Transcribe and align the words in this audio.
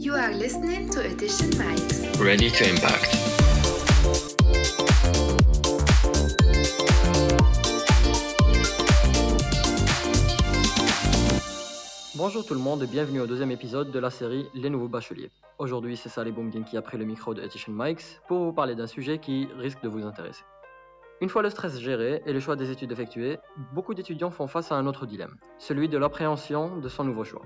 You 0.00 0.14
are 0.14 0.32
listening 0.32 0.88
to 0.90 1.00
Edition 1.00 1.50
Mics. 1.58 2.06
Ready 2.20 2.52
to 2.52 2.64
impact. 2.64 3.16
Bonjour 12.14 12.46
tout 12.46 12.54
le 12.54 12.60
monde 12.60 12.84
et 12.84 12.86
bienvenue 12.86 13.20
au 13.20 13.26
deuxième 13.26 13.50
épisode 13.50 13.90
de 13.90 13.98
la 13.98 14.10
série 14.10 14.46
Les 14.54 14.70
nouveaux 14.70 14.86
bacheliers. 14.86 15.32
Aujourd'hui, 15.58 15.96
c'est 15.96 16.08
Saleh 16.08 16.30
Boumdine 16.30 16.62
qui 16.62 16.76
a 16.76 16.82
pris 16.82 16.96
le 16.96 17.04
micro 17.04 17.34
de 17.34 17.42
Edition 17.42 17.72
Mics 17.72 18.20
pour 18.28 18.38
vous 18.44 18.52
parler 18.52 18.76
d'un 18.76 18.86
sujet 18.86 19.18
qui 19.18 19.48
risque 19.58 19.82
de 19.82 19.88
vous 19.88 20.06
intéresser. 20.06 20.44
Une 21.20 21.28
fois 21.28 21.42
le 21.42 21.50
stress 21.50 21.80
géré 21.80 22.22
et 22.24 22.32
le 22.32 22.38
choix 22.38 22.54
des 22.54 22.70
études 22.70 22.92
effectué, 22.92 23.38
beaucoup 23.72 23.94
d'étudiants 23.94 24.30
font 24.30 24.46
face 24.46 24.70
à 24.70 24.76
un 24.76 24.86
autre 24.86 25.06
dilemme, 25.06 25.34
celui 25.58 25.88
de 25.88 25.98
l'appréhension 25.98 26.76
de 26.76 26.88
son 26.88 27.02
nouveau 27.02 27.24
choix. 27.24 27.42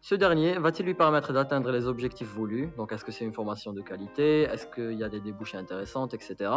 Ce 0.00 0.14
dernier 0.14 0.58
va-t-il 0.58 0.86
lui 0.86 0.94
permettre 0.94 1.32
d'atteindre 1.32 1.70
les 1.72 1.86
objectifs 1.86 2.28
voulus? 2.28 2.68
Donc 2.76 2.92
est-ce 2.92 3.04
que 3.04 3.12
c'est 3.12 3.24
une 3.24 3.32
formation 3.32 3.72
de 3.72 3.80
qualité? 3.80 4.42
Est-ce 4.42 4.66
qu'il 4.66 4.98
y 4.98 5.04
a 5.04 5.08
des 5.08 5.20
débouchés 5.20 5.58
intéressantes, 5.58 6.14
etc. 6.14 6.50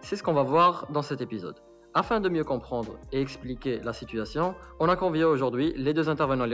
C'est 0.00 0.16
ce 0.16 0.22
qu'on 0.22 0.34
va 0.34 0.42
voir 0.42 0.86
dans 0.92 1.02
cet 1.02 1.20
épisode. 1.20 1.56
Afin 1.94 2.20
de 2.20 2.28
mieux 2.28 2.44
comprendre 2.44 2.98
et 3.12 3.20
expliquer 3.20 3.80
la 3.82 3.92
situation, 3.92 4.54
on 4.78 4.88
a 4.88 4.96
convié 4.96 5.24
aujourd'hui 5.24 5.72
les 5.76 5.94
deux 5.94 6.08
intervenants 6.08 6.44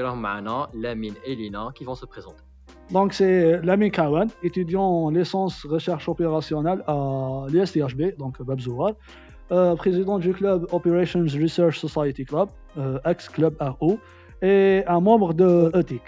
Lamine 0.74 1.14
et 1.24 1.34
Lina, 1.34 1.70
qui 1.74 1.84
vont 1.84 1.96
se 1.96 2.06
présenter. 2.06 2.42
Donc 2.90 3.12
c'est 3.12 3.60
Lamine 3.62 3.90
Kawan, 3.90 4.28
étudiant 4.42 4.84
en 4.84 5.10
licence 5.10 5.64
recherche 5.66 6.08
opérationnelle 6.08 6.84
à 6.86 7.46
l'ISTHB, 7.48 8.16
donc 8.18 8.40
Babzouar, 8.42 8.92
euh, 9.52 9.74
président 9.74 10.18
du 10.18 10.32
club 10.32 10.66
Operations 10.72 11.24
Research 11.24 11.78
Society 11.78 12.24
Club, 12.24 12.48
euh, 12.78 12.98
ex-club 13.04 13.56
RO, 13.60 13.98
et 14.43 14.83
un 14.87 14.99
membre 14.99 15.33
de 15.33 15.71
ETIC. 15.75 16.01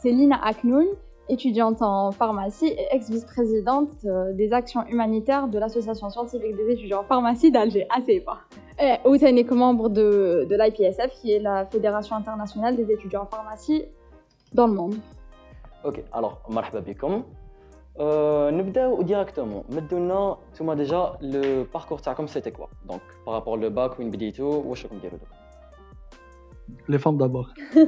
C'est 0.00 0.10
Lina 0.10 0.38
Aknoun, 0.44 0.86
étudiante 1.28 1.80
en 1.82 2.12
pharmacie 2.12 2.66
et 2.66 2.86
ex-vice-présidente 2.90 3.90
euh, 4.04 4.32
des 4.32 4.52
actions 4.52 4.84
humanitaires 4.86 5.48
de 5.48 5.58
l'Association 5.58 6.10
scientifique 6.10 6.56
des 6.56 6.70
étudiants 6.72 7.00
en 7.00 7.04
pharmacie 7.04 7.50
d'Alger, 7.50 7.86
ACEPA. 7.96 8.38
Et 8.80 8.94
aussi 9.04 9.24
est 9.24 9.50
membre 9.50 9.88
de, 9.88 10.46
de 10.50 10.54
l'IPSF, 10.56 11.10
qui 11.20 11.32
est 11.32 11.38
la 11.38 11.66
Fédération 11.66 12.16
internationale 12.16 12.76
des 12.76 12.90
étudiants 12.90 13.22
en 13.22 13.26
pharmacie 13.26 13.84
dans 14.52 14.66
le 14.66 14.74
monde. 14.74 14.94
Ok, 15.84 16.02
alors, 16.12 16.42
marhaba 16.48 16.80
bikum. 16.80 17.24
Euh, 18.00 18.50
نبداو 18.50 19.02
directement. 19.02 19.64
Maintenant, 19.68 20.38
tu 20.54 20.64
déjà 20.76 21.18
le 21.20 21.64
parcours 21.64 22.00
comme 22.16 22.28
c'était 22.28 22.50
quoi 22.50 22.70
Donc 22.86 23.02
par 23.24 23.34
rapport 23.34 23.52
au 23.52 23.70
bac 23.70 23.98
وين 23.98 24.10
بديتو 24.10 24.62
واش 24.66 24.86
راكم 24.86 24.98
ديروا 24.98 25.18
Les 26.88 26.98
femmes 26.98 27.18
d'abord. 27.18 27.48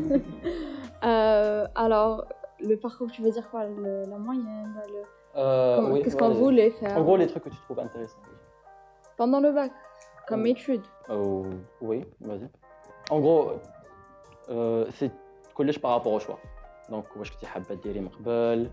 euh, 1.05 1.67
alors 1.75 2.27
le 2.61 2.77
parcours, 2.77 3.11
tu 3.11 3.22
veux 3.22 3.30
dire 3.30 3.48
quoi 3.50 3.67
le, 3.67 4.05
La 4.08 4.19
moyenne 4.19 4.75
le... 4.89 5.03
Euh, 5.36 5.91
oui, 5.91 6.03
Qu'est-ce 6.03 6.17
qu'on 6.17 6.30
voulait 6.30 6.70
faire 6.70 6.97
En 6.97 7.03
gros, 7.03 7.17
les 7.17 7.27
trucs 7.27 7.44
que 7.44 7.48
tu 7.48 7.61
trouves 7.64 7.80
intéressants. 7.80 8.19
Pendant 9.17 9.41
le 9.41 9.53
bac, 9.53 9.72
comme 10.28 10.42
euh, 10.42 10.50
études. 10.50 10.86
Oh, 11.08 11.44
oui, 11.80 12.05
vas-y. 12.20 12.48
En 13.11 13.20
gros, 13.20 13.53
euh, 14.50 14.86
c'est 14.94 15.11
collège 15.55 15.80
par 15.80 15.92
rapport 15.92 16.12
au 16.12 16.20
choix. 16.20 16.39
Donc, 16.91 17.05
واش 17.17 17.30
كنتي 17.30 17.47
حابه 17.47 17.75
ديري 17.75 18.00
من 18.00 18.08
قبل 18.08 18.70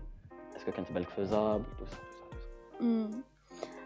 Est-ce 0.56 0.64
que 0.64 0.70
كانت 0.70 0.92
بالك 0.92 1.08
faisable 1.08 1.64
tout 1.78 1.86
ça, 1.86 1.96
tout 1.96 2.16
ça, 2.18 2.18
tout 2.18 2.78
ça. 2.78 2.84
Hmm. 2.84 3.22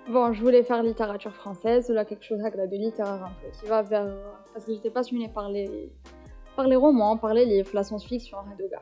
Bon, 0.09 0.33
je 0.33 0.41
voulais 0.41 0.63
faire 0.63 0.83
littérature 0.83 1.35
française, 1.35 1.89
là 1.89 2.05
quelque 2.05 2.25
chose 2.25 2.39
de 2.39 2.77
littéraire 2.77 3.25
un 3.25 3.33
peu, 3.41 3.49
qui 3.59 3.67
va 3.67 3.83
vers... 3.83 4.07
Parce 4.53 4.65
que 4.65 4.73
j'étais 4.73 4.91
passionnée 4.91 5.29
par 5.29 5.49
les... 5.49 5.91
par 6.56 6.68
les 6.68 6.76
romans, 6.76 7.18
par 7.18 7.34
les 7.34 7.46
livres, 7.46 7.70
la 7.74 7.84
science-fiction, 7.84 8.38
Hadoga. 8.52 8.82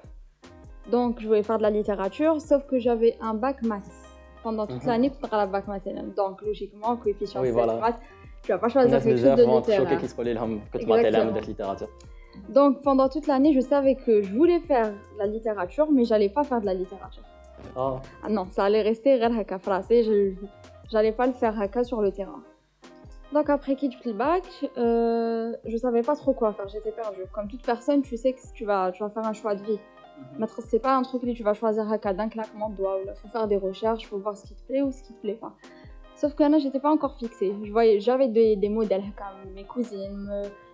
Donc 0.91 1.19
je 1.19 1.27
voulais 1.27 1.43
faire 1.43 1.57
de 1.57 1.63
la 1.63 1.69
littérature, 1.69 2.41
sauf 2.41 2.65
que 2.65 2.79
j'avais 2.79 3.17
un 3.21 3.33
bac 3.33 3.61
maths. 3.61 3.91
Pendant 4.43 4.65
toute 4.65 4.83
l'année, 4.85 5.11
tu 5.11 5.25
auras 5.25 5.37
la 5.37 5.45
bac 5.45 5.67
maths. 5.67 5.87
Donc 6.15 6.41
logiquement, 6.41 6.95
coefficient 6.95 7.41
oui, 7.41 7.51
voilà. 7.51 7.75
maths, 7.75 7.99
tu 8.43 8.51
vas 8.51 8.57
pas 8.57 8.69
choisir 8.69 9.01
quelque 9.01 9.17
chose 9.17 9.35
de 9.35 9.43
littéraire. 9.43 9.91
Exactement. 9.91 11.39
littérature. 11.47 11.89
Donc 12.47 12.81
pendant 12.81 13.09
toute 13.09 13.27
l'année, 13.27 13.53
je 13.53 13.59
savais 13.59 13.95
que 13.95 14.21
je 14.21 14.31
voulais 14.33 14.59
faire 14.61 14.87
de 14.87 15.19
la 15.19 15.27
littérature, 15.27 15.87
mais 15.91 16.05
j'allais 16.05 16.29
pas 16.29 16.43
faire 16.43 16.61
de 16.61 16.65
la 16.65 16.73
littérature. 16.73 17.23
Oh. 17.75 17.97
Ah 18.23 18.29
non, 18.29 18.45
ça 18.45 18.63
allait 18.63 18.81
rester 18.81 19.19
français, 19.59 20.03
je 20.03 20.33
j'allais 20.91 21.11
pas 21.11 21.27
le 21.27 21.33
faire 21.33 21.59
haka 21.59 21.83
sur 21.83 22.01
le 22.01 22.11
terrain. 22.11 22.41
Donc 23.31 23.49
après 23.49 23.75
quitte 23.75 24.03
le 24.05 24.13
bac, 24.13 24.43
euh, 24.77 25.53
je 25.65 25.77
savais 25.77 26.01
pas 26.01 26.15
trop 26.15 26.33
quoi 26.33 26.51
faire, 26.53 26.67
j'étais 26.67 26.91
perdue. 26.91 27.21
Comme 27.31 27.47
toute 27.47 27.61
personne, 27.63 28.01
tu 28.01 28.17
sais 28.17 28.33
que 28.33 28.39
tu 28.55 28.65
vas, 28.65 28.91
tu 28.91 29.03
vas 29.03 29.09
faire 29.09 29.25
un 29.25 29.33
choix 29.33 29.53
de 29.55 29.63
vie. 29.63 29.79
Maître, 30.37 30.59
c'est 30.67 30.79
pas 30.79 30.95
un 30.95 31.03
truc 31.03 31.21
que 31.21 31.31
tu 31.31 31.43
vas 31.43 31.53
choisir 31.53 31.89
haka 31.91 32.13
d'un 32.13 32.27
claquement 32.27 32.69
de 32.69 32.75
doigts. 32.75 32.97
Il 33.05 33.13
faut 33.21 33.27
faire 33.29 33.47
des 33.47 33.57
recherches, 33.57 34.05
faut 34.07 34.17
voir 34.17 34.35
ce 34.35 34.45
qui 34.45 34.55
te 34.55 34.63
plaît 34.63 34.81
ou 34.81 34.91
ce 34.91 35.03
qui 35.03 35.13
te 35.13 35.21
plaît 35.21 35.35
pas. 35.39 35.53
Sauf 36.15 36.33
que 36.35 36.43
là, 36.43 36.57
j'étais 36.57 36.79
pas 36.79 36.89
encore 36.91 37.15
fixée. 37.17 37.53
Je 37.63 37.71
voyais, 37.71 37.99
j'avais 38.01 38.27
des, 38.27 38.55
des 38.57 38.67
modèles 38.67 39.03
comme 39.15 39.53
mes 39.53 39.63
cousines, 39.63 40.27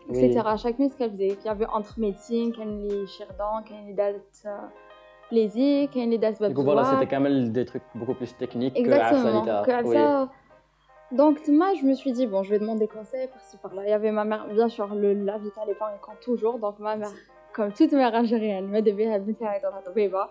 me- 0.09 0.15
etc. 0.25 0.41
Chaque 0.57 0.77
ce 0.77 0.97
qu'elle 0.97 1.11
faisait. 1.11 1.37
Il 1.39 1.45
y 1.45 1.49
avait 1.49 1.67
entre 1.67 1.99
médecine, 1.99 2.51
a 2.59 2.65
les 2.65 3.05
y 3.05 3.23
a 3.23 3.85
les 3.85 3.93
dalt, 3.93 4.23
euh, 4.45 4.49
les 5.29 5.59
y 5.59 5.87
a 6.01 6.05
les 6.05 6.17
dalt 6.17 6.41
du 6.41 6.53
coup, 6.55 6.63
voilà, 6.63 6.85
c'était 6.85 7.05
quand 7.05 7.19
même 7.19 7.49
des 7.49 7.65
trucs 7.65 7.83
beaucoup 7.93 8.15
plus 8.15 8.35
techniques 8.35 8.73
que 8.75 8.89
la 8.89 8.97
Exactement. 9.11 9.39
littérature. 9.39 9.83
que 9.83 9.87
Oui. 9.87 10.27
Donc 11.11 11.47
moi, 11.47 11.73
je 11.79 11.85
me 11.85 11.93
suis 11.93 12.11
dit, 12.11 12.25
bon, 12.25 12.43
je 12.43 12.49
vais 12.49 12.59
demander 12.59 12.87
conseil 12.87 13.27
par-ci 13.27 13.57
par-là. 13.57 13.83
Il 13.85 13.89
y 13.89 13.93
avait 13.93 14.11
ma 14.11 14.25
mère, 14.25 14.47
bien 14.47 14.67
sûr, 14.67 14.93
le, 14.93 15.13
la 15.13 15.37
vitale 15.37 15.69
et 15.69 15.75
il 15.79 15.99
compte 16.01 16.19
toujours. 16.21 16.59
Donc 16.59 16.79
ma 16.79 16.95
mère, 16.95 17.11
comme 17.53 17.71
toute 17.71 17.91
mère 17.91 18.15
algérienne, 18.15 18.67
me 18.67 18.81
devait 18.81 19.13
habiter 19.13 19.45
dans. 19.61 20.27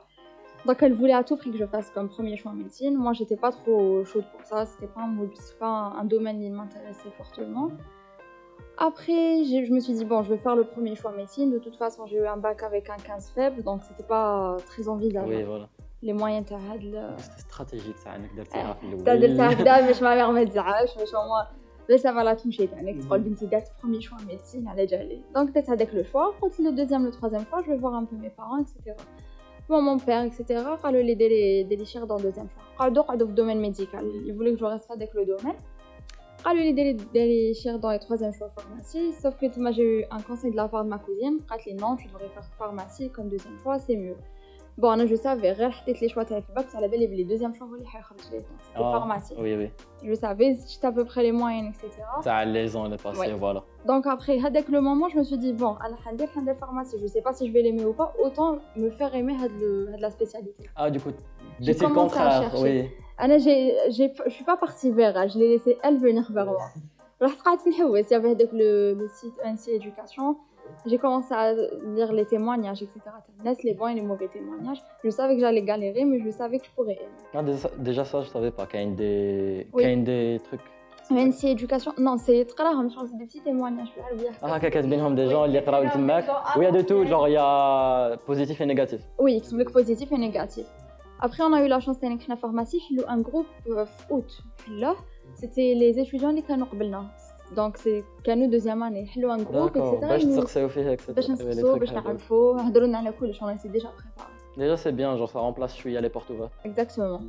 Donc 0.67 0.83
elle 0.83 0.95
voulait 0.95 1.13
à 1.13 1.23
tout 1.23 1.37
prix 1.37 1.51
que 1.51 1.59
je 1.59 1.67
fasse 1.67 1.91
comme 1.91 2.09
premier 2.09 2.37
choix 2.37 2.53
médecine. 2.53 2.97
Moi, 2.97 3.13
j'étais 3.13 3.37
pas 3.37 3.53
trop 3.53 4.05
chaude 4.05 4.25
pour 4.33 4.45
ça. 4.45 4.67
C'était 4.67 4.87
pas, 4.87 5.03
un, 5.03 5.15
pas 5.61 5.93
un, 5.99 6.05
domaine 6.05 6.41
qui 6.41 6.51
m'intéressait 6.51 7.11
fortement. 7.17 7.71
Après, 8.77 9.45
je 9.45 9.73
me 9.73 9.79
suis 9.79 9.93
dit, 9.93 10.05
bon, 10.05 10.23
je 10.23 10.31
vais 10.31 10.39
faire 10.39 10.57
le 10.57 10.65
premier 10.65 10.97
choix 10.97 11.13
médecine. 11.13 11.53
De 11.53 11.59
toute 11.59 11.77
façon, 11.77 12.07
j'ai 12.07 12.17
eu 12.17 12.27
un 12.27 12.37
bac 12.37 12.63
avec 12.63 12.91
un 12.91 12.97
15 12.97 13.31
faible, 13.33 13.63
donc 13.63 13.83
c'était 13.85 14.03
pas 14.03 14.57
très 14.67 14.89
envisageable. 14.89 15.33
Oui, 15.33 15.43
voilà. 15.45 15.69
Les 16.04 16.14
moyens 16.14 16.46
تاع 16.50 16.58
هاد 16.58 16.82
ال- 16.84 17.18
C'était 17.20 17.42
stratégique 17.42 17.98
ça 18.06 18.08
انك 18.08 18.34
درتيها 18.38 18.74
في 18.74 19.04
تا 19.04 19.14
الاول 19.14 19.20
درتها 19.22 19.52
هكذا 19.54 19.88
باش 19.88 20.02
ما 20.02 20.16
ميغ 20.16 20.32
ما 20.32 20.44
تزعلش 20.44 20.96
باش 20.98 21.16
هما 21.16 21.48
باش 21.90 22.06
ما 22.06 22.22
لا 22.24 22.34
تمشي 22.34 22.68
تاعك 22.68 22.96
تقول 23.04 23.20
بنتي 23.20 23.46
دارت 23.46 23.68
برومي 23.82 24.02
شوا 24.02 24.18
ميديسين 24.18 24.68
على 24.68 24.86
جالي 24.86 25.22
دونك 25.36 25.50
درت 25.56 25.70
هذاك 25.70 25.96
لو 25.96 26.04
شوا 26.04 26.26
قلت 26.42 26.60
لو 26.60 26.72
دوزيام 26.72 27.06
لو 27.06 27.12
تروازيام 27.12 27.44
فوا 27.44 27.62
جو 27.62 27.78
vais 27.78 27.82
voir 27.82 27.94
un 28.02 28.06
peu 28.06 28.16
mes 28.26 28.30
parents 28.40 28.62
etc 28.64 28.94
Bon, 29.70 29.82
mon 29.82 30.00
père, 30.00 30.24
etc. 30.24 30.64
قالوا 30.84 31.02
لي 31.02 31.14
ديري 31.16 31.64
ديري 31.64 31.86
شير 31.86 32.06
dans 32.08 32.22
deuxième 32.22 32.48
choix 32.50 32.78
قعدوا 32.80 33.04
قعدوا 33.04 33.28
في 33.28 33.32
الدومين 33.32 33.62
ميديكال 33.62 34.12
ils 34.28 34.34
voulaient 34.38 34.56
que 34.56 34.60
je 34.60 34.66
reste 34.66 34.92
avec 34.92 35.14
le 35.14 35.26
domaine 35.26 35.56
قالوا 36.46 36.62
لي 36.62 36.72
ديري 36.72 36.94
ديري 36.94 37.54
شير 37.54 37.80
dans 37.82 37.92
les 38.00 38.00
troisième 38.06 38.34
choix 38.34 38.50
pharmacie 38.60 39.14
sauf 39.22 39.36
que 39.40 39.60
moi 39.60 39.72
j'ai 39.72 39.84
eu 40.00 40.06
un 40.12 40.22
conseil 40.22 40.52
de 40.52 40.56
la 40.56 40.68
part 40.68 40.84
de 40.84 40.90
ma 40.90 40.98
cousine 40.98 41.42
قالت 41.50 41.68
لي 41.68 41.78
non 41.78 41.96
tu 42.02 42.08
devrais 42.08 42.30
faire 42.36 42.50
pharmacie 42.60 43.10
comme 43.10 43.30
deuxième 43.30 43.58
choix 43.64 43.80
c'est 43.80 43.96
mieux 43.98 44.18
Bon, 44.77 45.07
je 45.07 45.15
savais, 45.15 45.55
j'ai 45.55 45.93
les 46.01 46.09
choix 46.09 46.25
de 46.25 46.31
ça 46.69 46.81
la 46.81 46.89
belle 46.89 47.01
les 47.01 47.25
deuxièmes 47.25 47.55
choix, 47.55 47.69
les 47.79 47.87
ah, 48.75 48.81
pharmacie. 48.81 49.35
Oui, 49.39 49.55
oui. 49.55 49.71
Je 50.03 50.15
savais, 50.15 50.57
j'étais 50.69 50.89
à 50.89 50.93
peu 50.93 51.05
près 51.05 51.23
les 51.23 51.31
moyennes, 51.31 51.69
etc. 51.69 52.03
Ça 52.23 52.45
les 52.45 52.77
ans, 52.77 52.89
les 52.89 52.97
passés, 52.97 53.33
voilà. 53.39 53.63
Donc 53.87 54.07
après, 54.07 54.39
dès 54.51 54.65
le 54.69 54.81
moment, 54.81 55.09
je 55.09 55.19
me 55.19 55.23
suis 55.23 55.39
dit, 55.39 55.53
bon, 55.53 55.77
à 55.77 55.89
la 55.89 56.55
pharmacie, 56.57 56.97
je 57.01 57.07
sais 57.07 57.23
pas 57.23 57.33
si 57.33 57.47
je 57.47 57.53
vais 57.53 57.63
l'aimer 57.63 57.85
ou 57.85 57.93
pas, 57.93 58.13
autant 58.23 58.59
me 58.77 58.91
faire 58.91 59.15
aimer 59.15 59.37
de 59.61 59.91
la 59.99 60.11
spécialité. 60.11 60.69
Ah, 60.75 60.91
du 60.91 60.99
coup, 60.99 61.11
j'étais 61.61 61.85
contraire, 61.87 62.53
oui. 62.59 62.91
Anna, 63.17 63.39
je 63.39 64.11
suis 64.29 64.45
pas 64.45 64.57
partie 64.57 64.91
vers 64.91 65.17
elle, 65.17 65.31
je 65.31 65.39
l'ai 65.39 65.51
laissé 65.51 65.79
elle 65.85 65.99
venir 65.99 66.27
vers 66.33 66.47
moi. 66.47 66.59
Je 67.21 67.29
suis 67.29 67.37
partie, 67.45 67.71
il 67.71 68.11
y 68.11 68.15
avait 68.15 68.35
le 68.53 69.07
site 69.07 69.35
NC 69.45 69.69
Éducation 69.69 70.37
j'ai 70.87 70.99
commencé 70.99 71.33
à 71.33 71.53
lire 71.53 72.13
les 72.13 72.27
témoignages, 72.27 72.83
etc. 72.83 73.01
les 73.63 73.75
bons 73.75 73.89
et 73.89 73.95
les 73.95 74.03
mauvais 74.03 74.29
témoignages. 74.29 74.83
Je 75.03 75.11
savais 75.11 75.35
que 75.35 75.41
j'allais 75.41 75.63
galérer, 75.63 76.05
mais 76.05 76.21
je 76.21 76.31
savais 76.31 76.59
que 76.59 76.67
je 76.67 76.71
pourrais 76.71 76.99
déjà 77.79 78.05
ça, 78.05 78.23
je 78.23 78.29
savais 78.29 78.51
pas 78.51 78.67
qu'il 78.67 78.81
y 78.81 78.85
a 78.85 78.91
des, 78.91 79.67
oui. 79.73 79.97
des 79.97 80.41
trucs. 80.45 80.61
Même 81.11 81.33
si 81.33 81.49
éducation, 81.49 81.93
non, 81.99 82.17
c'est 82.17 82.47
très 82.47 82.65
rare, 82.65 82.79
hein, 82.79 82.89
c'est 82.89 83.19
des 83.19 83.27
petits 83.27 83.41
témoignages. 83.41 83.93
Ah, 84.41 84.59
quelqu'un 84.59 84.83
de 84.83 85.15
des 85.15 85.29
gens, 85.29 85.45
ils 85.45 85.63
travaillent 85.63 85.91
Oui, 85.97 86.03
il 86.57 86.63
y 86.63 86.67
a 86.67 86.71
de 86.71 86.81
tout, 86.81 87.05
genre 87.05 87.29
il 87.29 87.33
y 87.33 87.37
a 87.37 88.17
positif 88.25 88.59
et 88.61 88.67
négatif. 88.67 89.01
Oui, 89.19 89.41
qui 89.43 89.49
sont 89.49 89.59
positif 89.71 90.11
et 90.13 90.19
négatif. 90.19 90.65
Après, 91.21 91.43
on 91.43 91.53
a 91.53 91.63
eu 91.65 91.69
la 91.69 91.81
chance 91.81 92.01
d'aller 92.01 92.15
à 92.15 92.29
la 92.29 92.37
pharmacie, 92.37 92.81
un 93.07 93.21
groupe 93.21 93.47
euh, 93.69 93.85
août. 94.11 94.43
Là, 94.69 94.95
c'était 95.35 95.75
les 95.75 95.99
étudiants 95.99 96.35
qui 96.35 96.57
nous 96.57 96.67
قبلنا. 97.54 97.72
Donc, 97.72 97.78
c'est 97.78 98.04
كانوا 98.24 98.48
deuxième 98.60 98.84
année. 98.84 99.08
حلو 99.10 99.32
un 99.34 99.38
groupe, 99.44 99.74
D'accord. 99.74 99.94
etc. 99.94 100.08
باش 100.08 100.22
ils 100.24 100.28
nous- 100.28 100.40
تسقسيو 100.40 100.68
فيه 100.70 100.94
etc. 100.96 101.12
باش 101.14 101.26
Oui, 101.26 101.28
les 101.28 101.32
نسقسوا 101.32 101.76
trucs 101.76 101.80
باش 101.80 101.90
هذوك. 101.92 102.06
نعرفوا 102.06 102.62
هضروا 102.62 102.88
لنا 102.88 102.98
على 102.98 103.12
كلش 103.12 103.40
on 103.44 103.58
s'est 103.58 103.70
déjà 103.78 103.88
préparé. 103.88 104.30
Déjà, 104.58 104.78
c'est 104.84 104.96
bien. 105.02 105.16
Genre, 105.18 105.30
ça 105.32 105.40
remplace 105.40 105.76
شوية 105.76 106.00
les 106.02 106.10
portes 106.10 106.30
ouvertes. 106.30 106.54
Exactement. 106.66 107.22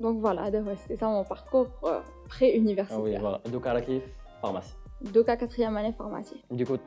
Donc 0.00 0.16
voilà, 0.24 0.40
هذا 0.46 0.60
هو 0.60 0.74
c'était 0.74 0.98
ça 1.00 1.06
mon 1.06 1.24
parcours 1.34 1.68
euh, 1.84 1.88
Ah 1.88 2.02
oui, 2.02 2.28
pré-universitaire. 2.28 3.20
voilà. 3.20 3.38
Donc, 3.52 3.66
à 3.66 3.72
la 3.74 3.80
kiff, 3.86 4.02
pharmacie. 4.42 4.76
Donc 5.14 5.26
à 5.28 5.36
quatrième 5.36 5.76
année 5.80 5.94
pharmacie. 6.00 6.40
Du 6.50 6.64
coup, 6.66 6.78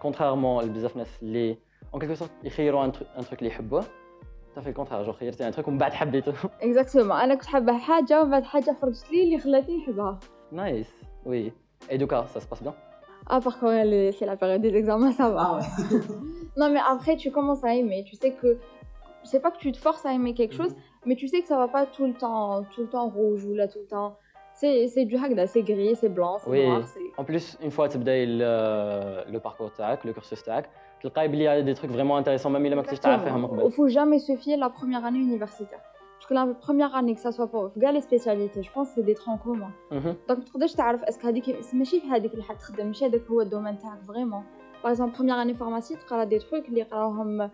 contrairement 0.00 0.60
à 0.60 0.64
بزاف 0.64 0.96
ناس 0.96 1.08
اللي 1.22 1.56
en 1.96 1.98
quelque 1.98 2.14
sorte 2.22 2.44
يخيروا 2.44 2.86
un 2.86 2.90
truc 2.90 3.06
un 3.18 3.22
truc 3.22 3.38
اللي 3.38 3.46
يحبوه 3.46 3.84
t'as 4.56 4.60
fait 4.60 4.68
le 4.72 4.76
contraire 4.80 5.04
genre 5.06 5.16
خيرتي 5.18 5.50
un 5.50 5.54
truc 5.54 5.68
ومن 5.68 5.78
بعد 5.78 5.92
حبيته 5.92 6.32
اكزاكتومون 6.62 7.12
انا 7.16 7.34
كنت 7.34 7.46
حابه 7.46 7.78
حاجه 7.78 8.20
ومن 8.22 8.30
بعد 8.30 8.44
حاجه 8.44 8.76
خرجت 8.82 9.10
لي 9.12 9.22
اللي 9.24 9.38
خلاتني 9.38 9.76
نحبها 9.76 10.18
nice 10.54 11.04
Oui. 11.27 11.53
Et 11.89 11.97
du 11.97 12.07
cas, 12.07 12.25
ça 12.33 12.39
se 12.39 12.47
passe 12.47 12.61
bien? 12.63 12.73
Ah, 13.27 13.41
par 13.41 13.59
contre, 13.59 14.13
c'est 14.17 14.25
la 14.25 14.37
période 14.37 14.61
des 14.61 14.75
examens, 14.75 15.11
ça 15.11 15.29
va. 15.29 15.59
Ah 15.59 15.83
non, 16.57 16.69
mais 16.69 16.79
après, 16.79 17.17
tu 17.17 17.29
commences 17.29 17.63
à 17.63 17.75
aimer. 17.75 18.03
Tu 18.05 18.15
sais 18.15 18.31
que. 18.31 18.57
C'est 19.23 19.41
pas 19.41 19.51
que 19.51 19.57
tu 19.57 19.73
te 19.73 19.77
forces 19.77 20.05
à 20.05 20.13
aimer 20.13 20.33
quelque 20.33 20.55
chose, 20.55 20.71
mhm. 20.71 20.81
mais 21.05 21.15
tu 21.15 21.27
sais 21.27 21.41
que 21.41 21.47
ça 21.47 21.57
va 21.57 21.67
pas 21.67 21.85
tout 21.85 22.05
le 22.07 22.13
temps, 22.13 22.63
tout 22.73 22.81
le 22.81 22.87
temps 22.87 23.09
rouge 23.09 23.43
ou 23.43 23.53
là 23.53 23.67
tout 23.67 23.79
le 23.79 23.85
temps. 23.85 24.15
C'est 24.53 25.05
du 25.05 25.17
hagda, 25.17 25.45
c'est 25.45 25.61
gris, 25.61 25.95
c'est 25.95 26.09
blanc, 26.09 26.37
c'est 26.43 26.49
oui. 26.49 26.65
noir. 26.65 26.81
En 27.17 27.23
plus, 27.23 27.57
une 27.61 27.69
fois 27.69 27.89
que 27.89 27.93
tu 27.93 27.99
le, 28.03 29.31
le 29.31 29.39
parcours 29.39 29.71
TAC, 29.71 30.03
le 30.03 30.13
cursus 30.13 30.41
TAC, 30.41 30.69
il 31.03 31.35
y 31.35 31.47
a 31.47 31.61
des 31.61 31.75
trucs 31.75 31.91
vraiment 31.91 32.17
intéressants, 32.17 32.49
même 32.49 32.65
il 32.65 32.73
a 32.73 32.75
Il 32.75 32.81
ne 32.81 33.65
hein, 33.65 33.69
faut 33.69 33.87
jamais 33.87 34.19
se 34.19 34.35
fier 34.35 34.55
à 34.55 34.57
la 34.57 34.69
première 34.69 35.05
année 35.05 35.19
universitaire 35.19 35.81
Parce 36.16 36.28
que 36.28 36.34
la 36.34 36.46
première 36.66 36.92
année, 36.98 37.14
que 37.16 37.20
ça 37.20 37.32
soit 37.36 37.48
pour 37.54 37.64
gars 37.82 37.92
les 37.98 38.04
spécialités, 38.08 38.62
je 38.62 38.72
pense 38.74 38.88
que 38.88 38.94
c'est 38.94 39.06
des 39.10 39.16
troncs 39.22 39.40
communs. 39.46 39.74
Mhm. 39.90 40.12
Donc, 40.28 40.38
tu 40.44 40.52
peux 40.52 40.76
تعرف 40.76 41.02
est-ce 41.02 41.18
que 41.18 41.24
هذيك 41.24 41.74
ماشي 41.74 42.00
في 42.00 42.06
هذيك 42.06 42.32
اللي 42.32 42.44
حتخدم 42.44 42.86
ماشي 42.86 43.06
هذاك 43.06 43.22
هو 43.30 43.40
الدومين 43.40 43.78
تاعك 43.78 44.02
فريمون. 44.02 44.42
Par 44.82 44.90
exemple, 44.90 45.12
première 45.12 45.38
année 45.38 45.54
pharmacie, 45.54 45.96
تقرا 45.96 46.24
des 46.24 46.38
trucs 46.38 46.68
اللي 46.68 46.80
يقراوهم 46.80 47.50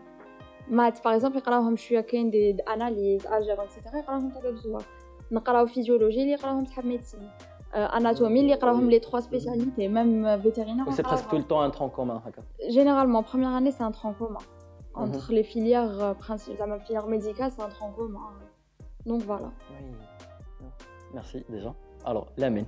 maths 0.70 1.00
par 1.00 1.12
exemple 1.20 1.36
يقراوهم 1.36 1.76
شويه 1.76 2.00
كاين 2.00 2.30
دي 2.30 2.56
اناليز 2.62 3.26
الجبر 3.26 3.66
etc 3.66 3.94
يقراوهم 3.94 4.30
تاع 4.30 4.50
بزوار. 4.50 4.84
نقراو 5.32 5.66
فيزيولوجي 5.66 6.22
اللي 6.22 6.32
يقراوهم 6.32 6.64
صحاب 6.64 6.86
ميديسين. 6.86 7.30
اناتومي 7.74 8.40
اللي 8.40 8.52
يقراوهم 8.52 8.90
les 8.90 9.00
trois 9.00 9.20
spécialités, 9.20 9.88
même 9.88 10.36
vétérinaire. 10.46 10.86
Oui, 10.86 10.92
c'est 10.96 11.02
presque 11.02 11.28
tout 11.28 11.36
le 11.36 11.44
temps 11.44 11.60
un 11.60 11.70
tronc 11.70 11.90
commun. 11.90 12.20
هكا. 12.26 12.42
Généralement, 12.68 13.22
première 13.22 13.54
année, 13.58 13.70
c'est 13.70 13.84
un 13.84 13.90
tronc 13.90 14.14
commun. 14.18 14.44
Mhm. 14.96 15.02
Entre 15.02 15.32
les 15.32 15.44
filières 15.52 15.96
euh, 16.00 16.14
principales, 16.14 16.70
la 16.76 16.80
filière 16.80 17.06
médicale, 17.06 17.50
c'est 17.54 17.62
un 17.68 17.72
tronc 17.76 17.92
commun. 17.98 18.20
Donc 19.06 19.22
voilà. 19.22 19.50
Oui. 19.70 19.90
Merci 21.14 21.44
déjà. 21.48 21.72
Alors, 22.04 22.26
Lamine. 22.36 22.66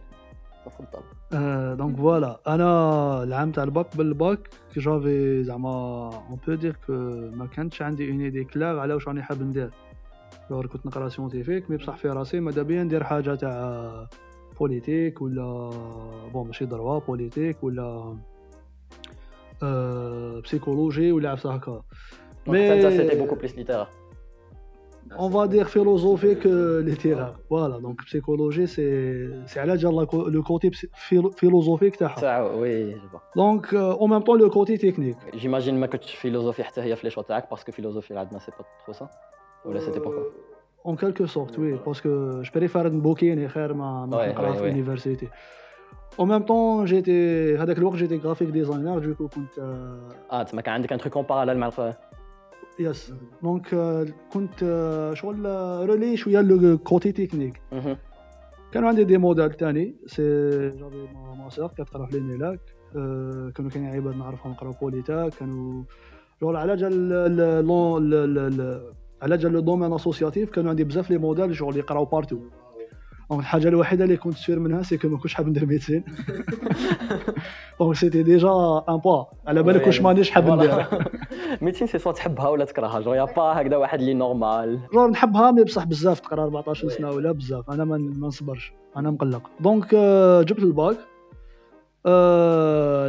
تفضل. 0.66 1.02
Euh, 1.32 1.76
donc 1.76 1.96
voilà, 1.96 2.48
انا 2.48 3.22
العام 3.22 3.52
تاع 3.52 3.64
الباك 3.64 3.96
بالباك 3.96 4.48
جافي 4.76 5.44
زعما 5.44 5.70
اون 6.30 6.38
بو 6.46 6.54
دير 6.54 6.76
كو 6.86 6.92
ما 7.34 7.46
كانتش 7.46 7.82
عندي 7.82 8.10
اون 8.10 8.20
ايدي 8.20 8.44
كلار 8.44 8.78
على 8.78 8.94
واش 8.94 9.08
راني 9.08 9.22
حاب 9.22 9.42
ندير 9.42 9.70
دور 10.50 10.66
كنت 10.66 10.86
نقرا 10.86 11.08
سيونتيفيك 11.08 11.70
مي 11.70 11.76
بصح 11.76 11.96
في 11.96 12.08
راسي 12.08 12.40
ماذا 12.40 12.62
بيا 12.62 12.82
ندير 12.82 13.04
حاجه 13.04 13.34
تاع 13.34 14.06
بوليتيك 14.60 15.22
ولا 15.22 15.70
بون 16.32 16.46
ماشي 16.46 16.66
دروا 16.66 16.98
بوليتيك 16.98 17.64
ولا 17.64 18.16
آه 19.62 20.40
بسيكولوجي 20.40 21.12
ولا 21.12 21.30
عفسه 21.30 21.54
هكا 21.54 21.82
Donc, 22.46 22.56
ça, 22.56 22.80
ça, 22.82 22.90
c'était 22.96 23.16
beaucoup 23.16 23.36
plus 23.36 23.54
littéraire. 23.54 23.90
on 25.17 25.29
va 25.29 25.47
dire 25.47 25.69
philosophique 25.69 26.45
euh, 26.45 26.81
les 26.81 26.95
terrains. 26.95 27.33
Voilà, 27.49 27.79
donc 27.79 28.03
psychologie, 28.05 28.67
c'est 28.67 29.29
le 29.55 30.41
côté 30.41 30.71
philosophique. 31.35 31.95
Oui, 31.99 32.91
je 32.91 33.07
vois. 33.11 33.23
Donc, 33.35 33.73
euh, 33.73 33.93
en 33.99 34.07
même 34.07 34.23
temps, 34.23 34.35
le 34.35 34.49
côté 34.49 34.77
technique. 34.77 35.17
J'imagine 35.33 35.87
que 35.87 35.97
tu 35.97 36.15
philosophies 36.17 36.63
parce 37.49 37.63
que 37.63 37.71
philosophie, 37.71 38.13
là, 38.13 38.27
c'est 38.39 38.55
pas 38.55 38.65
trop 38.83 38.93
ça 38.93 39.09
Ou 39.65 39.71
là, 39.71 39.79
c'était 39.79 39.99
pourquoi 39.99 40.21
euh, 40.21 40.31
En 40.83 40.95
quelque 40.95 41.25
sorte, 41.25 41.57
oui, 41.57 41.75
parce 41.83 42.01
que 42.01 42.39
je 42.41 42.51
préfère 42.51 42.87
une 42.87 43.01
bouquin 43.01 43.37
et 43.37 43.47
faire 43.47 43.75
ma, 43.75 44.05
ma 44.07 44.17
ouais, 44.17 44.69
université. 44.69 45.29
En 46.17 46.25
même 46.25 46.45
temps, 46.45 46.85
j'étais, 46.85 47.57
à 47.59 47.65
l'époque, 47.65 47.95
j'étais 47.95 48.17
graphic 48.17 48.49
designer, 48.51 49.01
du 49.01 49.13
coup, 49.15 49.27
quand, 49.27 49.41
Ah, 50.29 50.45
tu 50.45 50.55
as 50.57 50.73
un 50.73 50.97
truc 50.97 51.15
en 51.15 51.23
parallèle, 51.25 51.57
malgré 51.57 51.91
يس 52.79 53.13
دونك 53.43 53.67
euh, 53.67 54.33
كنت 54.33 54.59
euh, 54.59 55.13
شغل 55.13 55.45
رولي 55.89 56.17
شوية 56.17 56.41
لو 56.41 56.77
كوتي 56.77 57.11
تكنيك. 57.11 57.61
كانوا 58.71 58.89
عندي 58.89 59.03
دي 59.03 59.17
موديل 59.17 59.51
تاني. 59.53 59.95
سي 60.05 60.23
جافي 60.69 61.07
ما 61.13 61.35
ما 61.35 61.49
سور 61.49 61.67
كتقرا 61.67 62.05
في 62.05 62.19
لينيلاك 62.19 62.59
كانوا 63.55 63.69
كاين 63.71 63.85
عباد 63.85 64.15
نعرفهم 64.15 64.51
نقراو 64.51 64.71
بوليتا 64.81 65.29
كانوا 65.29 65.83
شغل 66.41 66.55
على 66.55 66.75
جال 66.75 67.13
على 69.21 69.37
جال 69.37 69.51
لو 69.51 69.59
دومين 69.59 69.93
اسوسياتيف 69.93 70.49
كانوا 70.49 70.69
عندي 70.69 70.83
بزاف 70.83 71.11
لي 71.11 71.17
موديل 71.17 71.55
شغل 71.55 71.77
يقراو 71.77 72.05
بارتو 72.05 72.39
دونك 73.29 73.41
الحاجة 73.41 73.67
الوحيده 73.67 74.03
اللي 74.03 74.17
كنت 74.17 74.37
سير 74.37 74.59
منها 74.59 74.81
سي 74.83 74.97
كو 74.97 75.07
ما 75.07 75.17
كنتش 75.17 75.33
حاب 75.33 75.47
ندير 75.47 75.65
ميديسين 75.65 76.03
دونك 77.79 77.95
سيتي 77.95 78.23
ديجا 78.23 78.49
ان 78.89 78.97
با 78.97 79.27
على 79.47 79.63
بالك 79.63 79.87
واش 79.87 80.01
مانيش 80.01 80.31
حاب 80.31 80.49
ندير 80.49 80.85
ميديسين 81.61 81.87
سي 81.87 81.97
سوا 81.97 82.11
تحبها 82.11 82.47
ولا 82.47 82.65
تكرهها 82.65 82.99
جو 82.99 83.13
يا 83.13 83.23
با 83.23 83.41
هكذا 83.43 83.77
واحد 83.77 83.99
اللي 83.99 84.13
نورمال 84.13 84.79
جور 84.93 85.09
نحبها 85.09 85.51
مي 85.51 85.63
بصح 85.63 85.83
بزاف 85.83 86.19
تقرا 86.19 86.43
14 86.43 86.89
سنه 86.89 87.11
ولا 87.11 87.31
بزاف 87.31 87.69
أنا 87.69 87.85
ما 87.85 87.97
نصبرش 87.97 88.73
أنا 88.97 89.11
مقلق 89.11 89.49
دونك 89.59 89.95
جبت 90.47 90.63
الباك 90.63 90.97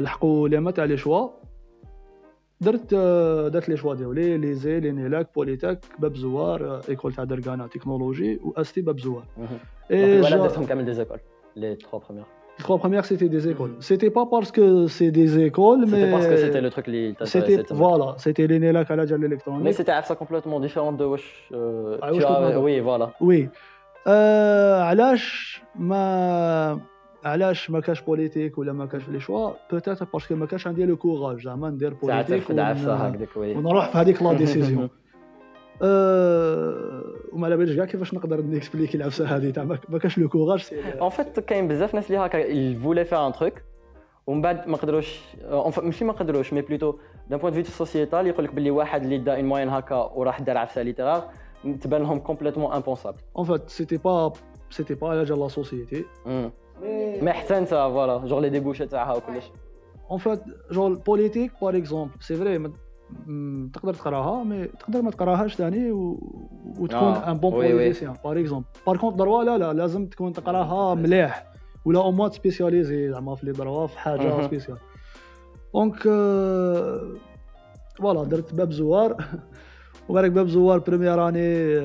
لحقوا 0.03 0.49
لي 0.49 0.61
ما 0.61 0.71
تاع 0.71 0.85
لي 0.85 0.97
شوا 0.97 1.29
درت 2.61 2.93
آه، 2.95 3.49
درت 3.49 3.69
لي 3.69 3.77
شوا 3.77 3.95
ديالي 3.95 4.39
لي 4.39 4.55
زي 4.55 4.81
لي 4.81 4.93
نيلاك 4.93 5.29
بوليتاك 5.35 5.79
باب 5.99 6.17
زوار 6.17 6.65
آه، 6.67 6.81
ايكول 6.89 7.13
تاع 7.13 7.25
دركانا 7.25 7.67
تكنولوجي 7.67 8.41
واستي 8.45 8.81
باب 8.81 8.99
زوار 9.01 9.25
اي 9.91 10.05
اي 10.05 10.21
ولا 10.21 10.31
جا- 10.31 10.37
درتهم 10.37 10.65
كامل 10.67 10.85
دي 10.85 10.93
زيكول 10.93 11.19
لي 11.57 11.75
3 11.77 11.99
premières 11.99 12.27
Les 12.59 12.63
trois 12.69 12.79
premières, 12.85 13.05
c'était 13.11 13.31
des 13.37 13.45
écoles. 13.53 13.75
C'était 13.91 14.13
pas 14.19 14.27
parce 14.35 14.51
que 14.57 14.67
c'est 14.97 15.11
des 15.21 15.31
écoles, 15.49 15.83
mais 15.93 16.01
C'était 16.01 16.11
parce 16.17 16.27
que 16.33 16.37
c'était 16.45 16.63
le 16.67 16.71
truc 16.75 16.87
اللي 16.89 17.15
c'était 17.33 17.57
t'intéressait 17.57 17.75
voilà, 17.85 18.09
c'était 18.25 18.47
les 18.53 18.59
NELAC 18.65 18.91
à 18.91 18.97
la 19.01 19.05
Dial 19.09 19.21
Mais 19.21 19.27
électronique. 19.31 19.75
c'était 19.79 19.97
ça 20.11 20.15
complètement 20.23 20.59
différent 20.67 20.93
de 21.01 21.05
واش 21.05 21.25
euh, 21.53 21.99
Ah, 22.03 22.61
oui 22.67 22.81
voilà 22.89 23.07
Oui. 23.29 23.49
آه 24.07 24.81
علاش 24.83 25.61
ما 25.75 26.81
علاش 27.27 27.71
ما 27.71 27.81
كاش 27.81 28.01
بوليتيك 28.01 28.59
ولا 28.59 28.73
ما 28.73 28.87
كاش 28.87 29.09
لي 29.09 29.21
شوا 29.21 29.51
بوتيتر 29.73 30.07
باسكو 30.13 30.35
ما 30.35 30.47
كاش 30.47 30.67
عندي 30.67 30.85
لو 30.85 30.97
كوراج 30.97 31.45
زعما 31.45 31.71
ندير 31.71 31.95
بوليتيك 31.95 32.51
ونروح 33.37 33.91
في 33.91 33.99
هذيك 33.99 34.23
لا 34.23 34.33
ديسيزيون 34.33 34.89
أه 35.83 37.03
وما 37.33 37.47
على 37.47 37.57
باليش 37.57 37.77
كاع 37.77 37.85
كيفاش 37.85 38.15
نقدر 38.15 38.41
نكسبليكي 38.43 38.97
العفسة 38.97 39.37
هذه؟ 39.37 39.51
تاع 39.51 39.65
ما 39.65 39.99
كاش 39.99 40.19
لو 40.19 40.29
كوراج 40.29 40.65
En 41.01 41.11
fait, 41.11 41.41
كاين 41.41 41.69
بزاف 41.69 41.95
ناس 41.95 42.11
اللي 42.11 42.19
هكا 42.19 42.45
voulaient 42.83 43.07
faire 43.09 43.35
un 43.35 43.39
truc 43.39 43.61
ومن 44.27 44.43
بعد 44.43 44.69
ما 44.69 44.77
قدروش 44.77 45.21
ماشي 45.83 46.05
ما 46.05 46.13
قدروش 46.13 46.53
مي 46.53 46.63
بلوتو 46.63 46.95
دان 47.31 47.39
بوين 47.39 47.55
دو 47.55 47.63
في 47.63 47.71
سوسيتال 47.71 48.27
يقول 48.27 48.45
لك 48.45 48.55
باللي 48.55 48.71
واحد 48.71 49.03
اللي 49.03 49.19
دا 49.19 49.37
اون 49.37 49.45
موين 49.45 49.69
هكا 49.69 49.95
وراح 49.95 50.41
دار 50.41 50.59
عفسة 50.59 50.83
ليترار 50.83 51.31
تبان 51.81 52.03
لهم 52.03 52.19
كومبليتومون 52.19 52.73
امبونسابل 52.73 53.19
ان 53.39 53.45
فات 53.45 53.71
سيتي 53.71 53.97
با 53.97 54.33
سيتي 54.71 54.95
با 54.95 55.09
على 55.09 55.25
جال 55.25 55.41
لا 55.41 55.49
سوسيتي 55.49 56.05
مي 57.23 57.33
حتى 57.33 57.59
انت 57.59 57.69
فوالا 57.69 58.19
جور 58.19 58.41
لي 58.41 58.49
ديبوشي 58.49 58.87
تاعها 58.87 59.15
وكلش 59.15 59.45
ان 60.13 60.19
فات 60.19 60.43
جون 60.71 60.95
بوليتيك 60.95 61.53
باغ 61.63 61.77
اكزومبل 61.77 62.15
سي 62.21 62.37
فري 62.37 62.73
تقدر 63.75 63.95
تقراها 63.95 64.45
مي 64.45 64.67
تقدر 64.67 65.03
ما 65.03 65.11
تقراهاش 65.11 65.55
ثاني 65.57 65.93
و... 65.93 66.19
وتكون 66.79 66.99
آه، 66.99 67.31
ان 67.31 67.39
بون. 67.39 67.51
بوليتيسيان 67.51 68.15
باغ 68.25 68.41
اكزومبل 68.41 68.67
باغ 68.87 68.97
كونت 68.97 69.19
دروا 69.19 69.45
لا 69.45 69.59
لا 69.59 69.73
لازم 69.73 70.07
تكون 70.07 70.33
تقراها 70.33 70.95
مليح 70.95 71.47
ولا 71.85 71.99
أو 71.99 72.13
موان 72.13 72.31
سبيسياليزي 72.31 73.11
زعما 73.11 73.35
في 73.35 73.47
لي 73.47 73.53
دروا 73.53 73.87
في 73.87 73.99
حاجة. 73.99 74.47
سبيسيال 74.47 74.79
دونك 75.75 76.03
فوالا 77.99 78.25
درت 78.25 78.55
باب 78.55 78.73
زوار 78.73 79.17
وبارك 80.09 80.31
باب 80.31 80.49
زوار 80.49 80.79
بروميير 80.79 81.29
اني 81.29 81.81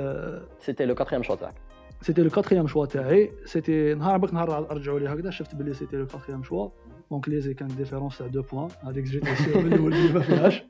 سيتي 0.59 0.85
لو 0.85 0.95
كاتريام 0.95 1.23
شو 1.23 1.35
تاعك 1.35 1.53
سيتي 2.02 2.22
لو 2.22 2.30
كاتريام 2.30 2.66
شوا 2.66 2.86
تاعي 2.86 3.30
سيتي 3.44 3.94
نهار 3.94 4.18
بك 4.18 4.34
نهار 4.34 4.66
رجعوا 4.76 4.98
لي 4.98 5.08
هكذا 5.08 5.30
شفت 5.30 5.54
بلي 5.54 5.74
سيتي 5.74 5.96
لو 5.96 6.06
كاتريام 6.06 6.42
شوا 6.42 6.68
دونك 7.10 7.28
ليزي 7.28 7.54
كان 7.54 7.68
ديفيرونس 7.68 8.18
تاع 8.18 8.26
2 8.26 8.44
بوان 8.52 8.68
هذيك 8.82 9.04
جيتي 9.04 9.34
سير 9.34 9.58
من 9.60 9.72
الاول 9.72 9.92
اللي 9.94 10.12
ما 10.12 10.20
فيهاش 10.20 10.62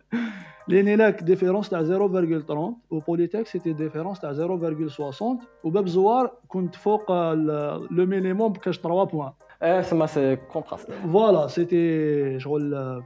لينيلاك 0.68 1.22
ديفيرونس 1.22 1.68
تاع 1.68 1.82
0.30 1.84 2.56
وبوليتيك 2.90 3.46
سيتي 3.46 3.72
ديفيرونس 3.72 4.20
تاع 4.20 4.32
0.60 4.32 5.25
وباب 5.64 5.86
زوار 5.88 6.30
كنت 6.48 6.75
فوق 6.75 7.10
ال- 7.10 7.86
لو 7.90 8.06
مينيموم 8.06 8.52
بكاش 8.52 8.78
3 8.78 9.04
بوان 9.04 9.30
اه 9.62 9.82
سما 9.82 10.06
سي 10.06 10.36
كونتراست 10.36 10.90
فوالا 10.92 11.46
سيتي 11.46 12.40
شغل 12.40 13.02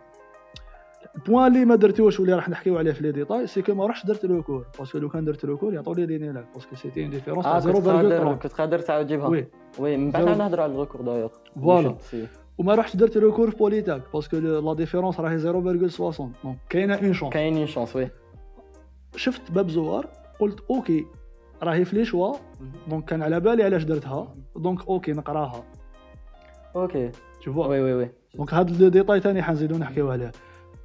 البوان 1.16 1.48
اللي 1.48 1.66
ما 1.66 1.76
درتوش 1.76 2.20
واللي 2.20 2.34
راح 2.36 2.50
نحكيو 2.50 2.78
عليه 2.78 2.92
في 2.92 3.04
لي 3.04 3.12
ديتاي 3.12 3.48
سي 3.48 3.62
كو 3.62 3.74
ما 3.74 3.88
رحتش 3.88 4.06
درت 4.06 4.26
لو 4.26 4.44
كور 4.44 4.66
باسكو 4.80 4.98
لو 4.98 5.10
كان 5.10 5.26
درت 5.26 5.46
لو 5.46 5.58
كور 5.58 5.74
يعطوا 5.74 5.96
لي 5.96 6.06
لينيلاك 6.06 6.46
باسكو 6.54 6.76
سيتي 6.76 7.04
اون 7.04 7.10
ديفيرونس 7.10 7.46
آه 7.46 7.60
تاع 7.60 7.72
كنت 7.72 7.88
قادر 7.88 8.36
0.30 8.38 8.42
كنت 8.42 8.54
قادر 8.54 8.80
تعاود 8.80 9.06
تجيبها 9.06 9.28
وي. 9.28 9.48
وي 9.80 9.98
من 9.98 10.12
بعد. 10.12 10.24
نهضروا 10.24 10.64
على 10.64 10.74
الريكور 10.74 11.02
دايوغ. 11.02 11.30
فوالا. 11.62 11.96
وما 12.58 12.76
رحتش 12.76 12.96
درت 12.96 13.18
لو 13.18 13.34
كور 13.34 13.52
في 13.52 13.58
بوليتاك 13.58 14.02
باسكو 14.14 14.38
لا 14.38 14.74
ديفيرونس 14.74 15.20
راهي 15.20 15.40
0.60 15.40 15.44
دونك 16.44 16.58
كاينة 16.70 16.96
اون 16.96 17.14
شونس 17.14 17.34
كاينين 17.34 17.68
شونس 17.68 17.96
وي. 17.96 18.10
شفت 19.16 19.52
باب 19.52 19.70
زوار 19.70 20.08
قلت 20.40 20.60
أوكي 20.70 21.06
راهي 21.64 21.86
في 21.86 21.96
لي 21.96 22.06
شوا. 22.06 22.36
دونك 22.88 23.06
كان 23.06 23.22
على 23.22 23.40
بالي 23.40 23.64
علاش 23.64 23.84
درتها. 23.84 24.36
دونك 24.56 24.88
أوكي 24.88 25.12
نقراها. 25.12 25.64
أوكي. 26.76 27.12
Vois. 27.46 27.48
وي 27.48 27.82
وي 27.82 27.94
وي. 27.94 28.10
دونك 28.36 28.54
هاد 28.54 28.82
لو 28.82 28.90
ديتاي 28.90 29.20
ثاني 29.20 29.44
حنزيدو 29.44 29.78
نحكيو 29.78 30.12
عليه. 30.12 30.32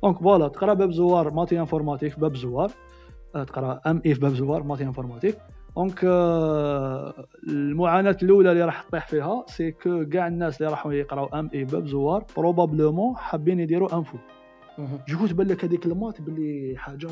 دونك 0.02 0.18
فوالا 0.18 0.48
تقرا 0.48 0.74
باب 0.74 0.90
زوار 0.90 1.30
ماتي 1.30 1.60
انفورماتيك 1.60 2.18
باب 2.18 2.36
زوار. 2.36 2.70
آه، 3.34 3.44
تقرا 3.44 3.80
ام 3.86 4.02
اي 4.06 4.14
في 4.14 4.20
باب 4.20 4.34
زوار 4.34 4.62
ماتي 4.62 4.84
انفورماتيك. 4.84 5.38
دونك 5.76 6.00
آه، 6.04 7.14
المعاناة 7.48 8.16
الأولى 8.22 8.52
اللي 8.52 8.64
راح 8.64 8.82
تطيح 8.82 9.06
فيها 9.06 9.44
سي 9.46 9.72
كو 9.72 10.04
كاع 10.06 10.26
الناس 10.26 10.60
اللي 10.60 10.70
راحوا 10.70 10.92
يقراو 10.92 11.26
ام 11.26 11.50
اي 11.54 11.64
باب 11.64 11.86
زوار 11.86 12.24
بروبابلومون 12.36 13.16
حابين 13.16 13.60
يديروا 13.60 13.96
انفو. 13.98 14.18
مهم. 14.78 14.98
جو 15.08 15.26
تبان 15.26 15.46
لك 15.46 15.64
هذيك 15.64 15.86
المات 15.86 16.20
باللي 16.20 16.74
حاجة 16.78 17.08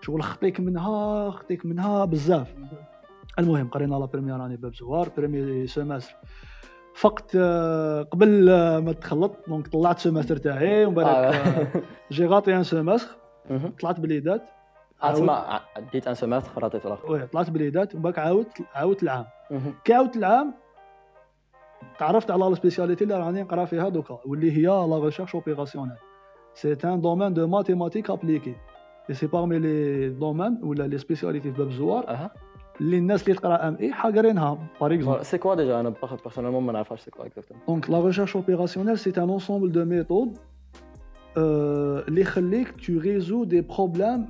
شغل 0.00 0.22
خطيك 0.22 0.60
منها 0.60 1.30
خطيك 1.30 1.66
منها 1.66 2.04
بزاف. 2.04 2.54
المهم 3.38 3.68
قرينا 3.68 3.94
لا 3.94 4.04
بريمير 4.04 4.46
اني 4.46 4.56
باب 4.56 4.74
زوار 4.74 5.08
بريمي 5.16 5.66
سيمستر 5.66 6.14
فقت 6.94 7.36
آه، 7.36 8.02
قبل 8.02 8.48
آه، 8.48 8.80
ما 8.80 8.92
تخلط 8.92 9.32
دونك 9.48 9.68
طلعت 9.68 9.98
سيمستر 9.98 10.36
تاعي 10.36 10.84
ومن 10.84 10.94
بعد 10.94 11.06
آه. 11.06 11.66
جي 12.12 12.26
غاطي 12.26 12.56
ان 12.56 12.62
سيمستر. 12.62 13.16
طلعت 13.80 14.00
بليدات 14.00 14.42
تسمى 15.12 15.60
ديت 15.92 16.08
ان 16.08 16.14
سيمستر 16.14 16.62
راتيت 16.62 16.86
الأخر. 16.86 17.12
وي 17.12 17.26
طلعت 17.26 17.50
بليدات 17.50 17.94
ومن 17.94 18.02
بعد 18.02 18.18
عاودت 18.18 18.58
عاودت 18.74 19.02
العام. 19.02 19.24
كي 19.84 19.94
عاودت 19.94 20.16
العام 20.16 20.54
تعرفت 21.98 22.30
على 22.30 22.48
السبيسياليتي 22.48 23.04
اللي 23.04 23.14
راني 23.14 23.42
نقرا 23.42 23.64
فيها 23.64 23.88
دوكا 23.88 24.18
واللي 24.26 24.52
هي 24.52 24.66
لا 24.66 24.98
ريشيرش 25.04 25.34
اوبيراسيونيل 25.34 25.96
سي 26.54 26.76
ان 26.84 27.00
دومين 27.00 27.34
دو 27.34 27.46
ماتيماتيك 27.46 28.10
ابليكي 28.10 28.54
اي 29.10 29.14
سي 29.14 29.26
بارمي 29.26 29.58
لي 29.58 30.08
دومين 30.08 30.58
ولا 30.62 30.86
لي 30.86 30.98
سبيسياليتي 30.98 31.52
في 31.52 31.58
باب 31.58 31.68
الزوار 31.68 32.30
اللي 32.81 32.97
الناس 32.97 33.23
اللي 33.23 33.33
تقرا 33.33 33.67
ام 33.67 33.77
اي 33.79 33.93
حاقرينها 33.93 34.57
باغ 34.81 34.93
اكزومبل 34.93 35.25
سي 35.25 35.37
كوا 35.37 35.55
ديجا 35.55 35.79
انا 35.79 35.93
بيرسونيلمون 36.23 36.63
ما 36.63 36.73
نعرفهاش 36.73 37.01
سي 37.01 37.11
كوا 37.11 37.25
اكزاكتومون 37.25 37.63
دونك 37.67 37.89
لا 37.89 37.99
ريشيرش 38.05 38.35
اوبيراسيونيل 38.35 38.99
سي 38.99 39.09
ان 39.09 39.29
انسومبل 39.29 39.71
دو 39.71 39.85
ميثود 39.85 40.37
اللي 41.37 42.21
يخليك 42.21 42.71
تو 42.85 42.99
ريزو 42.99 43.43
دي 43.43 43.61
بروبليم 43.61 44.25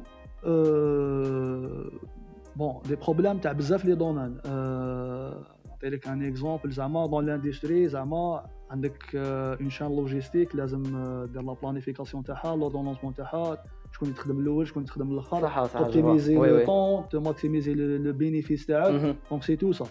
بون 2.55 2.81
دي 2.87 2.95
بروبليم 2.95 3.37
تاع 3.37 3.51
بزاف 3.51 3.85
لي 3.85 3.95
دومين 3.95 4.37
نعطي 5.69 5.89
لك 5.89 6.07
ان 6.07 6.27
اكزومبل 6.27 6.71
زعما 6.71 7.07
دون 7.07 7.25
لاندستري 7.25 7.87
زعما 7.87 8.45
عندك 8.71 9.15
اون 9.15 9.69
شان 9.69 9.95
لوجيستيك 9.95 10.55
لازم 10.55 10.95
آه، 10.95 11.25
دير 11.25 11.41
لا 11.41 11.53
بلانيفيكاسيون 11.53 12.23
تاعها 12.23 12.55
لوردونونسمون 12.55 13.13
تاعها 13.13 13.63
شكون 13.94 14.08
يتخدم 14.08 14.38
الأول 14.38 14.66
شكون 14.66 14.82
يتخدم 14.82 15.12
الآخر. 15.12 15.40
صح 15.42 15.64
صح 15.64 15.80
توبتيميزي 15.80 16.36
وي 16.36 16.50
لو 16.50 16.66
طون 16.66 17.08
تماكسيميزي 17.08 17.74
لو 17.74 18.12
بينيفيس 18.12 18.66
تاعك. 18.66 19.16
دونك 19.30 19.42
سي 19.42 19.56
تو 19.56 19.72
سا 19.72 19.84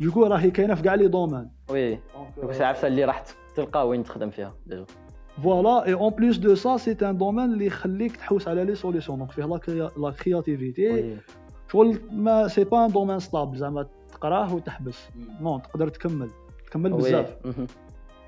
دوكو 0.00 0.26
راهي 0.26 0.50
كاينة 0.50 0.74
في 0.74 0.82
كاع 0.82 0.94
لي 0.94 1.08
دومين 1.08 1.50
وي. 1.70 1.98
دونك 2.36 2.52
سي 2.52 2.64
عارفه 2.64 2.88
اللي 2.88 3.04
راح 3.04 3.24
تلقى 3.56 3.88
وين 3.88 4.02
تخدم 4.02 4.30
فيها 4.30 4.54
ديجا 4.66 4.84
فوالا 5.42 5.86
اي 5.86 5.94
اون 5.94 6.10
بليس 6.10 6.36
دو 6.36 6.54
سا 6.54 6.76
سي 6.76 6.96
ان 7.02 7.18
دومين 7.18 7.52
اللي 7.52 7.66
يخليك 7.66 8.16
تحوس 8.16 8.48
على 8.48 8.64
لي 8.64 8.74
سوليسيون 8.74 9.18
دونك 9.18 9.30
فيه 9.30 9.44
لا 9.44 9.58
كريا- 9.58 9.98
لا 9.98 10.10
كرياتيفيتي 10.10 11.16
شغل 11.72 11.98
ما 12.12 12.48
سي 12.48 12.64
با 12.64 12.84
ان 12.84 12.90
دومين 12.90 13.18
ستابل 13.18 13.56
زعما 13.56 13.86
تقراه 14.12 14.54
وتحبس. 14.54 15.08
نون 15.40 15.62
تقدر 15.62 15.88
تكمل. 15.88 16.30
تكمل 16.66 16.92
بزاف. 16.92 17.36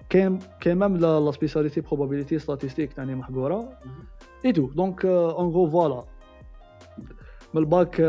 كاين 0.09 0.39
كاين 0.61 0.79
ميم 0.79 0.97
لا 0.97 1.31
سبيسياليتي 1.31 1.81
بروبابيليتي 1.81 2.39
ستاتيستيك 2.39 2.93
تاني 2.93 3.15
محقورة. 3.15 3.69
اي 4.45 4.53
تو 4.53 4.67
دونك 4.67 5.05
اون 5.05 5.49
غو 5.49 5.71
فوالا 5.71 6.05
من 7.55 7.61
الباك 7.61 8.01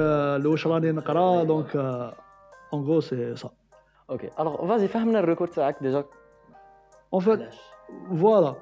لواش 0.44 0.68
راني 0.68 0.92
نقرا 0.92 1.44
دونك 1.44 1.76
اون 2.74 2.84
غو 2.84 3.00
سي 3.00 3.36
سا 3.36 3.50
أوكي 4.10 4.30
الوغ 4.40 4.68
فازي 4.68 4.88
فهمنا 4.88 5.20
الريكورد 5.20 5.52
تاعك 5.52 5.78
ديجا 5.82 6.06
اون 7.14 7.22
فيت 7.22 7.40
فوالا. 8.20 8.56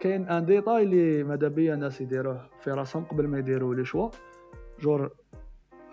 كاين 0.00 0.28
ان 0.28 0.46
ديتاي 0.46 0.82
اللي 0.82 1.24
ماذا 1.24 1.48
بيا 1.48 1.74
الناس 1.74 2.00
يديروه 2.00 2.40
في 2.60 2.70
راسهم 2.70 3.04
قبل 3.04 3.28
ما 3.28 3.38
يديروا 3.38 3.74
لي 3.74 3.84
شوا 3.84 4.08
جور. 4.80 5.10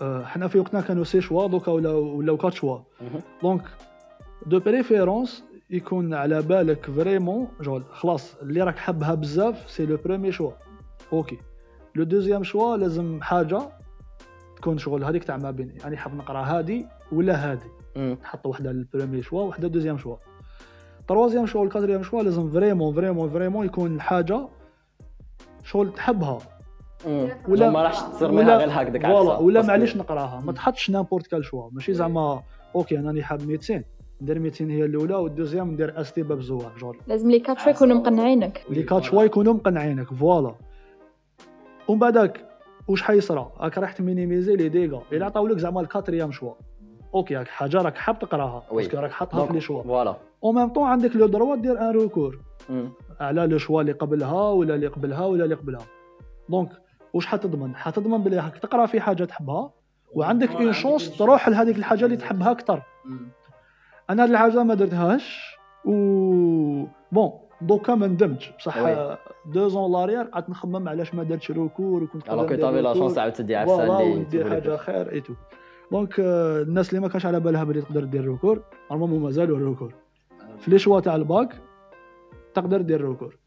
حنا 0.01 0.47
في 0.47 0.59
وقتنا 0.59 0.81
كانوا 0.81 1.03
سي 1.03 1.21
شوا 1.21 1.47
دوكا 1.47 1.71
ولاو 1.71 2.17
ولاو 2.17 2.37
كات 2.37 2.53
شوا. 2.53 2.79
دونك 3.43 3.61
دو 4.45 4.59
بريفيرونس 4.59 5.43
يكون 5.69 6.13
على 6.13 6.41
بالك 6.41 6.85
فريمون 6.85 7.47
جول 7.61 7.83
خلاص 7.91 8.35
اللي 8.41 8.61
راك 8.61 8.77
حبها 8.77 9.13
بزاف 9.13 9.69
سي 9.69 9.85
لو 9.85 9.97
بروميي 10.05 10.31
شوا. 10.31 10.51
أوكي. 11.13 11.37
لو 11.95 12.03
دوزيام 12.03 12.43
شوا 12.43 12.77
لازم 12.77 13.19
حاجة 13.21 13.61
تكون 14.57 14.77
شغل 14.77 15.03
هذيك 15.03 15.23
تاع 15.23 15.37
ما 15.37 15.51
بين 15.51 15.73
يعني 15.81 15.97
حاب 15.97 16.15
نقرأ 16.15 16.39
هادي 16.41 16.85
ولا 17.11 17.51
هادي. 17.51 17.65
تحط 18.15 18.45
وحدة 18.45 18.71
للبريمي 18.71 19.21
شوا 19.21 19.41
وحدة 19.43 19.67
دوزيام 19.67 19.97
شوا. 19.97 20.15
تروازيام 21.07 21.45
شوا 21.45 21.61
والكاتريام 21.61 22.03
شوا 22.03 22.23
لازم 22.23 22.49
فريمون 22.51 22.95
فريمون 22.95 23.29
فريمون 23.29 23.65
يكون 23.65 23.95
الحاجة 23.95 24.47
شغل 25.63 25.93
تحبها. 25.93 26.37
ولا- 27.47 27.69
ما 27.69 27.83
راحش 27.83 27.97
ترميها 28.19 28.57
غير 28.57 28.69
هكذاك. 28.71 29.03
ولا 29.41 29.61
باسكو- 29.61 29.67
معليش 29.67 29.97
نقراها. 29.97 30.41
ما 30.45 30.51
تحطش 30.51 30.89
نامبورت 30.89 31.27
كال 31.27 31.45
شوا. 31.45 31.69
ماشي 31.71 31.93
زعما 31.93 32.43
أوكي 32.75 32.99
أنا 32.99 33.07
راني 33.07 33.23
حاب 33.23 33.47
ميدسين 33.47 33.83
ندير 34.21 34.39
ميدسين 34.39 34.69
هي 34.69 34.85
الأولى 34.85 35.15
والدوزيام 35.15 35.71
ندير 35.71 36.01
أس 36.01 36.13
تي 36.13 36.23
باب 36.23 36.41
زوار 36.41 36.71
جول 36.79 36.97
لازم 37.07 37.31
لي 37.31 37.39
كات 37.39 37.59
شوي 37.59 37.71
يكونوا 37.73 37.97
مقنعينك. 37.97 38.65
لي 38.69 38.83
كات 38.83 39.03
شوا 39.03 39.23
يكونوا 39.23 39.53
مقنعينك 39.53 40.13
فوالا. 40.13 40.55
ومن 41.87 41.99
بعدك 41.99 42.45
واش 42.87 43.01
حيصرى؟ 43.01 43.51
راك 43.59 43.77
راح 43.77 43.91
تمينيميزي 43.91 44.55
لي 44.55 44.69
ديغا. 44.69 45.01
إلا 45.11 45.25
عطاولك 45.25 45.57
زعما 45.57 45.81
الكاتريام 45.81 46.31
شوا 46.31 46.53
أوكي 47.15 47.35
راك 47.37 47.47
حاجة 47.47 47.77
راك 47.77 47.97
حاب 47.97 48.19
تقراها. 48.19 48.63
باسكو 48.71 48.97
راك 48.97 49.11
حاطها 49.11 49.45
في 49.45 49.53
لي 49.53 49.61
شوا 49.61 49.83
فوالا. 49.83 50.15
اون 50.43 50.55
ميم 50.55 50.69
طون 50.69 50.83
عندك 50.83 51.15
لو 51.15 51.27
دروا 51.27 51.55
دير 51.55 51.81
أن 51.81 51.91
ريكور. 51.91 52.39
على 53.19 53.47
لو 53.47 53.57
شوا 53.57 53.81
اللي 53.81 53.91
قبلها 53.91 54.49
ولا 54.49 54.75
اللي 54.75 54.87
قبلها 54.87 55.25
ولا 55.25 55.43
اللي 55.43 55.55
قبلها. 55.55 55.85
دونك 56.49 56.69
واش 57.13 57.25
حتضمن؟ 57.25 57.75
حتضمن 57.75 58.17
بلي 58.17 58.37
راك 58.37 58.57
تقرا 58.57 58.85
في 58.85 58.99
حاجة 58.99 59.23
تحبها 59.23 59.71
وعندك 60.13 60.51
اون 60.51 60.73
شونس 60.73 61.17
تروح 61.17 61.49
لهذيك 61.49 61.77
الحاجة 61.77 62.05
اللي 62.05 62.17
تحبها 62.17 62.51
أكثر. 62.51 62.83
أنا 64.09 64.23
هاد 64.23 64.29
الحاجة 64.29 64.63
ما 64.63 64.73
درتهاش 64.73 65.55
و 65.85 65.91
بون 67.11 67.31
دوكا 67.61 67.95
ما 67.95 68.07
ندمتش 68.07 68.51
بصح. 68.59 68.75
دو 69.45 69.67
زون 69.67 69.91
لاريير 69.91 70.21
قعدت 70.23 70.49
نخمم 70.49 70.89
علاش 70.89 71.15
ما 71.15 71.23
درتش 71.23 71.51
ريكور 71.51 72.03
وكنت 72.03 72.29
الوغ 72.29 72.47
كو 72.47 72.53
ندير 72.53 72.61
تافي 72.65 72.81
لا. 72.81 72.93
شونس 72.93 73.37
تدي 73.37 73.55
عفسه 73.55 74.01
اللي 74.03 74.25
تقول 74.25 74.51
حاجة. 74.51 74.75
خير 74.75 75.11
اي 75.11 75.21
تو 75.21 75.33
دونك 75.91 76.19
آه، 76.19 76.61
الناس 76.61 76.89
اللي 76.89 77.01
ما 77.01 77.07
كانش 77.07 77.25
على 77.25 77.39
بالها 77.39 77.63
بلي 77.63 77.81
تقدر 77.81 78.03
دير 78.03 78.27
ريكور 78.31 78.61
نورمالمون 78.91 79.19
مازالوا 79.23 79.69
ريكور 79.69 79.93
في 80.59 80.71
لي 80.71 80.79
شوا 80.79 80.99
تاع 80.99 81.15
الباك 81.15 81.61
تقدر 82.53 82.81
دير 82.81 83.01
ريكور 83.09 83.37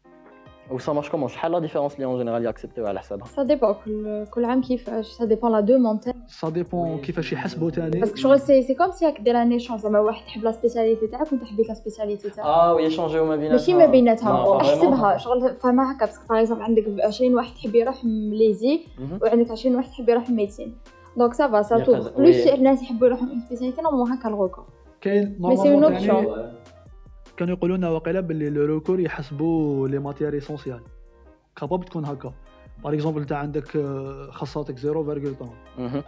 وسا 0.70 0.92
مارش 0.92 1.10
كومون 1.10 1.28
شحال 1.28 1.52
لا 1.52 1.58
ديفيرونس 1.58 1.94
اللي 1.94 2.04
اون 2.04 2.18
جينيرال 2.18 2.44
ياكسبتيو 2.44 2.86
على 2.86 3.00
حسابها 3.00 3.26
سا 3.26 3.42
ديبون 3.42 3.74
كل 3.84 4.26
كل 4.30 4.44
عام 4.44 4.60
كيفاش 4.62 5.06
سا 5.06 5.24
ديبون 5.24 5.52
لا 5.52 5.60
دوموند 5.60 6.14
سا 6.26 6.48
ديبون 6.48 6.98
كيفاش 6.98 7.32
يحسبوا 7.32 7.70
تاني 7.70 8.00
باسكو 8.00 8.16
شغل 8.16 8.40
سي 8.40 8.62
سي 8.62 8.74
كوم 8.74 8.90
سي 8.90 9.06
راك 9.06 9.20
دير 9.20 9.42
ان 9.42 9.52
ايشونج 9.52 9.80
زعما 9.80 10.00
واحد 10.00 10.26
حب 10.26 10.44
لا 10.44 10.52
سبيسياليتي 10.52 11.06
تاعك 11.06 11.32
وانت 11.32 11.44
حبيت 11.44 11.68
لا 11.68 11.74
سبيسياليتي 11.74 12.30
تاعك 12.30 12.46
اه 12.46 12.74
ويشونجيو 12.74 13.24
ما 13.24 13.36
بيناتهم 13.36 13.52
ماشي 13.58 13.74
ما 13.74 13.86
بيناتها 13.86 14.44
Non, 14.44 14.60
pas 14.60 14.64
احسبها 14.64 15.16
vraiment. 15.18 15.20
شغل 15.22 15.54
فما 15.60 15.92
هكا 15.92 16.06
باسكو 16.06 16.24
باغ 16.30 16.38
اكزومبل 16.40 16.62
عندك 16.62 16.84
20 17.04 17.34
واحد 17.34 17.52
حب 17.58 17.74
يروح 17.74 18.04
مليزي 18.04 18.80
مهم. 18.98 19.18
وعندك 19.22 19.50
20 19.50 19.76
واحد 19.76 19.88
يحب 19.88 20.08
يروح 20.08 20.30
ميديسين 20.30 20.74
دونك 21.16 21.34
سافا 21.34 21.62
سا 21.62 21.76
يا 21.76 21.84
تو 21.84 21.94
خزن. 21.96 22.10
بلوس 22.16 22.36
وي. 22.36 22.54
الناس 22.54 22.82
يحبوا 22.82 23.06
يروحوا 23.06 23.26
سبيسياليتي 23.46 23.82
نورمالمون 23.82 24.12
هكا 24.12 24.28
الغوكا 24.28 24.62
كاين 25.00 25.36
مي 25.40 25.56
سي 25.56 25.68
نورمالمون 25.68 25.84
اون 25.84 25.98
تاني 25.98 26.10
اوبسيون 26.12 26.52
كانوا 27.37 27.55
يقولوا 27.55 27.77
لنا 27.77 27.89
واقيلا 27.89 28.19
باللي 28.19 28.49
لو 28.49 28.65
ريكور 28.65 28.99
يحسبوا 28.99 29.87
لي 29.87 29.99
ماتيير 29.99 30.37
اسونسيال 30.37 30.79
كاباب 31.55 31.85
تكون 31.85 32.05
هكا. 32.05 32.33
باغ 32.83 32.93
اكزومبل 32.93 33.21
انت 33.21 33.31
عندك 33.31 33.75
آه، 33.75 34.27
خاصاتك 34.31 34.77
0.3 34.79 35.45
مهم. 35.79 36.03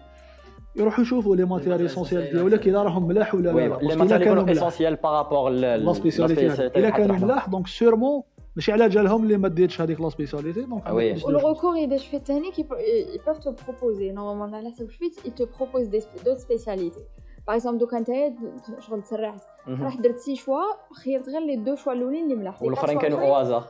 يروحوا 0.76 1.04
يشوفوا 1.04 1.36
لي 1.36 1.46
ماتيير 1.46 1.86
اسونسيال 1.86 2.32
ديالك 2.32 2.68
اذا 2.68 2.84
راهم 2.84 3.08
ملاح 3.08 3.36
ولا 3.36 3.50
لا. 3.50 3.78
لي 3.82 3.96
ملاح. 3.96 4.50
اسونسيال 4.50 4.96
بارابور 4.96 5.50
لا 5.50 5.94
سبيسياليتي 5.94 6.68
إلا 6.68 6.90
كانوا 6.90 7.16
ملاح 7.16 7.50
دونك 7.50 7.68
سيرمون 7.68 8.24
ماشي 8.56 8.72
على 8.72 8.90
جالهم 8.90 9.24
اللي 9.24 9.38
ما 9.38 9.48
ديتش 9.48 9.82
هذيك 9.82 10.02
لا 10.02 10.10
سبيسياليتي 10.10 10.62
دونك. 10.62 10.88
والغوكور 11.26 11.78
يدير 11.78 11.98
في 12.00 12.18
الثاني 12.18 12.52
ils 12.52 13.20
peuvent 13.20 13.40
te 13.40 13.50
proposer. 13.50 14.14
Normalement 14.16 14.54
على 14.54 14.72
حسب 14.72 14.90
te 15.38 15.44
proposent 15.44 15.90
des 15.90 16.24
d'autres 16.26 16.42
spécialités. 16.42 17.06
باغ 17.47 17.57
اكزومبل 17.57 17.79
دوكا 17.79 17.99
نتايا 17.99 18.37
شغل 18.79 19.03
تسرعت 19.03 19.43
راح 19.69 19.97
درت 19.97 20.19
سي 20.19 20.37
شوا 20.37 20.63
خيرت 21.05 21.29
غير 21.29 21.41
لي 21.41 21.57
دو 21.57 21.75
شوا 21.75 21.93
الاولين 21.93 22.25
اللي 22.25 22.35
ملاح 22.35 22.63
والاخرين 22.63 22.99
كانوا 22.99 23.21
او 23.21 23.35
هازار 23.35 23.65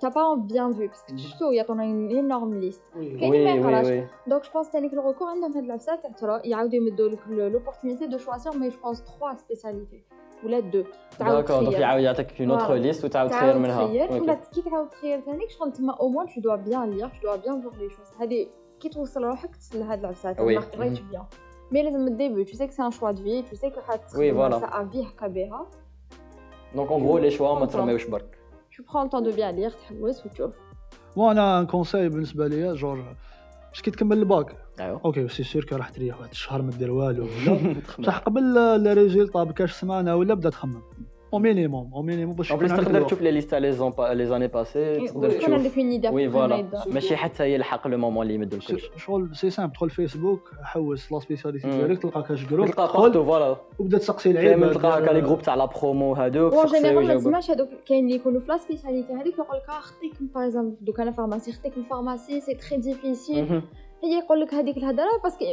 t'as 0.00 0.10
pas 0.10 0.36
bien 0.52 0.70
vu 0.70 0.88
parce 0.88 1.02
que 1.06 1.16
surtout 1.16 1.52
يعطونا 1.52 1.84
une 1.84 2.10
énorme 2.10 2.60
liste 2.60 2.82
كاين 2.94 3.30
وي 3.30 3.44
ما 3.44 3.52
وي 3.52 3.60
يقراش 3.60 3.86
وي 3.86 4.06
دونك 4.26 4.42
جو 4.42 4.50
بونس 4.54 4.66
ثاني 4.66 4.88
في 4.88 4.94
الغوكور 4.94 5.28
عندهم 5.28 5.52
هاد 5.52 5.64
العفسه 5.64 5.96
تاع 5.96 6.10
ترى 6.10 6.40
يعاودوا 6.44 6.74
يمدوا 6.74 7.08
لك 7.08 7.18
لوبورتونيتي 7.28 8.06
دو 8.06 8.18
شوازير 8.18 8.56
مي 8.56 8.68
جو 8.68 8.76
بونس 8.84 9.02
3 9.20 9.36
سبيسياليتي 9.36 10.02
ولا 10.44 10.60
دو 10.60 10.84
تعاود 11.18 11.36
داكور 11.36 11.56
دونك 11.56 11.68
تخير 11.68 11.80
يعاود 11.80 12.02
يعطيك 12.02 12.40
اون 12.40 12.50
اوتر 12.50 12.66
Voilà. 12.66 12.70
ليست 12.70 13.04
وتعاود 13.04 13.30
تخير 13.30 13.40
تعاود 13.40 13.56
منها 13.62 13.86
تخير 13.86 14.22
ولا 14.22 14.34
Mais 21.71 21.83
dès 21.83 21.91
le 21.91 22.11
début, 22.23 22.45
tu 22.45 22.55
sais 22.55 22.67
que 22.67 22.73
c'est 22.73 22.81
un 22.81 22.89
choix 22.91 23.13
de 23.13 23.21
vie, 23.21 23.43
tu 23.49 23.55
sais 23.55 23.71
que 23.71 23.79
oui, 24.17 24.31
voilà. 24.31 24.59
ça 24.59 24.67
a 24.79 24.83
vie 24.83 25.07
kabéha. 25.19 25.61
Donc 26.75 26.89
en 26.91 26.99
gros, 26.99 27.17
les 27.19 27.31
choix, 27.31 27.49
on 27.53 27.59
va 27.59 27.67
Tu 28.69 28.83
prends 28.83 29.03
le 29.03 29.09
temps 29.09 29.21
de 29.21 29.31
bien 29.31 29.51
lire, 29.51 29.73
tu 29.83 29.93
ou 29.93 30.29
tu 30.35 30.43
وأنا 31.15 31.59
ان 31.59 31.65
كونساي 31.65 32.09
بالنسبة 32.09 32.47
ليا 32.47 32.73
جورج 32.73 33.03
باش 33.69 33.81
كي 33.81 33.91
تكمل 33.91 34.17
الباك 34.17 34.55
ايوا 34.79 34.99
أوكي 35.05 35.27
سي 35.27 35.43
سير 35.43 35.65
كي 35.65 35.75
راح 35.75 35.89
تريح 35.89 36.19
واحد 36.19 36.29
الشهر 36.29 36.61
ما 36.61 36.71
دير 36.71 36.91
والو 36.91 37.23
ولا 37.23 37.75
بصح 37.99 38.17
قبل 38.17 38.43
لي 38.83 38.93
ريزولطا 38.93 39.43
بكاش 39.43 39.73
سمانه 39.73 40.15
ولا 40.15 40.33
بدا 40.33 40.49
تخمم 40.49 40.81
او 41.32 41.38
مينيموم 41.38 41.90
او 41.94 42.02
مينيموم 42.02 42.34
باش 42.36 42.50
اون 42.50 42.60
بليس 42.60 42.70
يكون 42.72 42.78
عندك 42.80 42.86
تقدر 42.88 42.98
الوقت. 42.98 43.10
تشوف 43.12 43.22
لي 43.22 43.30
ليست 43.30 43.54
لي 43.54 43.72
زون 43.72 43.92
لي 44.00 44.26
زاني 44.26 44.46
باسي 44.48 45.06
تقدر 45.06 45.28
يكون 45.30 45.38
تشوف 45.40 45.50
عندك 45.54 45.78
اون 45.78 45.90
ايدا 45.90 46.10
وي 46.10 46.30
فوالا 46.30 46.64
ماشي 46.86 47.16
حتى 47.16 47.54
يلحق 47.54 47.86
لو 47.88 47.98
مومون 47.98 48.22
اللي 48.22 48.34
يمدوا 48.34 48.58
الكلش 48.58 48.84
ش- 48.96 49.04
شغل 49.04 49.36
سي 49.36 49.50
سامبل 49.50 49.72
دخل 49.72 49.90
فيسبوك 49.90 50.50
حوس 50.62 51.12
لا 51.12 51.18
سبيسياليتي 51.20 51.66
مم. 51.66 51.72
ديالك 51.76 52.02
تلقى 52.02 52.22
كاش 52.22 52.44
جروب 52.46 52.66
تلقى 52.66 52.86
تدخل 52.86 53.00
بارتو 53.00 53.24
فوالا 53.24 53.56
وبدا 53.78 53.98
تسقسي 53.98 54.32
كاين 54.32 54.62
العيب 54.62 54.72
تلقى 54.72 54.98
هكا 54.98 55.10
لي 55.10 55.20
جروب 55.20 55.42
تاع 55.42 55.54
لا 55.54 55.64
برومو 55.64 56.12
هادوك 56.14 56.52
وان 56.52 56.66
تسقسيو 56.66 56.80
جينيرال 56.82 56.94
ما 56.96 57.02
يجاوبوك 57.02 57.22
تسمعش 57.22 57.50
هذوك 57.50 57.68
كاين 57.86 58.04
اللي 58.04 58.14
يكونوا 58.16 58.40
في 58.40 58.48
لا 58.48 58.56
سبيسياليتي 58.56 59.12
هذيك 59.12 59.38
يقول 59.38 59.56
لك 59.56 59.68
اه 59.68 59.80
خطيك 59.80 60.12
باغ 60.34 60.44
اكزومبل 60.44 60.76
دوك 60.80 61.00
انا 61.00 61.10
فارماسي 61.10 61.52
خطيك 61.52 61.78
من 61.78 61.84
فارماسي 61.84 62.40
سي 62.40 62.54
تري 62.54 62.76
ديفيسيل 62.78 63.44
مهم. 63.44 63.62
هي 64.04 64.18
يقول 64.18 64.40
لك 64.40 64.54
هذيك 64.54 64.76
الهضره 64.76 65.06
باسكو 65.24 65.44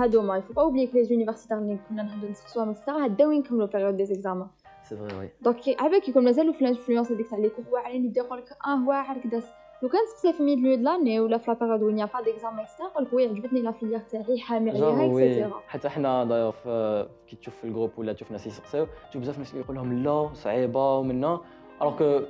هادو 0.00 0.22
ما 0.22 0.36
يفو 0.36 0.52
با 0.52 0.62
اوبلي 0.62 0.86
كو 0.86 0.98
لي 0.98 1.04
زونيفرسيتار 1.04 1.58
اللي 1.58 1.78
كنا 1.88 2.02
نهضروا 2.02 2.30
نسقسوهم 2.30 2.70
اكسترا 2.70 3.06
هداو 3.06 3.30
يكملوا 3.30 3.66
بيريود 3.66 3.96
دي 3.96 4.04
زيكزامان 4.04 4.46
سي 4.88 4.96
فري 4.96 5.16
وي 5.18 5.28
دونك 5.40 5.80
عباك 5.80 6.08
يكون 6.08 6.24
مازالوا 6.24 6.52
في 6.52 6.60
الانفلونس 6.62 7.12
هذيك 7.12 7.28
تاع 7.30 7.38
لي 7.38 7.48
كور 7.48 7.64
واعرين 7.70 8.04
يبدا 8.04 8.20
يقول 8.20 8.38
لك 8.38 8.52
اه 8.66 8.88
واعر 8.88 9.18
كدا 9.18 9.42
لو 9.82 9.88
كان 9.88 10.00
تسقسي 10.06 10.32
في 10.32 10.42
ميدلو 10.42 10.74
دو 10.74 10.82
لاني 10.82 11.20
ولا 11.20 11.38
في 11.38 11.50
لا 11.50 11.56
بيريود 11.56 11.82
وين 11.82 12.06
با 12.06 12.20
ديكزامان 12.24 12.58
اكسترا 12.60 12.86
يقول 12.86 13.04
لك 13.04 13.12
وي 13.12 13.26
عجبتني 13.28 13.60
لا 13.62 13.72
فيليير 13.72 13.98
تاعي 14.00 14.38
حامي 14.40 14.70
جونغ 14.70 14.92
عليها 14.94 15.12
وي 15.14 15.24
اكسيتيرا 15.26 15.60
حتى 15.68 15.88
حنا 15.88 16.24
دايوغ 16.24 16.50
في- 16.50 17.08
كي 17.28 17.36
تشوف 17.36 17.56
في 17.56 17.64
الجروب 17.64 17.90
ولا 17.96 18.12
تشوف 18.12 18.30
ناس 18.32 18.46
يسقسيو 18.46 18.86
تشوف 19.10 19.22
بزاف 19.22 19.38
ناس 19.38 19.50
اللي 19.50 19.60
يقول 19.64 19.76
لهم 19.76 20.02
لا 20.02 20.30
صعيبه 20.34 20.98
ومنا 20.98 21.40
الوغ 21.82 21.98
كو 21.98 22.20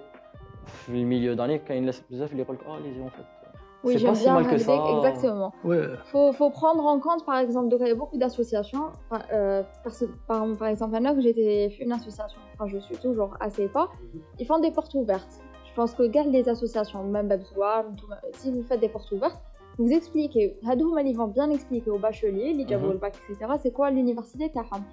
في 0.66 0.88
الميليو 0.88 1.34
داني 1.34 1.58
كاين 1.58 1.84
ناس 1.86 2.02
بزاف 2.10 2.32
اللي 2.32 2.42
يقول 2.42 2.56
لك 2.56 2.64
اه 2.66 2.78
لي 2.78 2.92
زي 2.94 3.00
اون 3.00 3.08
فيت 3.08 3.24
oui, 3.83 3.97
j'aime 3.97 4.13
si 4.15 4.23
bien 4.23 4.33
mal 4.33 4.43
que 4.43 4.55
Hagdik, 4.55 4.65
ça. 4.65 4.73
exactement. 4.97 5.51
وي 5.63 5.77
faut, 6.11 6.33
faut 6.33 6.49
prendre 6.49 6.85
en 6.85 6.99
compte, 6.99 7.25
par 7.25 7.37
exemple, 7.37 7.69
donc 7.69 7.79
il 7.81 7.87
y 7.87 7.91
a 7.91 7.95
beaucoup 7.95 8.17
d'associations. 8.17 8.87
Par, 9.09 9.21
euh, 9.31 9.63
par, 10.27 10.45
par 10.57 10.67
exemple, 10.67 10.91
maintenant 10.91 11.15
que 11.15 11.21
j'étais 11.21 11.67
une 11.79 11.93
association, 11.93 12.39
enfin 12.53 12.67
je 12.67 12.77
suis 12.79 12.97
toujours 12.97 13.31
assez 13.39 13.67
pas, 13.67 13.87
ils 14.39 14.45
font 14.45 14.59
des 14.59 14.71
portes 14.71 14.93
ouvertes. 14.95 15.35
Je 15.67 15.73
pense 15.75 15.93
que 15.93 16.03
garde 16.03 16.31
les 16.37 16.49
associations, 16.49 17.03
même 17.03 17.29
si 18.33 18.51
vous 18.51 18.63
faites 18.63 18.81
des 18.81 18.89
portes 18.89 19.11
ouvertes, 19.11 19.41
vous 19.77 19.91
expliquez, 19.99 20.57
Hadoum, 20.69 20.99
ils 21.05 21.15
vont 21.15 21.27
bien 21.27 21.49
expliquer 21.49 21.89
aux 21.89 21.99
bacheliers, 21.99 22.51
les 22.53 22.65
le 22.65 22.97
bac, 22.97 23.13
etc., 23.29 23.53
c'est 23.61 23.71
quoi 23.71 23.89
l'université 23.91 24.49
Taham. 24.49 24.83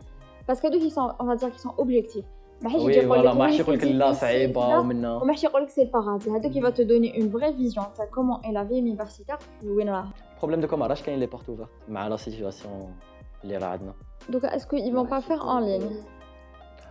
Parce 0.47 0.61
que 0.61 0.69
ils 0.73 0.91
sont, 0.93 1.11
on 1.19 1.25
va 1.25 1.35
dire 1.35 1.51
qu'ils 1.51 1.61
sont 1.61 1.75
objectifs 1.77 2.25
ما 2.62 2.70
حيجي 2.70 2.86
وي 2.86 2.94
يقول 2.94 3.18
لك 3.20 3.24
فوالا 3.24 3.34
ما 3.34 3.48
oui, 3.48 3.50
حش 3.50 3.58
c'est 3.58 3.60
يقول 3.60 3.76
لك 3.76 3.84
لا 3.84 4.12
difficile, 4.14 4.16
صعيبه 4.16 4.68
لا. 4.68 4.78
ومنا 4.78 5.16
وما 5.16 5.34
حيش 5.34 5.44
يقول 5.44 5.64
لك 5.64 5.70
سي 5.70 5.82
البارادي 5.82 6.30
هذاك 6.30 6.52
il 6.52 6.62
va 6.64 6.72
te 6.72 6.82
donner 6.82 7.20
une 7.22 7.30
vraie 7.38 7.52
vision 7.52 7.84
تاع 7.98 8.06
comment 8.06 8.42
est 8.42 8.52
la 8.52 8.64
vie 8.64 8.82
universitaire 8.82 9.40
في 9.62 9.68
وين 9.70 9.90
راها 9.90 10.10
بروبليم 10.40 10.62
دو 10.62 10.68
كوماراج 10.68 11.02
كاين 11.02 11.20
لي 11.20 11.26
بورت 11.26 11.50
اوفرت 11.50 11.70
مع 11.88 12.08
لا 12.08 12.16
سيتياسيون 12.16 12.96
اللي 13.44 13.58
راه 13.58 13.66
عندنا 13.66 13.94
Donc, 14.32 14.44
est-ce 14.44 14.68
qu'ils 14.68 14.94
vont 14.94 15.08
pas 15.14 15.22
faire 15.22 15.46
en 15.46 15.60
ligne 15.60 15.94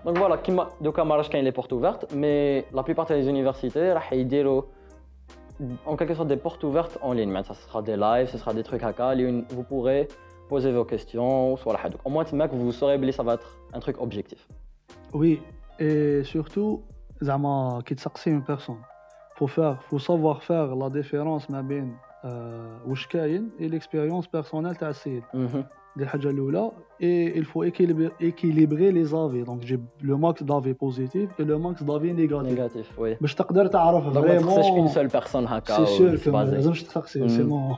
دونك 0.05 0.19
فوالا 0.19 0.37
كيما 0.37 0.69
دوكا 0.81 1.05
ماراج 1.05 1.29
كاين 1.29 1.45
لي 1.45 1.51
بورت 1.51 1.73
اوفرت 1.73 2.15
مي 2.15 2.61
لا 2.61 2.83
بليبار 2.83 3.07
تاع 3.07 3.17
لي 3.17 3.23
زونيفرسيتي 3.23 3.93
راح 3.93 4.13
يديروا 4.13 4.63
en 5.87 5.97
quelque 5.97 6.15
sorte 6.15 6.29
des 6.29 6.41
portes 6.47 6.65
ouvertes 6.65 6.99
en 7.03 7.13
ligne 7.13 7.29
معناتها 7.29 7.55
ce 7.55 7.63
sera 7.69 7.83
des 7.83 7.97
lives 7.97 8.29
ce 8.33 8.39
sera 8.39 8.53
des 8.55 8.71
trucs 8.71 8.85
هكا 8.85 9.13
اللي 9.13 9.45
vous 9.51 9.65
pourrez 9.73 10.13
poser 10.53 10.73
vos 10.73 10.95
questions 10.95 11.65
صوالح 11.65 11.85
هادوك 11.85 12.01
au 12.01 12.11
moins 12.11 12.31
تماك 12.31 12.51
vous 12.51 12.73
saurez 12.81 12.99
بلي 12.99 13.13
ça 13.13 13.23
va 13.23 13.35
être 13.35 13.77
un 13.77 13.81
truc 13.81 14.01
objectif 14.01 14.39
وي 15.15 15.39
اي 15.82 16.24
سورتو 16.24 16.80
زعما 17.22 17.82
كي 17.86 17.96
تسقسي 17.96 18.32
اون 18.32 18.40
بيرسون 18.40 18.78
فو 19.36 19.46
فار 19.46 19.78
فو 19.90 19.98
سافوار 19.98 20.36
فار 20.36 20.76
لا 20.76 20.88
ديفيرونس 20.88 21.52
ما 21.52 21.62
بين 21.62 21.96
واش 22.88 23.08
كاين 23.08 23.50
اي 23.60 23.68
ليكسبيريونس 23.68 24.28
بيرسونيل 24.28 24.76
تاع 24.76 24.90
السيد 24.90 25.24
دي 25.98 26.04
الحاجة 26.04 26.30
الاولى 26.30 26.72
اي 27.04 27.42
il 27.42 27.46
faut 27.46 27.64
équilibrer 28.30 28.92
les 28.92 29.14
avis. 29.14 29.44
Donc 29.50 29.60
j'ai 29.62 29.80
le 30.02 30.18
max 30.18 30.44
d'avis 30.44 30.74
positif 30.74 31.30
et 31.40 31.44
le 31.52 31.58
max 31.58 31.84
d'avis 31.84 32.14
négatif 32.14 32.52
négatif 32.52 33.00
oui. 33.00 33.22
باش 33.22 33.36
تقدر 33.36 33.68
تعرف 33.68 34.06
ما 34.06 34.40
une 34.40 34.44
فريمون 34.44 34.88
seule 34.88 35.12
personne 35.12 35.36
هكا 35.48 35.86
سي 35.86 36.18
سور 36.18 36.34
ما. 36.34 36.44
لازمش 36.44 36.84
تسقسي 36.84 37.22
مم. 37.22 37.28
سينون 37.28 37.76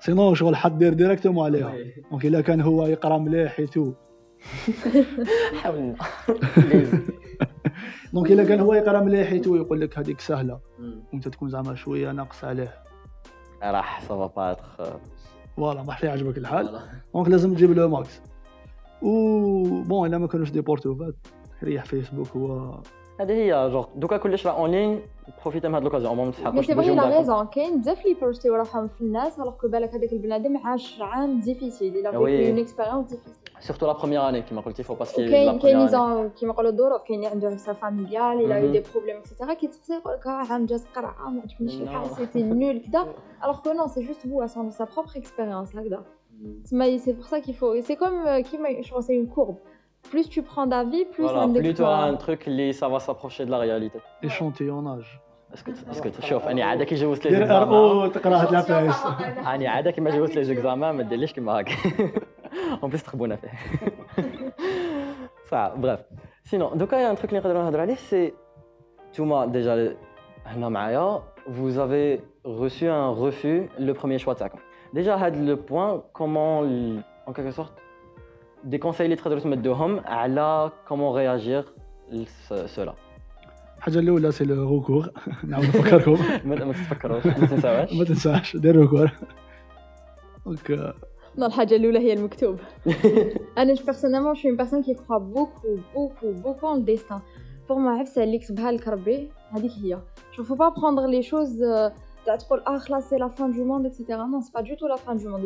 سينون 0.00 0.34
شغل 0.34 0.56
حدير 0.56 0.92
ديريكتومون 0.92 1.44
عليها 1.44 1.74
دونك 2.10 2.26
الا 2.26 2.40
كان 2.40 2.60
هو 2.60 2.86
يقرا 2.86 3.18
مليح 3.18 3.52
حيتو 3.52 3.92
حاولنا. 5.62 5.94
دونك 8.12 8.32
إلا 8.32 8.44
كان 8.44 8.60
هو 8.60 8.74
يقرأ 8.74 9.00
مليح 9.00 9.28
حيتو 9.28 9.56
يقول 9.56 9.80
لك 9.80 9.98
هذيك 9.98 10.20
سهلة. 10.20 10.58
وانت 11.12 11.28
تكون 11.28 11.48
زعما 11.48 11.74
شوية 11.74 12.12
ناقص 12.12 12.44
عليه. 12.44 12.74
راح 13.62 14.02
va 14.08 14.28
pas 14.28 14.56
être 14.56 14.82
فوالا 15.56 15.82
ما 15.82 15.92
حتى 15.92 16.06
يعجبك 16.06 16.38
الحال. 16.38 16.80
دونك 17.14 17.28
لازم 17.28 17.54
تجيب 17.54 17.72
لو 17.72 17.88
ماكس. 17.88 18.20
و 19.02 19.82
بون 19.82 20.08
إلا 20.08 20.18
ما 20.18 20.26
كانوش 20.26 20.50
دي 20.50 20.60
بورتوفات 20.60 21.14
ريح 21.62 21.84
فيسبوك 21.84 22.28
هو 22.28 22.74
هذه 23.20 23.32
هي 23.32 23.70
جوغ 23.72 23.86
دوكا 23.96 24.16
كلش 24.16 24.46
راه 24.46 24.52
اون 24.52 24.70
لين 24.70 25.00
بروفيتي 25.42 25.68
من 25.68 25.74
هاد 25.74 25.82
لوكازيون. 25.82 26.16
ما 26.16 26.24
مي 26.24 26.32
تسحقوش 26.32 26.66
سي 26.66 26.74
فغي 26.74 26.94
لا 26.94 27.18
ريزون 27.18 27.46
كاين 27.46 27.80
بزاف 27.80 28.06
لي 28.06 28.14
بروجتي 28.14 28.50
وراهم 28.50 28.88
في 28.88 29.00
الناس 29.00 29.38
الوغ 29.38 29.50
كو 29.50 29.68
بالك 29.68 29.94
هذاك 29.94 30.12
البنادم 30.12 30.56
عاش 30.56 31.00
عام 31.00 31.40
ديفيسيل 31.40 31.96
إلى 31.96 32.08
Oui. 32.08 32.12
فيكو 32.12 32.50
اون 32.50 32.58
اكسبيريونس 32.58 33.10
ديفيسيل 33.10 33.34
سورتو 33.59 33.87
لا 33.87 33.93
بروميير 33.93 34.29
اني 34.29 34.41
كيما 34.41 34.61
قلتي 34.61 34.83
فو 34.83 34.93
باسكي 34.93 35.21
لا 35.25 35.27
وكاين 35.27 35.45
كاين 35.45 35.59
بروميير 35.59 35.77
نظام 35.87 36.29
كيما 36.29 36.53
نقولوا 36.53 36.71
الظروف 36.71 37.01
كاين 37.01 37.19
اللي 37.19 37.27
عنده 37.31 37.57
سا 37.57 37.73
فاميليال 37.73 38.23
الى 38.51 38.61
Mhm. 38.61 38.71
دي 38.71 38.83
بروبليم 38.93 39.17
اكسيتيرا 39.17 39.53
كيتسقسي 39.53 39.93
يقول 39.93 40.13
لك 40.13 40.27
اه 40.27 40.29
عام 40.31 40.65
جاز 40.65 40.85
قرعه 40.95 41.29
ما 41.29 41.41
عجبنيش 41.41 41.77
Non. 41.77 41.81
الحال 41.81 42.09
سيتي 42.09 42.43
نول 42.43 42.77
كدا 42.77 43.05
الوغ 43.43 43.59
كو 43.59 43.71
نو 43.73 43.87
سي 43.87 44.01
جوست 44.07 44.27
هو 44.27 44.47
سون 44.47 44.71
سا 44.71 44.87
بروبر 44.95 45.09
اكسبيريونس 45.15 45.75
هكذا 45.75 46.03
تسمى 46.63 46.97
سي 46.97 47.11
بور 47.13 47.23
سا 47.23 47.39
كيل 47.39 47.53
فو 47.55 47.81
سي 47.81 47.95
كوم 47.95 48.39
كيما 48.41 48.81
جو 48.81 49.01
سي 49.01 49.17
اون 49.17 49.25
كورب 49.27 49.55
plus 50.13 50.25
tu 50.35 50.41
prends 50.41 50.67
d'avis 50.71 51.05
plus 51.15 51.25
Voilà, 51.27 51.37
عندك 51.37 51.61
plus 51.61 51.77
tu 51.77 51.81
auras 51.81 52.11
un 52.11 52.17
truc 52.25 52.47
اللي 52.47 52.73
ça 52.73 52.87
va 52.87 52.99
s'approcher 52.99 53.45
de 53.45 53.51
la 53.51 53.57
réalité. 53.57 53.99
ايشونتيوناج 54.23 55.03
Est-ce 55.53 55.63
que 55.63 55.71
est-ce 55.91 56.01
que 56.21 56.25
شوف 56.25 56.47
انا 56.47 56.65
عاده 56.65 56.83
كي 56.85 56.95
جوزت 56.95 57.27
لي 57.27 57.31
دير 57.31 57.41
ار 57.41 57.45
زيكزامان 57.47 57.73
او 57.73 58.07
تقرا 58.07 58.37
هاد 58.37 58.51
لاباس 58.51 59.05
انا 59.37 59.69
عاده 59.69 59.91
كيما 59.91 60.09
جوزت 60.09 60.35
لي 60.35 60.43
زيكزامان 60.43 60.95
ما 60.95 61.03
ديرليش 61.03 61.33
كيما 61.33 61.61
هكا 61.61 61.71
اون 62.83 62.89
بليس 62.89 63.03
تخبونا 63.03 63.35
فيه 63.35 63.49
صعب 65.49 65.81
بريف 65.81 65.99
سينون 66.43 66.77
دوكا 66.77 66.95
يا 66.95 67.11
ان 67.11 67.15
تروك 67.15 67.29
اللي 67.29 67.39
نقدروا 67.39 67.63
نهضروا 67.63 67.81
عليه 67.81 67.95
سي 67.95 68.33
نتوما 69.09 69.45
ديجا 69.45 69.95
هنا 70.45 70.69
معايا 70.69 71.23
vous 71.47 71.77
avez 71.77 72.21
reçu 72.61 72.87
un 72.87 73.09
refus 73.23 73.69
le 73.79 73.93
premier 73.93 74.19
choix 74.25 74.33
تاعكم 74.33 74.59
ديجا 74.93 75.15
هاد 75.15 75.37
لو 75.37 75.55
بوين 75.55 76.01
كومون 76.13 77.01
en 77.27 77.31
quelque 77.33 77.55
sorte 77.61 77.79
des 78.65 78.79
conseils 78.79 79.01
اللي 79.01 79.15
تقدروا 79.15 79.39
تمدوهم 79.39 79.99
على 80.05 80.71
كومون 80.87 81.39
réagir 81.39 81.65
لسولا 82.11 82.93
الحاجه 83.77 83.99
الاولى 83.99 84.31
سي 84.31 84.45
لو 84.45 84.69
روكور 84.69 85.09
نعاود 85.43 85.65
نفكركم 85.65 86.17
ما 86.49 86.65
ما 86.65 86.73
تفكروش 86.73 87.25
ما 87.25 87.33
تنساوش 87.33 87.93
ما 87.93 88.03
تنساش 88.03 88.57
دير 88.57 88.75
روكور 88.75 89.11
دونك 90.45 90.93
Non, 91.40 91.46
الحاجة 91.46 91.76
الأولى 91.76 91.98
هي 91.98 92.12
المكتوب. 92.12 92.56
أنا 93.58 93.74
personnellement 93.74 94.34
je 94.34 94.40
suis 94.40 94.48
une 94.48 94.56
personne 94.56 94.82
qui 94.82 94.94
croit 94.94 95.20
beaucoup 95.20 95.76
beaucoup 95.94 96.32
beaucoup 96.44 96.66
en 96.66 96.78
destin. 96.78 97.22
Pour 97.68 97.78
moi 97.78 98.00
عفسة 98.00 98.22
اللي 98.24 98.38
كتبها 98.38 98.72
لك 98.72 98.88
ربي 98.88 99.28
هذيك 99.50 99.72
هي. 99.72 99.98
Je 100.36 100.42
faut 100.42 100.56
pas 100.56 100.70
prendre 100.70 101.06
les 101.06 101.22
choses 101.22 101.62
euh, 101.62 101.90
t'as 102.24 102.36
trop 102.36 102.56
ah, 102.66 102.78
là 102.88 103.00
c'est 103.00 103.18
la 103.18 103.28
fin 103.28 103.48
du 103.48 103.62
monde, 103.62 103.86
etc. 103.86 104.04
Non, 104.28 104.40
c'est 104.40 104.52
pas 104.52 104.62
du 104.62 104.76
tout 104.76 104.86
la 104.86 104.96
fin 104.96 105.14
du 105.14 105.26
monde. 105.26 105.42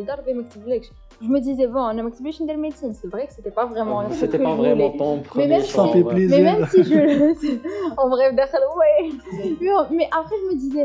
Je 1.23 1.29
me 1.29 1.41
disais, 1.41 1.67
bon, 1.67 1.81
on 1.81 1.99
a 1.99 2.03
de 2.03 2.61
médecine. 2.61 2.93
C'est 2.95 3.09
vrai 3.09 3.27
que 3.27 3.33
c'était 3.33 3.51
pas 3.51 3.67
vraiment. 3.67 4.11
C'était 4.11 4.39
pas 4.39 4.55
vraiment 4.55 4.91
ton 4.91 5.21
premier 5.21 5.47
mais 5.47 5.55
même 5.55 5.63
si, 5.63 5.79
mais 6.05 6.41
même 6.43 6.67
si 6.67 6.85
je. 6.85 6.95
en 7.97 8.09
vrai, 8.09 8.31
ouais. 8.31 9.11
Mais 9.91 10.09
après, 10.11 10.35
je 10.43 10.55
me 10.55 10.59
disais, 10.59 10.83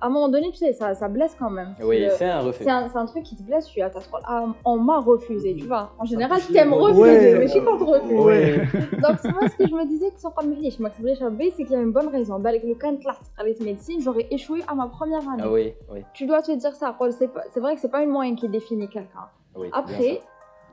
à 0.00 0.06
un 0.06 0.10
moment 0.10 0.28
donné, 0.28 0.50
tu 0.50 0.58
sais, 0.58 0.72
ça, 0.72 0.94
ça 0.94 1.08
blesse 1.08 1.36
quand 1.38 1.50
même. 1.50 1.74
Oui, 1.82 2.04
c'est 2.16 2.26
un 2.26 2.40
refus. 2.40 2.64
C'est 2.64 2.70
un, 2.70 2.90
un, 2.94 3.06
truc 3.06 3.22
qui 3.24 3.36
te 3.36 3.42
blesse, 3.42 3.66
tu 3.66 3.80
as 3.80 3.90
ah, 4.26 4.46
on 4.64 4.76
m'a 4.76 5.00
refusé, 5.00 5.54
tu 5.56 5.66
vois. 5.66 5.92
En 5.98 6.04
général, 6.04 6.40
je 6.40 6.52
t'aime 6.52 6.72
refuser, 6.72 7.00
ouais, 7.00 7.38
mais 7.38 7.46
je 7.46 7.52
suis 7.52 7.64
contre 7.64 7.84
refuser. 7.84 8.18
Ouais. 8.18 8.58
Donc, 8.92 9.18
c'est 9.20 9.30
moi 9.30 9.48
ce 9.48 9.56
que 9.56 9.66
je 9.68 9.74
me 9.74 9.86
disais 9.86 10.10
que 10.10 10.20
sur 10.20 10.34
Kamilish, 10.34 10.78
Max 10.78 10.96
c'est 10.98 11.64
qu'il 11.64 11.72
y 11.72 11.76
a 11.76 11.80
une 11.80 11.92
bonne 11.92 12.08
raison. 12.08 12.38
Bah, 12.38 12.50
avec 12.50 12.64
le 12.64 12.74
can 12.74 12.92
de 12.92 13.64
médecine, 13.64 14.00
j'aurais 14.00 14.26
échoué 14.30 14.60
à 14.68 14.74
ma 14.74 14.86
première 14.88 15.13
année. 15.33 15.43
Ah 15.45 15.51
oui, 15.51 15.73
oui, 15.91 16.03
Tu 16.13 16.25
dois 16.25 16.41
te 16.41 16.51
dire 16.51 16.75
ça. 16.75 16.93
Paul, 16.97 17.11
C'est 17.11 17.27
pas- 17.27 17.43
c'est 17.51 17.59
vrai 17.59 17.75
que 17.75 17.81
c'est 17.81 17.91
pas 17.97 18.03
une 18.03 18.09
moyenne 18.17 18.35
qui 18.35 18.47
définit 18.49 18.87
quelqu'un. 18.89 19.27
oui. 19.55 19.69
Après, 19.73 20.21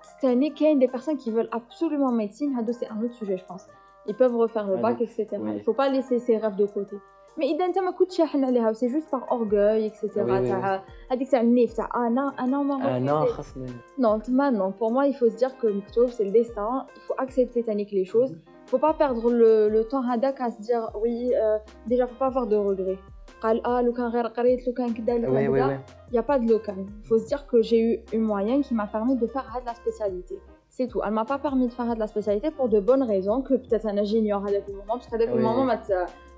cette 0.08 0.24
année, 0.32 0.50
qu'il 0.52 0.68
y 0.68 0.70
a 0.70 0.74
des 0.74 0.88
personnes 0.96 1.16
qui 1.16 1.30
veulent 1.30 1.48
absolument 1.60 2.12
médecine, 2.12 2.50
Hado, 2.58 2.72
c'est 2.72 2.88
un 2.94 2.98
autre 3.04 3.14
sujet, 3.14 3.36
je 3.36 3.44
pense. 3.44 3.64
Ils 4.08 4.14
peuvent 4.14 4.36
refaire 4.36 4.66
le 4.66 4.74
Ouais, 4.76 4.80
bac, 4.82 4.98
donc, 4.98 5.08
etc. 5.08 5.26
oui. 5.40 5.50
Il 5.56 5.62
faut 5.62 5.72
pas 5.82 5.88
laisser 5.88 6.18
ses 6.26 6.36
rêves 6.36 6.56
de 6.56 6.66
côté. 6.66 6.96
Mais 7.38 7.44
إذا 7.54 7.64
أنت 7.64 7.78
ما 7.78 7.90
كنتش 7.90 8.16
شاحن 8.16 8.44
عليها 8.44 8.72
c'est 8.72 8.88
juste 8.88 9.10
par 9.10 9.30
orgueil 9.32 9.84
etc. 9.86 10.08
Oui, 10.16 10.22
oui, 10.22 10.40
oui. 10.40 10.48
تاع 10.48 10.82
هذيك 11.10 11.30
تاع 11.30 11.40
النيف 11.40 11.72
تاع 11.72 11.88
أنا 12.06 12.32
أنا 12.40 12.62
ما 12.62 12.96
انا 12.96 13.24
refusé. 13.24 13.28
خاصني 13.28 13.66
Non, 13.98 14.18
Thomas, 14.20 14.50
non. 14.50 14.72
Pour 14.72 14.90
moi, 14.92 15.06
il 15.06 15.14
faut 15.14 15.28
se 15.28 15.36
dire 15.36 15.54
que 15.58 15.66
Mktoub, 15.66 16.08
c'est 16.08 16.24
le 16.24 16.30
destin. 16.30 16.86
Il 16.96 17.02
faut 17.02 17.14
accepter 17.18 17.62
Tanique 17.62 17.92
les 17.92 18.04
choses. 18.06 18.32
Il 18.64 18.68
faut 18.70 18.78
pas 18.78 18.94
perdre 18.94 19.30
le, 19.30 19.68
le 19.68 19.84
temps 19.84 20.02
hadak 20.10 20.40
à 20.40 20.50
se 20.50 20.60
dire 20.62 20.82
oui, 21.02 21.16
euh, 21.34 21.58
déjà, 21.86 22.06
faut 22.06 22.14
pas 22.24 22.26
avoir 22.32 22.46
de 22.46 22.56
regrets. 22.56 22.98
قال 23.42 23.66
اه 23.66 23.80
لو 23.82 23.92
كان 23.92 24.06
غير 24.06 24.26
قريت 24.26 24.66
لو 24.66 24.72
كان 24.74 24.94
كدا 24.94 25.18
لو 25.18 25.32
Oui, 25.34 25.36
كان 25.38 25.52
oui, 25.52 25.56
كدا 25.56 25.78
oui. 25.78 26.12
il 26.12 26.14
y 26.14 26.18
a 26.18 26.22
pas 26.22 26.38
de 26.38 26.46
local. 26.52 26.78
Il 27.02 27.06
faut 27.08 27.18
se 27.18 27.26
dire 27.28 27.46
que 27.46 27.62
j'ai 27.62 27.80
eu 27.80 28.00
une 28.12 28.22
moyenne 28.22 28.62
qui 28.62 28.74
m'a 28.74 28.86
permis 28.86 29.16
de 29.16 29.26
faire 29.26 29.46
de 29.60 29.66
la 29.66 29.74
spécialité. 29.74 30.36
C'est 30.68 30.88
tout. 30.88 31.00
Elle 31.04 31.12
m'a 31.12 31.24
pas 31.24 31.38
permis 31.38 31.66
de 31.68 31.72
faire 31.72 31.94
de 31.94 32.00
la 32.04 32.06
spécialité 32.06 32.50
pour 32.50 32.68
de 32.74 32.78
bonnes 32.80 33.02
raisons 33.14 33.38
que 33.42 33.54
peut-être 33.54 33.86
un 33.86 34.02
j'ignore 34.04 34.44
à 34.46 34.50
le 34.50 34.60
moment 34.78 34.94
parce 34.98 35.08
qu'à 35.08 35.18
le 35.18 35.26
Oui. 35.34 35.42
moment 35.46 35.64
ما 35.70 35.76
ت- 35.76 36.08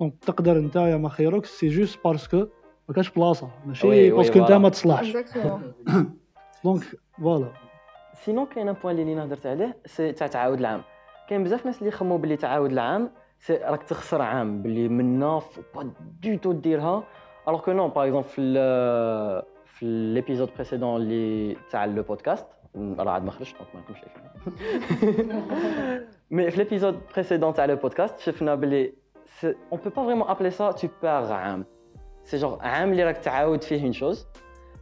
دونك 0.00 0.14
تقدر 0.20 0.58
نتايا 0.58 0.96
ما 0.96 1.08
خيروك 1.08 1.44
سي 1.44 1.68
جوست 1.68 1.98
باسكو 2.04 2.46
ما 2.88 2.94
كاش 2.94 3.10
بلاصه 3.10 3.50
ماشي 3.66 4.10
باسكو 4.10 4.38
انت. 4.38 4.52
ما 4.52 4.68
تصلحش. 4.68 5.16
دونك 6.64 6.82
فوالا 7.18 7.52
سينون 8.14 8.46
كاين 8.46 8.68
ان 8.68 8.74
بوان 8.82 8.98
اللي 8.98 9.12
أنا 9.12 9.24
هضرت 9.24 9.46
عليه 9.46 9.76
سي 9.86 10.12
تاع 10.12 10.26
تعاود 10.26 10.58
العام 10.58 10.82
كاين 11.28 11.44
بزاف 11.44 11.66
ناس 11.66 11.78
اللي 11.78 11.88
يخموا 11.88 12.18
باللي 12.18 12.36
تعاود 12.36 12.72
العام 12.72 13.10
راك 13.50 13.82
تخسر 13.82 14.22
عام 14.22 14.62
باللي 14.62 14.88
منا 14.88 15.40
با 15.74 15.90
دو 16.22 16.36
تو 16.36 16.52
ديرها 16.52 17.04
الوغ 17.48 17.60
كو 17.60 17.72
نون 17.72 17.90
باغ 17.90 18.04
اكزومبل 18.04 18.28
في 18.28 19.42
في 19.64 19.86
ليبيزود 19.86 20.50
بريسيدون 20.54 20.96
اللي 20.96 21.56
تاع 21.70 21.84
لو 21.84 22.02
بودكاست 22.02 22.46
راه 22.76 23.10
عاد 23.10 23.24
ما 23.24 23.30
خرجش 23.30 23.54
دونك 23.54 23.68
ما 23.74 23.80
نكونش 23.80 23.98
مي 26.30 26.50
في 26.50 26.58
ليبيزود 26.58 27.00
بريسيدون 27.14 27.54
تاع 27.54 27.64
لو 27.64 27.76
بودكاست 27.76 28.18
شفنا 28.18 28.54
باللي 28.54 28.92
اون 29.43 29.53
بو 29.71 29.89
با 29.89 30.03
فريمون 30.03 30.27
ابلي 30.29 30.51
سا 30.51 30.71
تو 30.71 30.87
بير 31.01 31.11
عام 31.33 31.65
سي 32.23 32.37
جور 32.37 32.57
عام 32.61 32.91
اللي 32.91 33.03
راك 33.03 33.17
تعاود 33.17 33.63
فيه 33.63 33.83
اون 33.83 33.93
شوز 33.93 34.27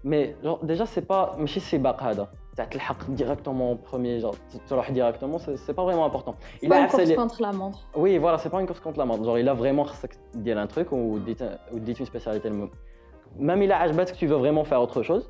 مي 0.03 0.35
جور 0.43 0.59
ديجا 0.63 0.85
سي 0.85 1.01
با 1.01 1.35
ماشي 1.37 1.57
السباق 1.57 2.03
هذا 2.03 2.27
تاع 2.55 2.65
تلحق 2.65 3.09
ديريكتومون 3.09 3.79
بروميير 3.89 4.19
جور 4.19 4.35
تروح 4.69 4.91
ديريكتومون 4.91 5.39
سي 5.39 5.73
با 5.73 5.85
فريمون 5.85 6.03
امبورطون 6.03 6.35
C'est 6.61 6.67
pas 6.69 6.79
une 6.79 6.87
course 6.91 7.15
contre 7.15 7.41
la 7.41 7.51
montre. 7.61 7.79
Oui, 8.03 8.17
voilà, 8.23 8.37
c'est 8.37 8.49
pas 8.53 8.59
une 8.61 8.67
course 8.67 8.79
contre 8.85 8.99
la 8.99 9.05
montre. 9.05 9.23
Genre, 9.23 9.37
il 9.43 9.47
a 9.49 9.53
vraiment 9.53 9.85
dit 10.45 10.51
un 10.51 10.67
truc 10.67 10.87
ou 10.91 11.19
dit, 11.27 11.37
ou 11.73 11.79
dit 11.87 11.95
une 12.01 12.05
spécialité. 12.13 12.49
Même 13.47 13.61
il 13.63 13.71
a 13.71 13.77
عجبتك 13.77 14.13
que 14.15 14.19
tu 14.19 14.27
veux 14.27 14.35
vraiment 14.45 14.63
faire 14.65 14.81
autre 14.81 15.01
chose. 15.03 15.23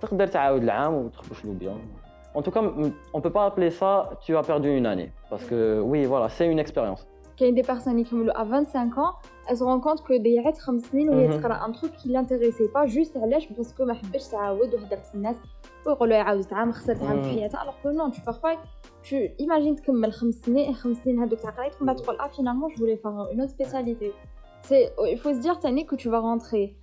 تقدر 0.00 0.26
تعاود 0.26 0.62
العام 0.62 0.94
وتخبش 0.94 1.44
له 1.44 1.54
bien. 1.60 1.76
En 2.38 2.42
tout 2.42 2.50
cas, 2.52 2.60
m- 2.62 2.92
on 3.14 3.20
peut 3.20 3.32
pas 3.38 3.44
appeler 3.50 3.70
ça 3.70 4.10
tu 4.24 4.36
as 4.36 4.42
perdu 4.42 4.68
une 4.76 4.86
année. 4.86 5.10
Parce 5.30 5.44
que, 5.50 5.80
oui, 5.80 6.00
voilà, 6.12 6.28
c'est 6.28 6.46
une 6.52 6.58
expérience. 6.66 7.02
كاين 7.36 7.54
des 7.54 7.62
personnes 7.62 8.04
qui 8.04 8.14
ont 8.14 8.28
à 8.34 8.44
25 8.44 8.98
ans, 8.98 9.14
elles 9.48 9.56
se 9.56 9.64
rendent 9.64 9.82
compte 9.82 10.02
que 10.02 10.12
ضيعت 10.22 10.58
خمس 10.58 10.82
سنين 10.82 11.08
وهي 11.08 11.28
Mhm. 11.28 11.40
تقرا 11.40 11.66
un 11.66 11.72
truc 11.72 11.92
qui 11.96 12.08
l'intéressait 12.08 12.68
pas 12.68 12.86
juste 12.86 13.16
علاش 13.16 13.46
باسكو 13.46 13.84
ما 13.84 13.94
حبش 13.94 14.28
تعاود 14.28 14.74
وهدرت 14.74 15.14
الناس 15.14 15.36
ويقولوا 15.86 16.16
يعاود 16.16 16.52
عام 16.52 16.72
خسرت 16.72 17.02
عام 17.02 17.22
في 17.22 17.28
Mhm. 17.28 17.32
حياتها 17.32 17.58
alors 17.60 17.74
que 17.84 17.88
non 17.96 18.10
tu 18.10 18.20
parfois 18.20 18.56
tu 19.02 19.16
imagines 19.38 19.74
تكمل 19.76 20.12
خمس 20.12 20.34
سنين 20.34 20.74
خمس 20.74 20.96
سنين 20.96 21.18
هذوك 21.22 21.40
تاع 21.40 21.50
قرايتك 21.50 21.80
من 21.82 21.86
بعد 21.86 21.96
تقول 21.96 22.16
ah 22.18 22.28
finalement 22.28 22.68
je 22.74 22.78
voulais 22.78 22.96
faire 23.02 23.32
une 23.32 23.42
autre 23.42 23.50
spécialité 23.50 24.12
c'est 24.68 24.92
il 25.12 25.18
faut 25.18 25.32
se 25.34 25.40
dire 25.40 25.58
تاني 25.58 25.86
que 25.86 25.96
tu 25.96 26.08
vas 26.10 26.20
rentrer 26.20 26.74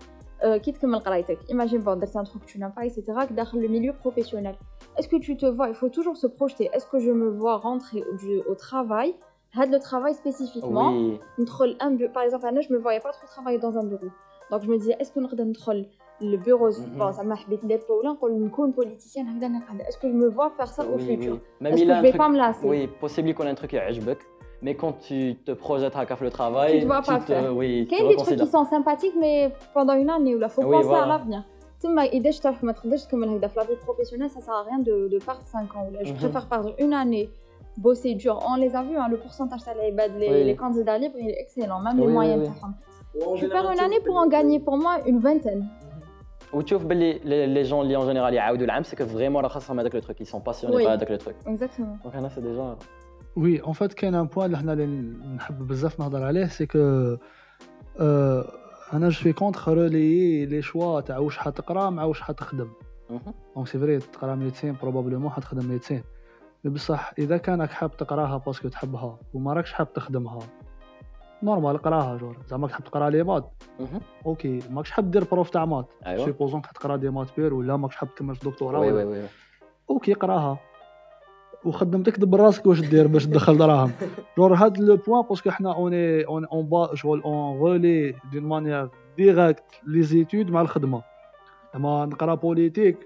euh, 0.43 0.57
كي 0.57 0.71
تكمل 0.71 0.99
قرايتك 0.99 1.37
imagine 1.51 1.83
bon 1.83 1.93
درت 1.99 2.17
un 2.17 2.23
truc 2.23 2.41
que 2.45 2.51
tu 2.51 2.59
n'aimes 2.59 2.73
pas 2.79 2.85
etc 2.85 3.27
داخل 3.31 3.59
le 3.61 3.67
milieu 3.67 3.93
professionnel 3.93 4.55
est-ce 4.97 5.07
que 5.07 5.19
tu 5.19 5.37
te 5.37 5.45
vois 5.45 5.69
il 5.69 5.75
faut 5.75 5.89
toujours 5.89 6.17
se 6.17 6.27
projeter 6.27 6.69
est-ce 6.73 6.85
que 6.91 6.99
je 6.99 7.11
me 7.11 7.29
vois 7.29 7.57
rentrer 7.57 8.03
au, 8.03 8.51
au 8.51 8.55
travail 8.55 9.09
هذا 9.09 9.17
le 9.55 9.79
travail 9.79 10.13
spécifiquement 10.13 10.91
Oui, 10.91 11.19
ندخل 11.39 11.77
un 11.81 11.91
bureau 11.97 12.11
par 12.13 12.23
exemple 12.23 12.45
انا 12.45 12.61
je 12.61 12.73
me 12.73 12.77
voyais 12.79 12.99
pas 12.99 13.11
trop 13.11 13.27
travailler 13.35 13.57
dans 13.59 13.75
un 13.77 13.83
bureau 13.91 14.09
donc 14.51 14.61
je 14.63 14.67
me 14.71 14.77
disais 14.77 14.95
est-ce 14.99 15.11
que 15.11 15.19
نقدر 15.19 15.43
ندخل 15.43 15.85
le 16.21 16.37
bureau 16.37 16.69
Mhm. 16.71 16.99
bon 16.99 17.11
زعما 17.11 17.35
حبيت 17.35 17.65
ندير 17.65 17.79
بولا 17.89 18.09
نقول 18.09 18.31
نكون 18.45 18.73
politicien 18.73 19.17
هكذا 19.19 19.47
نقعد 19.47 19.81
est-ce 19.81 19.97
que 19.97 20.07
je 20.07 20.15
me 20.23 20.27
vois 20.29 20.49
faire 20.57 20.67
ça 20.77 20.83
au 20.83 20.97
oui, 20.97 21.05
futur 21.07 21.33
oui. 21.33 21.39
Même 21.61 21.73
est-ce 21.73 21.83
il 21.83 21.87
que 21.87 21.91
a 21.91 21.95
je 21.95 21.99
un 21.99 22.01
vais 22.01 22.09
truc. 22.11 22.21
pas 22.21 22.29
me 22.29 22.37
lasser 22.37 22.67
Oui, 22.67 22.87
possible 23.01 23.33
qu'il 23.33 23.45
y 23.45 23.47
ait 23.47 23.51
un 23.51 23.55
truc 23.55 23.69
qui 23.69 23.75
يعجبك. 23.75 24.17
Mais 24.65 24.73
quand 24.81 24.93
tu 25.07 25.19
te 25.45 25.51
projettes 25.65 25.95
à 25.95 26.03
le 26.27 26.31
travail, 26.39 26.71
Tu 26.79 26.85
ne 26.85 26.89
dois 26.91 27.01
pas 27.11 27.19
te, 27.19 27.25
faire. 27.31 27.55
oui, 27.59 27.85
tu 27.85 27.95
كاين 27.95 28.07
des 28.07 28.15
trucs 28.15 28.37
qui 28.37 28.43
reconsidères. 28.43 28.51
sont 28.55 28.65
sympathiques 28.75 29.17
mais 29.23 29.35
pendant 29.75 29.93
une 30.03 30.09
année 30.09 30.33
ولا 30.35 30.47
faut 30.49 30.63
Oui, 30.63 30.75
penser 30.77 30.87
à 30.87 31.05
voilà. 31.05 31.07
l'avenir 31.13 31.41
تما 31.79 32.03
اذا 32.03 32.31
تعرف 32.31 32.63
ما 32.63 32.71
تقدرش 32.71 33.05
تكمل 33.05 33.29
هكذا 33.29 33.47
في 33.47 33.59
la 33.59 33.63
vie 33.63 33.75
professionnelle 33.87 34.29
ça 34.29 34.41
sert 34.41 34.53
à 34.53 34.63
rien 34.63 34.79
de, 34.79 35.07
de 35.13 35.17
perdre 35.19 35.45
5 35.45 35.75
ans 35.75 35.85
ولا 35.89 36.03
je 36.03 36.11
Mhm. 36.13 36.17
préfère 36.17 36.45
perdre 36.49 36.73
une 36.79 36.93
année 36.93 37.29
bosser 37.76 38.14
dur. 38.14 38.38
On 38.48 38.56
les 38.56 38.74
a 38.74 38.82
vus, 38.82 38.96
hein, 38.96 39.08
le 39.08 39.18
pourcentage 39.18 39.60
de 39.60 40.18
les, 40.18 40.28
oui. 40.28 40.44
les 40.44 40.56
candidats 40.56 40.98
libres, 40.98 41.16
il 41.18 41.30
est 41.30 41.40
excellent, 41.40 41.80
même 41.80 41.98
oui, 41.98 42.06
les 42.06 42.12
moyens 42.12 42.50
oui, 43.14 43.38
Tu 43.38 43.48
perds 43.48 43.70
une 43.70 43.80
année 43.80 44.00
pour 44.00 44.16
en 44.16 44.26
gagner 44.26 44.60
pour 44.60 44.76
moi 44.76 44.98
une 45.06 45.18
vingtaine. 45.18 45.68
Ou 46.52 46.62
tu 46.62 46.74
vois 46.74 46.94
les 46.94 47.64
gens 47.64 47.82
liés 47.82 47.96
en 47.96 48.06
général, 48.06 48.34
c'est 48.84 48.96
que 48.96 49.02
vraiment, 49.02 49.40
le 49.40 50.00
truc, 50.00 50.18
ils 50.20 50.26
sont 50.26 50.40
passionnés 50.40 50.84
par 50.84 50.98
le 50.98 51.18
truc. 51.18 51.36
Exactement. 51.46 51.98
Donc 52.04 52.14
là, 52.14 52.28
c'est 52.34 52.42
déjà... 52.42 52.76
Oui, 53.34 53.60
en 53.64 53.72
fait, 53.72 53.94
il 54.02 54.10
y 54.10 54.14
a 54.14 54.18
un 54.18 54.26
point 54.26 54.50
que 54.50 54.56
c'est 56.50 56.66
que 56.66 57.18
euh, 58.00 58.42
je 58.92 59.10
suis 59.10 59.32
contre 59.32 59.68
euh, 59.68 59.84
relayer 59.84 60.46
les 60.46 60.60
choix 60.62 61.02
de 61.02 61.12
où 61.14 61.30
je 61.30 61.38
vais 61.42 61.52
travailler, 61.52 62.08
où 62.08 62.14
je 62.14 62.22
vais 62.26 62.34
mhm. 63.08 63.20
Donc 63.54 63.68
c'est 63.68 63.78
vrai, 63.78 63.98
tu 63.98 64.08
travailles 64.08 64.38
médecin, 64.38 64.74
probablement 64.74 65.30
tu 65.30 65.40
travailles 65.40 65.66
médecin. 65.66 66.00
بصح 66.64 67.12
إذا 67.18 67.36
كانك 67.36 67.70
حاب 67.70 67.96
تقراها 67.96 68.36
باسكو 68.36 68.68
تحبها 68.68 69.18
وما 69.34 69.52
راكش 69.52 69.72
حاب 69.72 69.92
تخدمها 69.92 70.38
نورمال 71.42 71.78
قراها 71.78 72.16
جور 72.16 72.36
زعما 72.46 72.68
تحب 72.68 72.84
تقرا 72.84 73.10
لي 73.10 73.22
مات. 73.22 73.50
أوكي. 74.26 74.58
ماكش 74.70 74.90
حاب 74.90 75.10
دير 75.10 75.24
بروف 75.24 75.50
تاع 75.50 75.64
مات. 75.64 75.86
ايوا 76.06 76.24
سيبوزون 76.24 76.64
حتقرا 76.64 76.96
دي 76.96 77.10
مات 77.10 77.26
بير 77.36 77.54
ولا 77.54 77.76
ماكش 77.76 77.96
حاب 77.96 78.14
تكمل 78.14 78.34
في 78.34 78.50
دكتوراه 78.50 78.80
وي 78.80 78.92
وي 78.92 79.04
وي. 79.04 79.22
أوكي 79.90 80.12
قراها. 80.12 80.58
وخدمتك 81.64 82.18
دبر 82.18 82.40
راسك 82.40 82.66
واش 82.66 82.80
دير 82.80 83.06
باش 83.06 83.26
تدخل 83.26 83.58
دراهم. 83.58 83.92
جور 84.38 84.54
هاد 84.54 84.78
لو 84.78 84.96
بوان 84.96 85.22
باسكو 85.22 85.50
حنا 85.50 85.74
اوني 85.74 86.24
اون 86.24 86.44
اون 86.44 86.68
با 86.68 86.94
شغل 86.94 87.20
اون 87.20 87.58
غولي 87.58 88.14
دون 88.32 88.42
مانيير 88.42 88.88
ديريكت 89.16 89.64
لي 89.86 90.02
زيتود 90.02 90.50
مع 90.50 90.60
الخدمة. 90.60 91.02
اما 91.74 92.06
نقرا 92.06 92.34
بوليتيك 92.34 92.96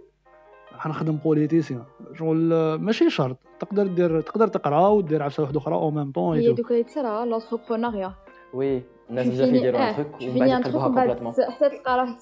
حنخدم 0.78 1.16
بوليتيسيان 1.16 1.84
شغل 2.14 2.74
ماشي 2.74 3.10
شرط. 3.10 3.38
تقدر 3.60 3.86
دير 3.86 4.20
تقدر 4.20 4.46
تقرا 4.48 4.88
ودير 4.88 5.22
عفسه 5.22 5.42
واحدة 5.42 5.58
أخرى 5.58 5.74
أو 5.74 5.90
ميم 5.90 6.12
طون 6.12 6.36
هي 6.36 6.52
دوكا 6.52 6.74
يتصرا 6.74 7.38
l'entrepreneuriat. 7.38 8.12
وي 8.54 8.82
الناس 9.10 9.26
tu 9.26 9.30
بزاف 9.30 9.48
يديروا 9.48 9.80
ان 9.80 9.94
تروك 9.94 10.06
tu 10.20 10.22
ومن 10.24 10.38
بعد 10.38 10.48
يقلبوها 10.60 10.84
كومبليتمون 10.88 11.32
حتى 11.32 11.68
تلقى 11.70 11.96
راه 11.98 12.16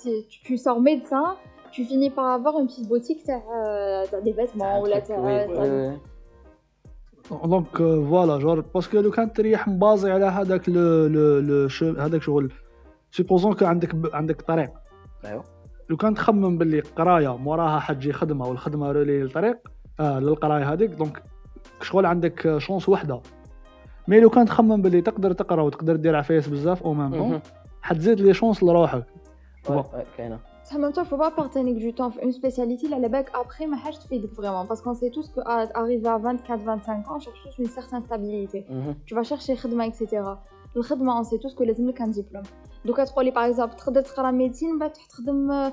tu 0.45 0.57
sors 0.57 0.81
médecin 0.81 1.37
tu 1.73 1.85
finis 1.85 2.11
par 2.11 2.27
avoir 2.39 2.55
une 2.61 2.67
petite 2.69 2.89
boutique 2.89 3.27
تاع 3.27 3.43
تاع 4.11 4.21
des 4.21 4.33
vêtements 4.37 4.83
ولا 4.83 4.99
تاع 4.99 5.97
دونك 7.45 7.77
فوالا 7.77 8.39
جور 8.39 8.61
باسكو 8.61 9.01
لو 9.01 9.11
كان 9.11 9.33
تريح 9.33 9.69
مبازي 9.69 10.11
على 10.11 10.25
هذاك 10.25 10.69
لو 10.69 11.07
لو 11.07 11.39
لو 11.39 11.69
شو- 11.69 11.95
هذاك 11.99 12.23
شغل 12.23 12.53
سيبوزون 13.11 13.53
كو 13.55 13.65
عندك 13.67 14.15
عندك 14.15 14.43
طريق. 14.43 14.71
ايوا 15.25 15.43
لو 15.91 15.97
كان 15.97 16.15
تخمم 16.15 16.59
باللي 16.59 16.81
قراية 16.81 17.37
موراها 17.37 17.81
حتجي 17.81 18.13
خدمه 18.13 18.49
والخدمة 18.49 18.93
رولي 18.93 19.23
للطريق 19.23 19.57
آه 20.01 20.19
للقراية 20.19 20.73
هذيك. 20.73 20.91
دونك 20.91 21.23
شغل 21.83 22.07
عندك 22.07 22.59
شونس 22.59 22.89
وحدة. 22.89 23.21
مي 24.09 24.21
لو 24.21 24.31
كان 24.31 24.47
تخمم 24.47 24.83
باللي 24.83 25.01
تقدر 25.01 25.33
تقرا 25.33 25.63
وتقدر 25.63 25.97
دير 25.97 26.17
عفايس 26.17 26.49
بزاف 26.49 26.83
أو 26.83 26.95
ميم 26.95 27.11
طون 27.11 27.41
حتزيد 27.83 28.21
لي 28.21 28.35
شونس 28.35 28.63
لروحك. 28.63 29.05
كاينة. 30.17 30.39
بصح 30.65 30.77
ميم 30.77 30.91
طون 30.91 31.05
فو 31.05 31.17
با 31.17 31.29
بارتينيك 31.29 31.83
دو 31.83 31.91
طون 31.91 32.11
في 32.11 32.23
اون 32.23 32.33
سبيسياليتي 32.33 32.85
اللي 32.85 32.97
على 32.97 33.09
بالك 33.09 33.31
ابخي 33.35 33.67
ما 33.67 33.77
حاجة 33.77 33.95
تفيدك 33.95 34.35
فريمون 34.35 34.67
باسكو 34.67 34.95
سي 34.95 35.11
توس 35.11 35.31
كو 35.31 35.41
اريفي 35.41 36.09
ا 36.09 36.15
24 36.15 36.39
25 36.59 37.05
ans 37.05 37.25
cherche 37.25 37.43
tous 37.45 37.63
une 37.63 37.69
certaine 37.69 38.03
stabilité. 38.03 38.59
Mhm. 38.69 38.95
Tu 39.09 39.15
vas 39.15 39.29
chercher 39.29 39.53
خدمه 39.53 39.87
اكسيتيرا 39.87 40.43
Le 40.76 40.82
khidma, 40.88 41.12
on 41.20 41.24
sait 41.24 41.40
tous 41.44 41.54
que 41.58 41.64
les 41.70 41.78
un 42.06 42.08
diplôme. 42.20 42.48
Donc, 42.86 42.98
à 43.00 43.06
trois, 43.06 43.24
par 43.38 43.44
exemple, 43.44 43.76
تقدر 43.76 44.02
تقرا 44.02 44.32
médecine, 44.32 44.78
bah, 44.80 44.90
tu 44.94 45.08
تخدم 45.10 45.72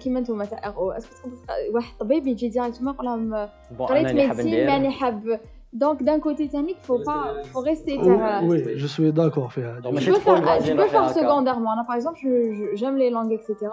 كيما 0.00 0.20
نتوما 0.20 0.44
تاع 0.44 0.70
RO. 0.70 0.92
Est-ce 0.92 1.06
que 1.06 1.14
تقدر 1.22 1.36
تقرا- 1.36 1.74
واحد 1.74 1.98
طبيب 1.98 2.26
يجي 2.26 2.50
directement 2.50 2.88
يقول 2.88 3.06
لهم 3.06 3.48
بون 3.70 3.86
قريت 3.86 4.00
انا 4.06 4.10
اللي 4.10 4.28
حاب 4.28 4.36
médecine, 4.36 4.40
ندير 4.40 4.66
ماني 4.66 4.90
حاب. 4.90 5.40
Donc, 5.76 5.98
d'un 6.02 6.20
côté, 6.20 6.48
technique, 6.48 6.80
faut 6.88 7.02
pas, 7.08 7.24
faut 7.52 7.60
rester. 7.70 8.04
تاع- 8.04 8.42
وي 8.42 8.74
جو 8.76 8.86
سوي 8.86 9.10
داكور 9.10 9.48
فيها 9.48 9.80
Donc, 9.80 9.86
Tu 9.90 9.94
ماشي 9.94 10.12
peux 10.12 10.18
تقول 10.20 10.38
faire, 10.38 10.44
vas-y 10.44 10.62
tu 10.62 10.66
peux 10.66 10.72
نروح 10.72 10.90
faire 10.92 10.96
هكا. 10.96 11.12
secondairement. 11.20 11.74
Là, 11.78 11.84
par 11.86 11.96
exemple, 11.96 12.18
je- 12.22 12.52
je- 12.58 12.76
j'aime 12.76 12.96
les 12.96 13.10
langues, 13.10 13.32
etc. 13.32 13.70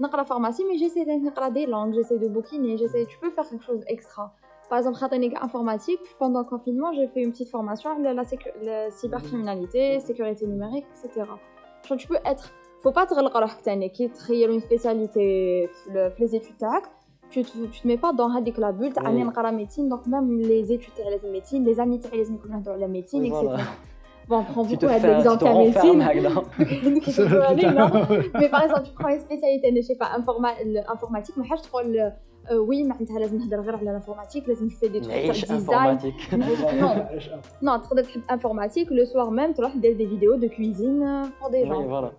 نقرا 0.00 0.24
pharmacie, 0.24 0.64
mais 0.68 0.78
j'essaie 0.78 1.04
de 1.06 1.26
نقرا 1.26 1.48
des 1.50 1.66
langues, 1.66 1.94
j'essaie 1.94 2.18
de 2.24 2.28
bouquiner, 2.28 2.76
j'essaie. 2.80 3.06
Tu 3.12 3.18
peux 3.22 3.30
faire 3.36 3.48
quelque 3.50 3.64
chose 3.70 3.82
extra. 3.94 4.24
Par 4.73 4.79
exemple, 4.79 4.97
informatique, 5.39 5.99
pendant 6.17 6.39
le 6.39 6.45
confinement, 6.45 6.91
j'ai 6.93 7.07
fait 7.07 7.21
une 7.21 7.29
petite 7.29 7.49
formation 7.49 7.91
à 7.91 7.99
la, 8.11 8.23
cybercriminalité, 8.89 9.99
sécurité 9.99 10.47
numérique, 10.47 10.87
etc. 11.05 11.27
Donc, 11.87 11.99
tu 11.99 12.07
peux 12.07 12.17
être. 12.25 12.51
Faut 12.81 12.91
pas 12.91 13.05
te 13.05 13.13
le 13.13 13.29
qui 13.89 14.05
est 14.05 14.09
une 14.51 14.61
spécialité, 14.61 15.69
les 16.17 16.35
études 16.35 16.57
TAC. 16.57 16.85
Tu 17.29 17.43
te, 17.43 17.51
te 17.51 17.87
mets 17.87 17.97
pas 17.97 18.13
dans 18.13 18.29
la 18.29 18.41
bulle, 18.71 18.91
tu 18.91 18.99
as 18.99 19.41
la 19.43 19.51
médecine, 19.51 19.89
donc 19.89 20.07
même 20.07 20.39
les 20.39 20.73
études 20.73 20.93
de 20.97 21.03
la 21.23 21.31
médecine, 21.31 21.63
les 21.63 21.79
amis 21.79 21.99
de 21.99 22.79
la 22.79 22.87
médecine, 22.87 23.25
etc. 23.25 23.45
Bon, 24.27 24.39
on 24.39 24.43
prend 24.43 24.63
beaucoup 24.63 24.87
d'exemples 24.87 25.45
à 25.45 25.53
médecine. 25.53 25.99
Mais 28.39 28.49
par 28.49 28.63
exemple, 28.63 28.85
tu 28.85 28.93
prends 28.97 29.09
une 29.09 29.19
spécialité, 29.19 29.69
je 29.69 29.75
ne 29.75 29.81
sais 29.83 29.97
pas, 29.97 30.09
informatique, 30.15 31.35
mais 31.37 31.45
je 31.45 31.61
trouve. 31.61 31.83
وي 32.52 32.84
معناتها 32.84 33.18
لازم 33.18 33.38
نهضر 33.38 33.60
غير 33.60 33.76
على 33.76 33.90
الانفورماتيك 33.90 34.48
لازم 34.48 34.66
نفي 34.66 34.88
دي 34.88 35.00
نعيش 35.00 35.50
انفورماتيك 35.50 36.14
نو 36.32 36.46
نو 37.62 37.76
تقدر 37.76 38.02
تحب 38.02 38.22
انفورماتيك 38.30 38.92
لو 38.92 39.04
سوار 39.04 39.30
ميم 39.30 39.52
تروح 39.52 39.76
دير 39.76 39.92
دي 39.92 40.06
فيديو 40.08 40.34
دو 40.36 40.48
كويزين 40.48 41.22
فور 41.24 41.50
دي 41.50 41.64
جون 41.64 41.88
فوالا 41.88 42.12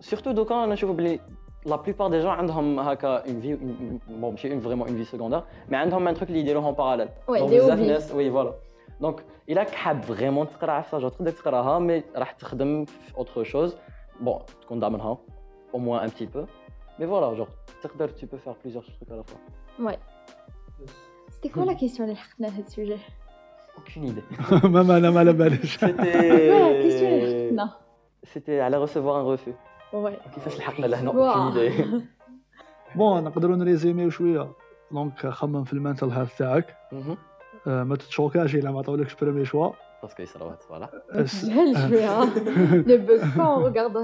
سورتو 0.00 0.32
دوكا 0.32 0.54
انا 0.54 0.72
نشوف 0.72 0.90
بلي 0.90 1.20
لا 1.66 1.76
بلوبار 1.76 2.10
دي 2.10 2.20
جون 2.20 2.30
عندهم 2.30 2.80
هكا 2.80 3.08
اون 3.28 3.40
في 3.40 3.54
بون 4.08 4.30
ماشي 4.30 4.60
فريمون 4.60 4.88
اون 4.88 4.96
في 4.96 5.04
سكوندير 5.04 5.42
مي 5.68 5.76
عندهم 5.76 6.08
ان 6.08 6.14
تروك 6.14 6.28
اللي 6.28 6.40
يديروهم 6.40 6.74
باراليل 6.74 7.08
وي 7.28 7.42
بزاف 7.42 7.78
ناس 7.78 8.14
وي 8.14 8.30
فوالا 8.30 8.54
دونك 9.00 9.24
الا 9.48 9.64
حاب 9.64 10.02
فريمون 10.02 10.48
تقرا 10.48 10.72
عفسه 10.72 11.08
تقدر 11.08 11.30
تقراها 11.30 11.78
مي 11.78 12.02
راح 12.16 12.32
تخدم 12.32 12.84
في 12.84 13.16
اوتر 13.16 13.42
شوز 13.42 13.76
بون 14.20 14.38
تكون 14.62 14.80
ضامنها 14.80 15.18
au 15.74 15.78
moins 15.78 16.00
un 16.06 16.10
petit 16.10 16.26
peu 16.26 16.44
mais 16.98 17.06
voilà 17.12 17.28
genre 17.38 17.52
tu 18.20 18.26
peux 18.30 18.40
faire 18.44 18.56
plusieurs 18.62 18.84
trucs 18.84 19.10
à 19.14 19.16
la 19.20 19.24
fois 19.28 19.40
Ouais. 19.86 19.98
C'était 21.34 21.48
quoi 21.54 21.64
la 21.64 21.74
question 21.74 22.00
اللي 22.02 22.12
لحقتنا 22.12 22.46
لهذا 22.46 22.60
السوجي 22.66 22.96
aucune 23.78 24.04
idée 24.08 24.52
même 24.62 24.90
انا 24.90 25.10
ما 25.10 25.20
على 25.20 25.32
باليش 25.32 25.76
c'était 25.78 25.88
Ouais, 25.88 26.82
question 26.82 27.02
اللي 27.02 27.50
لحقتنا 27.50 27.76
c'était 28.24 28.60
aller 28.68 28.78
recevoir 28.86 29.16
un 29.16 29.36
refus 29.36 29.56
Ouais. 29.92 30.34
كيفاش 30.34 30.58
لحقنا 30.58 30.86
لهنا 30.86 31.10
aucune 31.12 31.54
idée 31.54 32.02
بون 32.96 33.24
نقدروا 33.24 33.56
نريزيميو 33.56 34.10
شويه 34.10 34.52
دونك 34.90 35.26
خمم 35.26 35.64
في 35.64 35.72
المنتل 35.72 36.10
هيلث 36.10 36.38
تاعك 36.38 36.76
ما 37.66 37.96
تتشوكاش 37.96 38.54
الا 38.54 38.70
ما 38.70 38.78
عطاولكش 38.78 39.14
بريمي 39.14 39.44
شوا 39.44 39.70
Parce 40.01 40.13
qu'il 40.13 40.27
s'en 40.27 40.39
va, 40.39 40.57
voilà. 40.69 40.91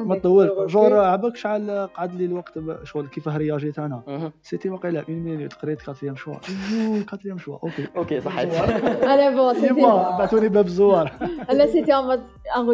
ما 0.05 0.19
طول 0.23 0.67
جور 0.67 0.93
عباك 0.93 1.35
شحال 1.35 1.89
قعد 1.93 2.15
لي 2.15 2.25
الوقت 2.25 2.53
شغل 2.83 3.07
كيف 3.07 3.27
رياجيت 3.27 3.79
أنا. 3.79 4.31
سيتي 4.41 4.69
واقيلا 4.69 5.03
اون 5.09 5.19
مينوت 5.19 5.53
قريت 5.53 5.81
كاتريام 5.81 6.15
شوا 6.15 6.35
كاتريام 7.11 7.37
شوا 7.37 7.57
أوكي. 7.63 7.87
أوكي 7.97 8.21
صحيت 8.21 8.53
أنا 9.03 9.29
بون 9.29 9.53
سيتي 9.53 9.81
بعثوني 10.17 10.49
باب 10.49 10.65
الزوار 10.65 11.11
أنا 11.49 11.65
سيتي 11.65 11.93
ان 11.93 11.99
ريغارد 11.99 12.23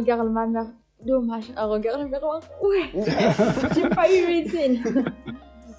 ان 0.09 0.19
لما 0.19 0.45
مير 0.45 0.65
دوماج 1.01 1.51
ان 1.57 1.71
ريغارد 1.71 1.85
لما 1.85 2.09
مير 2.09 2.21
وي 2.61 3.03
جي 3.73 3.89
با 3.89 4.03
يو 4.03 4.27
ميديسين 4.27 4.83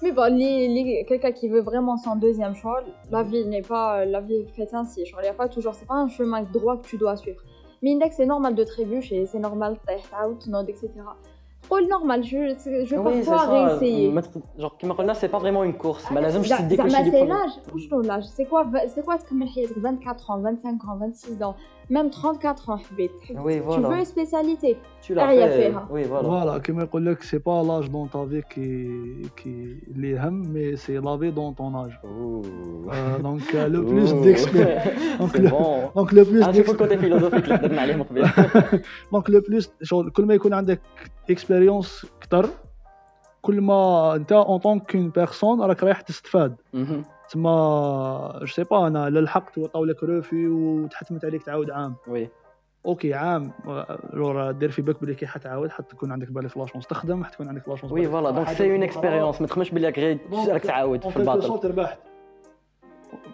Mais 0.01 0.11
bon, 0.11 0.21
bah, 0.21 1.03
quelqu'un 1.07 1.31
qui 1.31 1.47
veut 1.47 1.61
vraiment 1.61 1.97
son 1.97 2.15
deuxième 2.15 2.55
choix, 2.55 2.81
la 3.11 3.23
vie 3.23 3.45
n'est 3.45 3.61
pas, 3.61 3.99
euh, 3.99 4.05
la 4.05 4.19
vie 4.19 4.35
est 4.35 4.55
faite 4.55 4.73
ainsi. 4.73 5.05
Genre, 5.05 5.19
il 5.21 5.23
n'y 5.23 5.29
a 5.29 5.33
pas 5.33 5.47
toujours, 5.47 5.75
c'est 5.75 5.87
pas 5.87 5.95
un 5.95 6.07
chemin 6.07 6.41
droit 6.41 6.77
que 6.77 6.87
tu 6.87 6.97
dois 6.97 7.15
suivre. 7.15 7.41
Mais 7.83 7.93
index, 7.93 8.15
c'est 8.15 8.25
normal 8.25 8.55
de 8.55 8.63
trébucher, 8.63 9.25
c'est 9.25 9.39
normal 9.39 9.77
de 9.87 10.27
out, 10.27 10.47
nod, 10.47 10.69
etc. 10.69 10.89
Trop 11.63 11.79
normal, 11.81 12.23
je, 12.23 12.55
je 12.85 12.95
vais 12.95 12.97
oui, 12.97 13.23
parfois 13.23 13.45
réessayer. 13.45 14.13
Genre, 14.57 14.77
qui 14.77 14.85
me 14.87 15.13
c'est 15.13 15.29
pas 15.29 15.37
vraiment 15.37 15.63
une 15.63 15.75
course. 15.75 16.03
Bah, 16.05 16.09
ah, 16.17 16.21
mais 16.21 16.31
je 16.31 16.53
suis 16.53 16.63
décoché 16.63 17.03
du 17.03 18.07
l'âge, 18.07 18.23
c'est 18.23 18.45
quoi, 18.45 18.65
c'est 18.87 19.05
quoi 19.05 19.19
ce 19.19 19.25
que 19.25 19.79
24 19.79 20.31
ans, 20.31 20.39
25 20.39 20.83
ans, 20.85 20.97
26 20.99 21.43
ans 21.43 21.55
même 21.90 22.10
34 22.10 22.70
ans 22.70 22.76
حبيت 22.76 23.10
Oui, 23.30 23.54
tu 23.58 23.60
voilà. 23.60 23.88
veux 23.88 23.98
une 23.98 24.04
spécialité 24.04 24.76
Tu 25.02 25.14
l'as 25.14 25.22
أعيا 25.22 25.46
fait. 25.46 25.56
فيها. 25.70 25.88
Oui, 25.90 26.04
voilà. 26.08 26.22
فوالا 26.26 26.58
كيما 26.58 26.82
يقول 26.82 27.06
لك 27.06 27.22
سي 27.22 27.38
با 27.38 27.62
لاج 27.62 27.86
دون 27.90 28.10
تا 28.10 28.26
في 28.26 28.42
كي 28.42 29.28
كي 29.36 29.78
اللي 29.88 30.10
يهم 30.10 30.52
مي 30.52 30.76
سي 30.76 30.98
لا 30.98 31.16
في 31.18 31.30
دون 31.30 31.52
طون 31.54 31.74
اج 31.76 31.90
Ouh. 31.92 33.22
دونك 33.22 33.54
لو 33.54 33.82
بلوس 33.84 34.10
Ouh. 34.10 34.14
ديكسبيريونس 34.14 34.82
دونك 35.18 35.32
C'est 35.36 35.40
لو 35.40 35.50
bon. 35.50 35.94
دونك 35.96 36.14
لو 36.14 36.24
بلوس 36.24 36.48
نشوف 36.48 36.70
الكوتي 36.70 36.98
فيلوزوفيك 36.98 37.44
اللي 37.44 37.54
هضرنا 37.54 37.80
عليهم 37.80 38.02
قبل 38.02 38.28
دونك 39.12 39.30
لو 39.30 39.40
بلوس 39.40 39.70
شغل 39.82 40.10
كل 40.10 40.24
ما 40.24 40.34
يكون 40.34 40.52
عندك 40.54 40.80
اكسبيريونس 41.30 42.06
كتر 42.20 42.48
كل 43.42 43.60
ما 43.60 44.14
انت 44.14 44.32
اون 44.32 44.58
طونك 44.58 44.90
كون 44.92 45.08
بيرسون 45.10 45.60
راك 45.62 45.82
رايح 45.82 46.00
تستفاد 46.00 46.56
مهم. 46.74 47.02
تما 47.31 48.39
جو 48.39 48.45
سي 48.45 48.63
با 48.63 48.87
أنا 48.87 49.09
لا 49.09 49.19
لحقت 49.19 49.57
وعطاو 49.57 49.85
لك 49.85 50.03
روفي 50.03 50.47
وتحتمت 50.47 51.25
عليك 51.25 51.43
تعاود 51.43 51.71
عام. 51.71 51.95
وي. 52.07 52.29
أوكي 52.85 53.13
عام. 53.13 53.51
جور 54.13 54.51
دير 54.51 54.71
في 54.71 54.81
بالك 54.81 55.01
بلي 55.01 55.15
كي 55.15 55.27
حتعاود 55.27 55.69
حتكون 55.69 56.11
عندك 56.11 56.31
بالي 56.31 56.49
في 56.49 56.59
لاشونس 56.59 56.87
تخدم 56.87 57.23
حتكون 57.23 57.47
عندك 57.47 57.69
لاشونس 57.69 57.91
وي 57.91 58.07
فوالا. 58.07 58.31
دونك 58.31 58.47
سي 58.47 58.71
اون 58.71 58.83
اكسبيريونس 58.83 59.41
ما 59.41 59.47
تخممش 59.47 59.71
بلي 59.71 59.89
غير 59.89 60.19
راك 60.47 60.61
تعاود 60.61 61.07
في 61.09 61.17
الباطل. 61.17 61.69
ربحت. 61.69 61.99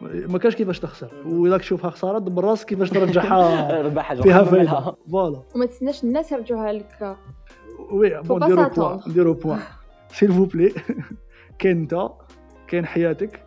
ما 0.02 0.40
كاش 0.40 0.56
كيفاش 0.56 0.80
تخسر. 0.80 1.12
واذا 1.26 1.58
تشوفها 1.58 1.90
خسارة 1.90 2.20
دبر 2.20 2.44
راسك 2.44 2.68
كيفاش 2.68 2.90
ترجعها. 2.90 3.82
ربح 3.86 4.04
حاجة 4.04 4.22
فيها 4.22 4.44
فايدة. 4.44 4.96
فوالا. 5.12 5.42
وما 5.56 5.66
تستناش 5.66 6.04
الناس 6.04 6.32
يرجعوها 6.32 6.74
لك. 6.74 7.18
وي 7.92 8.22
بون 8.22 8.44
s'attendre. 8.44 8.80
بوان 8.80 9.00
نديرو 9.08 9.34
بوان 9.34 9.60
سيل 10.10 10.32
فو 10.32 10.46
بلي 10.46 10.74
كاين 11.60 11.78
أنت 11.78 12.10
كاين 12.68 12.86
حياتك. 12.86 13.47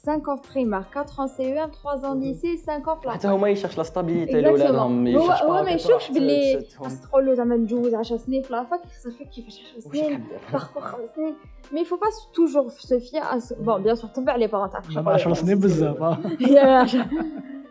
5 0.00 0.28
ans 0.28 0.36
primaire 0.38 0.88
4 0.90 1.20
ans 1.20 1.26
CE1 1.26 1.70
3 1.70 2.04
ans 2.06 2.14
lycée 2.14 2.56
5 2.56 2.88
ans 2.88 2.94
في 3.00 3.10
حتى 3.10 3.26
la 3.28 3.30
هما 3.30 3.48
يشرش 3.48 3.76
لا 3.78 3.82
ستابيليتي 3.82 4.32
Exactement. 4.32 4.36
لاولادهم 4.36 5.06
هو 5.08 5.24
يشرش 5.24 5.42
هو 5.42 5.48
pas 5.48 5.50
ما 5.50 5.62
هكا 5.62 5.70
يشوفش 5.70 6.06
تروح 6.06 6.12
باللي 6.12 6.54
تسدهم. 6.62 6.84
خاص 6.84 7.00
تقول 7.02 7.26
له 7.26 7.34
زعما 7.34 7.56
ندوز 7.56 7.94
10 7.94 8.16
سنين 8.16 8.42
في 8.42 8.52
لافاك 8.52 8.84
يخسر 8.84 9.10
فيك 9.10 9.28
كيفاش 9.28 9.60
10 9.60 9.74
واش 9.76 9.84
سنين 9.84 10.04
حاب 10.12 10.22
دير؟ 10.28 10.38
باركور 10.52 10.82
5 10.82 10.98
سنين 11.16 11.34
مي 11.72 11.84
faut 11.84 11.98
pas 11.98 12.10
toujours 12.36 12.70
se 12.72 12.98
fier 13.00 13.22
à 13.34 13.40
ce... 13.40 13.54
bon 13.54 13.78
bien 13.80 13.94
sûr 13.94 14.12
تبع 14.14 14.36
les 14.38 14.48
parents 14.48 14.72
تاعك 14.72 14.84
زعما 14.90 15.16
10 15.16 15.34
سنين 15.34 15.58
بزاف 15.58 16.02
آه. 16.02 16.18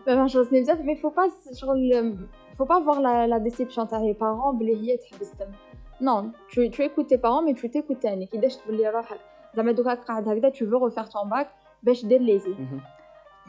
ما 0.07 0.27
10 0.27 0.43
سنين 0.43 0.63
بزاف 0.63 0.79
مي 0.81 0.95
faut 0.95 1.13
pas 1.15 1.53
شغل 1.55 2.17
faut 2.59 2.65
pas 2.67 2.79
voir 2.85 2.99
la, 3.01 3.27
la 3.27 3.39
déception 3.49 3.83
تاع 3.89 3.99
les 3.99 4.15
parents 4.17 4.55
بلي 4.59 4.75
هي 4.91 4.97
تحبس 4.97 5.31
تم 5.31 5.45
non 6.01 6.23
tu, 6.51 6.69
tu 6.75 6.81
écoutes 6.83 7.07
tes 7.07 7.17
parents 7.17 7.43
mais 7.47 7.53
tu 7.53 7.69
t'écoutes 7.69 7.99
تاني 8.01 8.25
كيداش 8.25 8.55
تولي 8.57 8.89
روحك 8.89 9.19
زعما 9.55 9.71
دوكا 9.71 9.93
قاعد 9.93 10.27
هكذا 10.29 10.49
tu 10.49 10.63
veux 10.65 10.77
refaire 10.89 11.09
ton 11.09 11.27
bac 11.29 11.47
باش 11.82 12.06
دير 12.06 12.20
ليزي. 12.20 12.54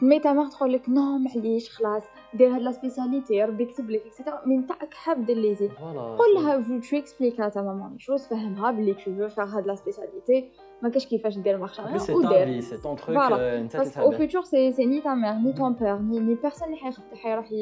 مي 0.02 0.18
تا 0.20 0.32
مار 0.32 0.46
تقول 0.46 0.72
لك 0.72 0.88
نو 0.88 1.18
معليش 1.18 1.70
خلاص 1.70 2.02
دير 2.34 2.54
هاد 2.54 2.60
لا 2.60 2.72
سبيسياليتي 2.72 3.44
ربي 3.44 3.62
يكتب 3.62 3.90
لك 3.90 4.02
اكسيتيرا 4.06 4.42
من 4.46 4.66
تاعك 4.66 4.94
حاب 4.94 5.26
دير 5.26 5.36
ليزي. 5.36 5.68
قول 5.94 6.34
لها 6.34 6.62
tu 6.80 6.96
expliques 6.96 7.38
à 7.40 7.50
ta 7.50 7.62
maman. 7.62 7.96
Les 7.96 8.04
choses 8.04 8.28
فهمها 8.30 8.70
بلي 8.70 8.94
tu 8.94 8.98
veux 9.08 9.34
faire 9.34 9.54
هاد 9.54 9.66
لا 9.66 9.74
سبيسياليتي 9.74 10.48
ما 10.82 10.88
كاش 10.88 11.06
كيفاش 11.06 11.38
دير 11.38 11.58
مارشا 11.58 11.98
سي 11.98 12.12
ودير 12.12 12.30
تا 12.30 12.44
في 12.44 12.60
سي 12.60 12.76
طون 12.76 12.96
تروك. 12.96 13.16
انت 13.32 13.76
تتهبل 13.76 14.16
futur, 14.28 14.44
c'est 14.44 14.76
c'est 14.76 14.86
ni 14.86 15.02
ta 15.02 15.14
mère, 15.14 15.38
ni 15.44 15.54
ton 15.54 15.74
père, 15.74 16.00
ni, 16.00 16.20
ni 16.20 16.36
personne 16.46 16.64
اللي 16.64 16.76
حيخ- 16.76 17.14
حيروح 17.14 17.52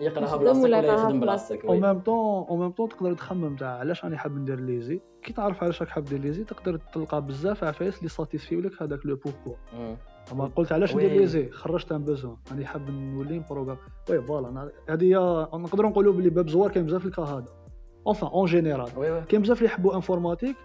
يقراها 0.00 0.36
بلاصتك 0.36 0.64
ولا 0.64 0.78
يخدم 0.78 1.20
بلاصتك. 1.20 1.64
أو. 1.64 1.72
ميم 1.80 1.98
طون 1.98 2.46
أو 2.48 2.56
ميم 2.56 2.70
طون 2.70 2.88
تقدر 2.88 3.14
تخمم 3.14 3.56
تاع 3.56 3.78
علاش 3.78 4.04
راني 4.04 4.16
حاب 4.18 4.36
ندير 4.36 4.60
ليزي؟ 4.60 5.00
كي 5.22 5.32
تعرف 5.32 5.62
علاش 5.62 5.82
راك 5.82 5.90
حاب 5.90 6.04
دير 6.04 6.18
ليزي 6.20 6.44
تقدر 6.44 6.76
تلقى 6.94 7.22
بزاف 7.22 7.64
عفايس 7.64 7.98
اللي 7.98 8.08
ساتيسفيو 8.08 8.60
لك 8.60 8.82
هذاك 8.82 9.06
لو 9.06 9.16
بوركوا 9.16 9.54
مم. 9.74 9.96
أما 10.32 10.50
قلت 10.56 10.72
علاش. 10.72 10.96
ندير 10.96 11.10
ليزي 11.10 11.50
خرجت 11.50 11.92
ان 11.92 12.04
بوزون 12.04 12.36
راني 12.50 12.66
حاب 12.66 12.90
نولي 12.90 13.42
بروغرام 13.50 13.76
وي 14.10 14.22
فوالا. 14.22 14.70
هذه 14.88 15.14
نقدروا 15.54 15.90
نقولوا 15.90 16.12
بلي 16.12 16.30
باب 16.30 16.48
زوار 16.48 16.70
كاين 16.70 16.86
بزاف 16.86 17.06
الكا 17.06 17.22
هذا. 17.22 17.44
اونفان 18.06 18.30
اون 18.30 18.46
جينيرال 18.46 18.88
كاين 19.28 19.42
بزاف 19.42 19.58
اللي 19.58 19.66
يحبوا 19.66 19.94
انفورماتيك 19.94 20.56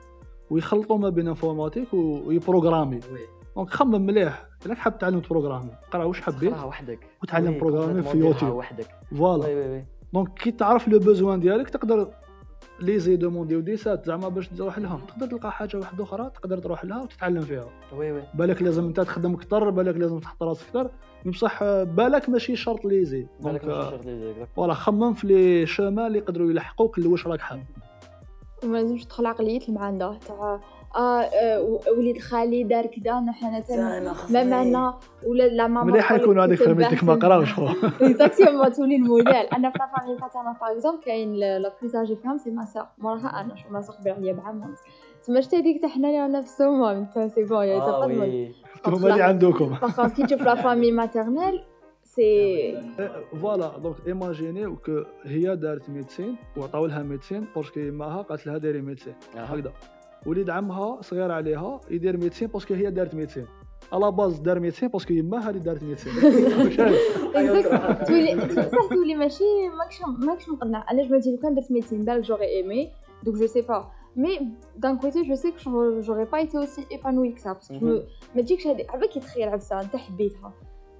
ويخلطوا 0.49 0.97
ما 0.97 1.09
بين 1.09 1.27
انفورماتيك 1.27 1.93
ويبروغرامي. 1.93 2.95
وي. 2.95 3.19
دونك 3.55 3.69
خمم 3.69 4.05
مليح. 4.05 4.45
إلا 4.65 4.75
حاب 4.75 4.97
تعلم 4.97 5.19
تبروغرامي 5.19 5.71
قرا 5.91 6.03
واش 6.03 6.21
حبيت؟ 6.21 6.51
تقراها 6.51 6.65
وحدك. 6.65 6.99
وتعلم 7.23 7.57
بروغرامي 7.57 8.03
في 8.03 8.17
يوتيوب. 8.17 8.55
وحدك. 8.55 8.87
فوالا. 9.17 9.85
دونك 10.13 10.33
كي 10.33 10.51
تعرف 10.51 10.87
لو 10.87 10.99
بوزوان 10.99 11.39
ديالك 11.39 11.69
تقدر 11.69 12.07
ليزي 12.79 13.15
دوموندي 13.15 13.55
وديسات 13.55 14.05
زعما 14.05 14.29
باش 14.29 14.47
تروح 14.47 14.79
لهم. 14.79 15.01
تقدر 15.07 15.27
تلقى 15.27 15.51
حاجة 15.51 15.77
واحدة 15.77 16.03
أخرى 16.03 16.29
تقدر 16.29 16.57
تروح 16.57 16.85
لها 16.85 17.01
وتتعلم 17.01 17.41
فيها. 17.41 17.69
وي 17.93 18.11
وي. 18.11 18.23
بالك 18.33 18.61
لازم 18.61 18.85
أنت 18.85 18.99
تخدم 18.99 19.33
أكثر 19.33 19.69
بالك 19.69 19.95
لازم 19.95 20.19
تحط 20.19 20.43
راسك 20.43 20.65
أكثر. 20.65 20.91
بصح 21.25 21.63
بالك 21.83 22.29
ماشي 22.29 22.55
شرط 22.55 22.85
ليزي. 22.85 23.27
بالك 23.39 23.65
ماشي 23.65 23.89
شرط 23.89 24.05
لي 24.05 24.19
زيك. 24.19 24.47
فوالا 24.55 24.73
خمم 24.73 25.13
في 25.13 25.27
لي 25.27 25.65
شومان 25.65 26.07
اللي 26.07 26.17
يقدروا 26.17 26.51
يلحقوك 26.51 26.99
لواش 26.99 27.27
راك 27.27 27.41
حاب. 27.41 27.63
وما 28.63 28.77
لازمش 28.77 29.05
تدخل 29.05 29.25
عقلية 29.25 29.67
المعندة 29.69 30.17
تاع 30.27 30.59
آه 30.95 31.21
آه، 31.21 31.61
و- 31.61 31.79
وليد 31.97 32.17
خالي 32.21 32.63
دار 32.63 32.85
كدا 32.85 33.19
نحن 33.19 33.45
أنا 33.69 34.15
ما. 34.29 34.43
معنا 34.43 34.97
ولا 35.27 35.43
لا 35.47 35.67
ماما 35.67 35.91
مليح 35.91 36.11
يكونوا 36.11 36.45
هذيك 36.45 36.59
فهمتك 36.63 37.03
ما 37.03 37.13
قراوش 37.13 37.59
هو 37.59 37.67
اكزاكتومون 38.01 38.71
تولي 38.73 38.95
الموديل 38.95 39.27
أنا 39.35 39.69
في 39.69 39.77
لافامي 39.79 40.17
تاعنا 40.33 40.57
باغ 40.61 40.71
اكزومبل 40.71 41.03
كاين 41.03 41.33
لا 41.33 41.71
بلوز 41.81 41.95
أجي 41.95 42.15
فيهم 42.15 42.37
سي 42.37 42.51
ما 42.51 42.65
سور 42.65 42.83
موراها 42.97 43.41
أنا 43.41 43.55
شو 43.55 43.69
ما 43.69 43.81
سور 43.81 43.95
كبير 43.95 44.13
عليا 44.13 44.33
بعام 44.33 44.55
ونص 44.63 44.79
تما 45.27 45.41
شتي 45.41 45.55
هذيك 45.57 45.81
تاع 45.81 45.89
حنا 45.89 46.07
اللي 46.25 46.37
نفسهم 46.37 46.83
انت 46.83 47.19
سي 47.35 47.43
بون 47.43 47.63
يا 47.65 47.77
آه 47.77 48.01
تقدم 48.01 48.19
وي. 48.19 48.51
هما 48.87 49.09
اللي 49.11 49.23
عندكم. 49.23 49.69
باغ 49.81 50.07
كي 50.09 50.23
تشوف 50.23 50.41
لا 50.41 50.55
فامي 50.55 50.91
ماتيرنيل 50.91 51.61
سي 52.03 52.81
فوالا 53.41 53.77
دونك 53.77 53.95
ايماجينيو 54.07 54.75
كو 54.75 55.03
هي 55.23 55.55
دارت 55.55 55.89
ميدسين 55.89 56.35
وعطاو 56.57 56.85
لها 56.85 57.03
ميدسين 57.03 57.45
باسكو 57.55 57.79
يماها 57.79 58.21
قالت 58.21 58.47
لها 58.47 58.57
ديري 58.57 58.81
ميدسين 58.81 59.13
هكذا. 59.35 59.71
وليد 60.27 60.49
عمها 60.49 61.01
صغير 61.01 61.31
عليها 61.31 61.79
يدير 61.91 62.17
ميدسين 62.17 62.47
باسكو 62.47 62.73
هي 62.73 62.91
دارت 62.91 63.15
ميدسين 63.15 63.45
على 63.93 64.11
باز 64.11 64.39
دار 64.39 64.59
ميدسين 64.59 64.89
باسكو 64.89 65.13
يماها 65.13 65.49
اللي 65.49 65.59
دارت 65.59 65.83
ميدسين 65.83 66.13
تولي 68.07 68.33
صح 68.71 68.89
تولي 68.89 69.15
ماشي 69.15 69.43
ماكش 69.77 70.01
ماكش 70.25 70.49
مقنع. 70.49 70.85
جو 71.03 71.15
مدي 71.15 71.31
لو 71.31 71.37
كان 71.37 71.55
درت 71.55 71.71
ميدسين 71.71 72.05
بالك 72.05 72.23
جوغي 72.23 72.45
ايمي 72.45 72.91
دونك 73.23 73.37
جو 73.37 73.47
سي 73.47 73.61
با 73.61 73.91
مي 74.15 74.49
دان 74.77 74.97
كوتي 74.97 75.21
جو 75.21 75.35
سي 75.35 75.51
كو 75.63 75.99
جوغي 75.99 76.25
با 76.25 76.37
ايتي 76.37 76.57
اوسي 76.57 76.85
ايبانوي 76.91 77.31
كسا 77.31 77.53
باسكو 77.53 77.85
ما 78.35 78.41
تجيكش 78.41 78.67
هادي 78.67 78.85
عباك 78.89 79.09
كي 79.09 79.19
تخيل 79.19 79.49
عفسه 79.49 79.81
انت 79.81 79.95
حبيتها 79.95 80.53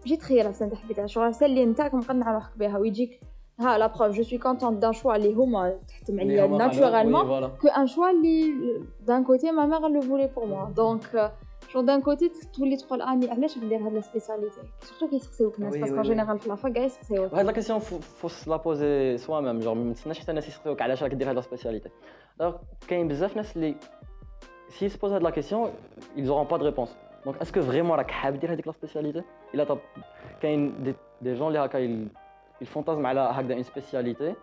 جي 0.05 0.17
تخيل 0.17 0.47
عفسه 0.47 0.65
انت 0.65 0.73
حبيتها 0.75 1.07
شغل 1.07 1.23
عفسه 1.23 1.45
اللي 1.45 1.63
انت 1.63 1.81
مقنع 1.81 2.33
روحك 2.33 2.57
بها 2.57 2.77
ويجيك 2.77 3.19
ah, 3.59 3.77
la 3.77 3.89
preuve, 3.89 4.13
je 4.13 4.21
suis 4.21 4.37
contente 4.37 4.79
d'un 4.79 4.91
choix, 4.91 5.17
les 5.17 5.35
homas, 5.35 5.71
naturellement, 6.07 7.21
oui, 7.21 7.27
voilà. 7.27 7.51
qu'un 7.61 7.87
choix, 7.87 8.11
d'un 9.05 9.23
côté, 9.23 9.51
ma 9.51 9.65
mère 9.65 9.89
le 9.89 9.99
voulait 9.99 10.27
pour 10.27 10.45
moi. 10.45 10.69
Donc, 10.75 11.01
euh, 11.15 11.27
d'un 11.81 11.99
côté, 12.01 12.31
tous 12.53 12.65
les 12.65 12.77
trois 12.77 12.97
ah, 13.01 13.11
années, 13.11 13.27
ah, 13.31 13.35
je 13.35 13.59
vais 13.59 13.77
faire 13.77 13.89
de 13.89 13.95
la 13.95 14.01
spécialité. 14.03 14.59
Surtout 14.81 15.07
qu'ils 15.07 15.21
sont 15.21 15.51
oui, 15.57 15.79
parce 15.79 15.91
qu'en 15.91 16.03
général, 16.03 16.37
la 16.47 16.55
fac, 16.55 16.77
ils 16.77 16.89
sont 16.89 17.29
La 17.33 17.53
question, 17.53 17.79
il 17.79 18.01
faut 18.01 18.29
se 18.29 18.47
la 18.47 18.59
poser 18.59 19.17
soi-même. 19.17 19.59
Genre, 19.61 19.75
je 19.75 19.81
ne 19.81 19.93
sais 19.95 20.07
pas 20.07 20.13
si 20.13 20.21
c'est 20.21 20.29
un 20.29 21.09
qui 21.09 21.15
de 21.15 21.25
la 21.25 21.41
spécialité. 21.41 21.91
Alors, 22.39 22.59
quand 22.87 22.95
il 22.95 24.91
se 24.91 24.97
posent 24.99 25.19
la 25.19 25.31
question, 25.31 25.71
ils 26.15 26.25
n'auront 26.25 26.45
pas 26.45 26.59
de 26.59 26.63
réponse. 26.63 26.95
Donc, 27.25 27.35
est-ce 27.41 27.51
que 27.51 27.59
vraiment, 27.59 27.95
la 27.95 28.03
tu 28.03 28.13
as 28.13 28.31
la 28.31 28.73
spécialité? 28.73 29.21
Il 29.53 29.59
y 29.59 29.61
a 29.61 29.65
des 31.21 31.35
gens 31.35 31.51
qui 31.51 32.09
جون 32.62 32.62
اللي 32.62 32.64
هكا 32.64 32.64
ils 32.64 32.74
فونتازم 32.74 33.06
على 33.06 33.20
هكذا 33.20 33.54
اون 33.54 33.62
سبيسياليتي 33.62 34.34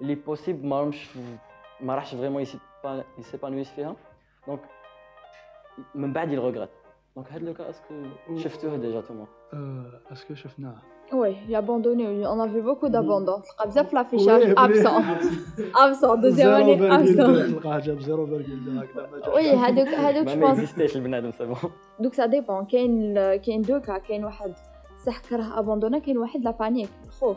اللي 0.00 0.14
بوسيبل 0.14 0.68
ما 0.68 0.80
راهمش 0.80 1.08
ما 1.80 1.94
راحش 1.94 2.14
فريمون 2.14 2.44
يسيبانويس 3.18 3.70
فيها 3.70 3.96
دونك 4.46 4.60
من 5.94 6.12
بعد 6.12 6.28
il 6.30 6.38
regrette 6.38 6.82
دونك 7.16 7.32
هاد 7.32 7.42
لو 7.42 7.54
كا 7.54 7.70
اسكو 7.70 7.94
شفتوه 8.36 8.76
ديجا 8.76 9.00
توما 9.00 9.26
اسكو 10.12 10.34
شفناه 10.34 10.74
وي 11.12 11.36
يابوندوني 11.48 12.26
اون 12.26 12.40
ا 12.40 12.46
في 12.46 12.60
بوكو 12.60 12.86
دابوندون 12.86 13.42
تلقى 13.42 13.68
بزاف 13.68 13.86
وي، 13.86 13.92
لافيشاج 13.94 14.42
بلي. 14.42 14.54
ابسون 14.58 15.04
ابسون 15.76 16.20
دوزيام 16.20 16.52
اني 16.52 16.76
0.2 16.78 16.82
ابسون 16.82 17.60
تلقاه 17.60 17.78
جاب 17.78 18.00
0.2 18.00 18.06
هكذا 18.08 19.08
ما 19.12 19.18
جاش. 19.18 19.28
وي 19.28 19.50
هادوك 19.50 19.88
هادوك 19.88 20.26
ما 20.26 20.34
جو 20.34 20.40
ما 20.40 20.46
بونس 20.46 20.58
اكزيستيش 20.58 20.96
البنادم 20.96 21.30
سي 21.30 21.44
بون 21.44 21.56
دوك 22.00 22.14
سا 22.14 22.26
ديبون 22.26 22.64
كاين 22.64 23.14
كاين 23.36 23.62
دو 23.62 23.80
كا 23.80 23.98
كاين 23.98 24.24
واحد 24.24 24.54
صح 25.06 25.20
كره 25.20 25.58
ابوندونا 25.58 25.98
كاين 25.98 26.18
واحد 26.18 26.40
لا 26.40 26.50
بانيك 26.50 26.88
الخوف 27.06 27.36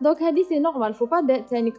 Donc, 0.00 0.22
Hadi, 0.22 0.44
c'est 0.44 0.60
normal. 0.60 0.94
Faut 0.94 1.06
pas 1.06 1.22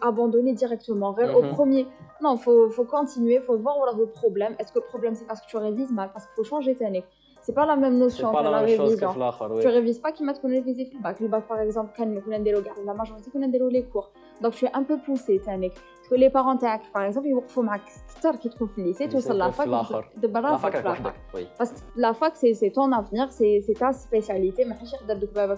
abandonner 0.01 0.53
directement 0.53 1.13
mm 1.13 1.35
au 1.35 1.41
premier. 1.53 1.87
Non, 2.21 2.35
faut, 2.35 2.69
faut 2.69 2.83
continuer. 2.83 3.39
Faut 3.39 3.57
voir 3.57 3.77
où 3.79 3.97
le 3.97 4.05
problème. 4.07 4.55
Est-ce 4.59 4.71
que 4.73 4.79
le 4.79 4.85
problème, 4.85 5.15
c'est 5.15 5.25
parce 5.25 5.41
que 5.41 5.47
tu 5.47 5.57
révises 5.57 5.91
mal? 5.91 6.09
Parce 6.13 6.25
qu'il 6.25 6.35
faut 6.35 6.43
changer 6.43 6.75
année. 6.83 7.03
C'est 7.41 7.53
pas 7.53 7.65
la 7.65 7.77
même 7.77 7.97
notion 7.97 8.31
que 8.31 8.43
la, 8.43 8.51
la. 8.51 8.63
Oui. 8.63 9.61
Tu 9.61 9.67
révises 9.67 9.99
pas 9.99 10.11
qui 10.11 10.23
m'a 10.23 10.33
qu'on 10.33 10.49
révisé 10.49 10.89
le 10.93 11.01
bac. 11.01 11.19
Le 11.19 11.27
bac, 11.29 11.47
par 11.47 11.59
exemple, 11.59 11.93
quand 11.95 12.05
la 12.05 12.93
majorité 12.93 13.31
qu'on 13.31 13.41
a 13.41 13.47
les 13.47 13.83
cours. 13.85 14.11
Donc, 14.41 14.51
je 14.53 14.57
suis 14.57 14.67
un 14.73 14.83
peu 14.83 14.97
poussée 14.97 15.41
année. 15.47 15.71
Parce 15.71 16.09
que 16.09 16.15
les 16.15 16.29
parents, 16.29 16.57
par 16.93 17.03
exemple, 17.03 17.27
ils 17.27 17.35
vont 17.35 17.41
faire 17.41 17.79
star 18.07 18.37
qui 18.39 18.49
trouve 18.49 18.69
le 18.77 18.83
lycée, 18.83 19.07
tout 19.07 19.21
ça, 19.21 19.33
la 19.33 19.51
fac. 19.51 19.67
De 19.67 20.27
la 20.27 20.57
fac, 20.57 20.83
la 20.83 20.95
fac. 20.95 21.15
Parce 21.57 21.71
que 21.71 21.79
la 21.95 22.13
fac, 22.13 22.33
c'est 22.35 22.71
ton 22.71 22.91
avenir, 22.91 23.31
c'est 23.31 23.63
ta 23.77 23.93
spécialité. 23.93 24.65
Mais 24.65 24.75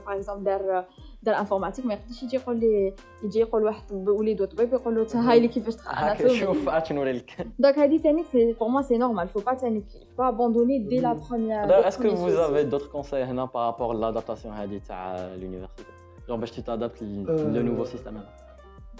par 0.05 0.13
exemple, 0.13 0.43
derrière 0.43 0.85
دار 1.23 1.39
انفورماتيك 1.39 1.85
ما 1.85 1.93
يقدرش 1.93 2.23
يجي 2.23 2.35
يقول 2.35 2.59
لي 2.59 2.93
يجي 3.23 3.39
يقول 3.39 3.63
واحد 3.63 3.91
وليدو 3.91 4.45
طبيب 4.45 4.73
يقول 4.73 4.95
له 4.95 5.31
هاي 5.31 5.39
لي 5.39 5.47
كيفاش 5.47 5.75
تقرأ؟ 5.75 5.93
هاك 5.93 6.27
شوف 6.27 6.69
عاد 6.69 6.93
نوري 6.93 7.11
لك. 7.11 7.47
دونك 7.59 7.79
هادي 7.79 7.99
تانيك 7.99 8.25
سي 8.25 8.53
بور 8.53 8.67
موا 8.67 8.81
سي 8.81 8.97
نورمال 8.97 9.27
فو 9.27 9.39
با 9.39 9.53
تانيك 9.53 9.83
فو 9.89 9.97
با 10.17 10.29
ابوندوني 10.29 10.79
دي 10.79 10.99
لا 10.99 11.13
بروميير 11.13 11.89
que 11.91 12.15
vous 12.15 12.37
avez 12.49 12.71
d'autres 12.71 12.91
conseils 12.91 13.13
هنا 13.13 13.45
par 13.45 13.71
rapport 13.71 13.91
à 13.91 13.95
l'adaptation 13.95 14.47
هذه 14.47 14.81
تاع 14.87 15.35
l'université? 15.37 15.83
Genre 16.29 16.39
باش 16.39 16.59
Euh, 16.59 17.53
le 17.55 17.61
nouveau 17.63 17.85
système 17.85 18.17
هذا 18.17 18.29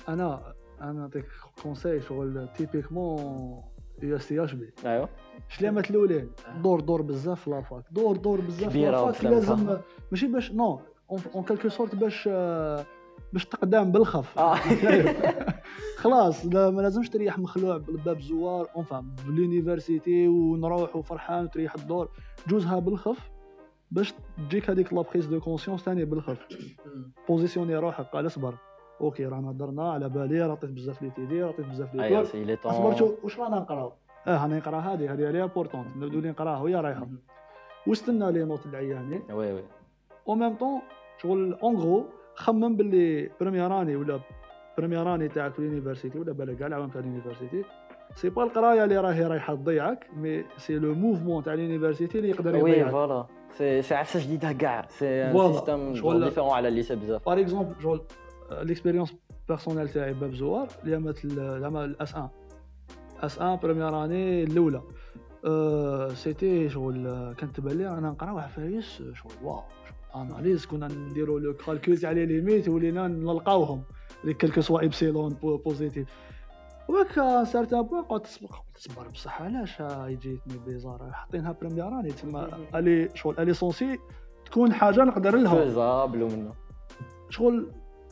أنا 0.09 0.53
أنا 0.81 0.91
نعطيك 0.91 1.25
كونساي 1.63 2.01
شغل 2.01 2.47
تيبيكمون 2.57 3.61
يو 4.03 4.15
اس 4.15 4.27
تي 4.27 4.43
اش 4.43 4.53
بي 4.53 4.73
ايوا 4.85 5.05
شلامات 5.49 5.91
الاولين 5.91 6.31
دور 6.63 6.79
دور 6.79 7.01
بزاف 7.01 7.41
في 7.41 7.49
لافاك 7.49 7.83
دور 7.91 8.17
دور 8.17 8.41
بزاف 8.41 8.69
في 8.71 8.79
كبيرة 8.79 9.05
لافاك. 9.05 9.23
لازم 9.23 9.77
ماشي 10.11 10.27
باش 10.27 10.51
نو 10.51 10.79
اون 11.35 11.43
كالكو 11.43 11.69
سورت 11.69 11.95
باش 11.95 12.29
آه، 12.31 12.85
باش 13.33 13.45
تقدام 13.45 13.91
بالخف. 13.91 14.39
آه. 14.39 14.55
خلاص 16.01 16.45
لا 16.45 16.69
ما 16.69 16.81
لازمش 16.81 17.09
تريح 17.09 17.39
مخلوع 17.39 17.77
بالباب 17.77 18.19
زوار. 18.19 18.67
اونفا 18.75 19.05
باليونيفرسيتي 19.27 20.27
ونروح 20.27 20.95
وفرحان 20.95 21.43
وتريح 21.43 21.75
الدور. 21.75 22.09
جوزها 22.47 22.79
بالخف 22.79 23.29
باش 23.91 24.13
تجيك 24.49 24.69
هذيك 24.69 24.93
لا 24.93 25.01
بريز 25.01 25.25
دو 25.25 25.39
كونسيونس 25.39 25.81
ثاني 25.81 26.05
بالخف. 26.05 26.47
بوزيسيوني 27.27 27.75
روحك 27.75 28.05
قال 28.05 28.25
اصبر 28.25 28.55
أوكي 29.01 29.25
رانا 29.25 29.51
درنا 29.51 29.91
على 29.91 30.09
بالي 30.09 30.41
راه 30.41 30.51
عطيت 30.51 30.69
بزاف 30.69 31.01
لي 31.01 31.09
تيدي 31.09 31.43
راه 31.43 31.47
عطيت 31.47 31.65
بزاف 31.65 31.95
لي 31.95 32.09
كور. 32.09 32.23
سي 32.23 32.43
لي 32.43 32.57
أصبر 32.65 33.15
واش 33.23 33.39
رانا 33.39 33.59
نقراو؟ 33.59 33.93
آه 34.27 34.43
راني 34.43 34.57
نقرا 34.57 34.79
هذه 34.79 35.13
هذه 35.13 35.27
عليها 35.27 35.45
بورتون 35.45 35.85
نبدو 35.95 36.19
لي 36.19 36.29
نقراها 36.29 36.59
وهي 36.59 36.75
رايحة. 36.75 37.07
واستنى 37.87 38.31
لي 38.31 38.45
نوت 38.45 38.65
العياني 38.65 39.21
وي 39.29 39.53
وي. 39.53 39.63
أو 40.27 40.35
ميم 40.35 40.55
طون 40.55 40.81
شغل 41.21 41.53
اون 41.53 41.75
غرو 41.75 42.05
خمم 42.35 42.75
باللي 42.75 43.29
بريمير 43.39 43.81
اني 43.81 43.95
ولا 43.95 44.19
بريمير 44.77 45.15
اني 45.15 45.27
تاعك 45.27 45.53
في 45.53 45.59
اليونيفرسيتي 45.59 46.19
ولا 46.19 46.31
بالك 46.31 46.57
كاع 46.57 46.67
العوام 46.67 46.89
تاع 46.89 47.01
اليونيفرسيتي 47.01 47.63
سي 48.15 48.29
با 48.29 48.43
القرايه 48.43 48.83
اللي 48.83 48.97
راهي 48.97 49.23
رايحه 49.23 49.55
تضيعك 49.55 50.07
مي 50.17 50.43
سي 50.57 50.79
لو 50.79 50.93
موفمون 50.93 51.43
تاع 51.43 51.53
اليونيفرسيتي 51.53 52.17
اللي 52.17 52.29
يقدر 52.29 52.55
وي 52.63 52.71
يضيعك 52.71 52.91
فوالا 52.91 53.25
سي 53.57 53.81
سي 53.81 53.95
عفسه 53.95 54.23
جديده 54.23 54.51
كاع 54.51 54.87
سي. 54.87 55.33
سيستم 55.53 55.95
ديفيرون 56.23 56.49
على 56.49 56.67
الليسي 56.67 56.95
بزاف 56.95 57.25
باغ 57.25 57.39
اكزومبل 57.39 57.75
شغل 57.83 58.01
ليكسبيريونس 58.51 59.13
بيرسونيل 59.47 59.89
تاعي 59.89 60.13
باب 60.13 60.33
زوار 60.33 60.67
ليامات 60.83 61.27
زعما 61.27 61.85
الاس 61.85 62.15
1 62.15 62.29
اس 63.23 63.37
1 63.41 63.59
بريمير 63.59 64.05
اني 64.05 64.43
الاولى 64.43 64.81
أه 65.45 66.07
سيتي 66.09 66.69
شغل 66.69 67.07
آه، 67.07 67.33
كانت 67.33 67.55
تبان 67.55 67.77
لي 67.77 67.87
أنا 67.87 68.09
نقرا 68.09 68.41
عفايس 68.41 69.01
آه، 69.01 69.13
شغل 69.13 69.33
واو 69.43 69.61
أناليز 70.15 70.65
كنا 70.65 70.87
نديرو 70.87 71.37
لو 71.37 71.53
كالكول 71.53 71.97
تاع 71.97 72.11
لي 72.11 72.25
ليميت 72.25 72.69
ولينا 72.69 73.07
نلقاوهم. 73.07 73.83
لي 74.23 74.33
كلكو 74.33 74.61
سوا 74.61 74.79
ايبسيلون 74.79 75.29
بوزيتيف. 75.43 76.07
وهكا 76.87 77.43
سارتان 77.43 77.81
بوان 77.81 78.03
قعدت 78.03 78.25
تصبر 78.25 78.47
قلت 78.47 78.75
تصبر 78.75 79.07
بصح 79.07 79.41
علاش 79.41 79.81
آه، 79.81 80.07
يجيتني 80.09 80.57
بيزار 80.65 81.09
حاطينها 81.11 81.51
بريمير 81.61 81.87
اني 81.87 82.11
تما. 82.11 82.49
ألي 82.75 83.09
شغل 83.15 83.39
ألي 83.39 83.53
سونسي 83.53 83.99
تكون 84.45 84.73
حاجة 84.73 85.03
نقدر 85.03 85.35
لها. 85.35 85.63
فيزابل 85.63 86.23
ومنه 86.23 86.53
شغل 87.29 87.71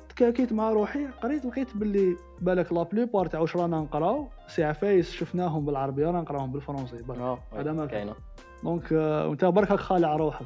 تكاكيت 0.09 0.53
مع 0.53 0.69
روحي. 0.69 1.07
قريت 1.07 1.45
لقيت 1.45 1.77
باللي 1.77 2.15
بالك 2.41 2.73
لا 2.73 2.83
بلوبار 2.83 3.25
تاع 3.25 3.39
واش 3.39 3.55
رانا 3.55 3.79
نقراو. 3.79 4.27
سي 4.47 4.63
عفايس 4.63 5.11
شفناهم 5.11 5.65
بالعربية 5.65 6.05
رانا 6.05 6.21
نقراوهم 6.21 6.51
بالفرنسي. 6.51 7.03
برك. 7.03 7.17
آه 7.17 7.39
هذا 7.53 7.71
ما 7.71 7.85
كاين. 7.85 7.89
كاينة 8.05 8.15
دونك 8.63 8.93
آه، 8.93 9.27
وانت 9.27 9.45
برك 9.45 9.71
راك 9.71 9.79
خالع 9.79 10.15
روحك. 10.15 10.45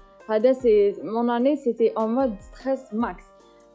هذا 0.30 0.52
سي 0.52 0.94
مون 1.02 1.30
اني 1.30 1.56
سيتي 1.56 1.88
اون 1.88 2.14
مود 2.14 2.34
ستريس 2.40 2.94
ماكس 2.94 3.24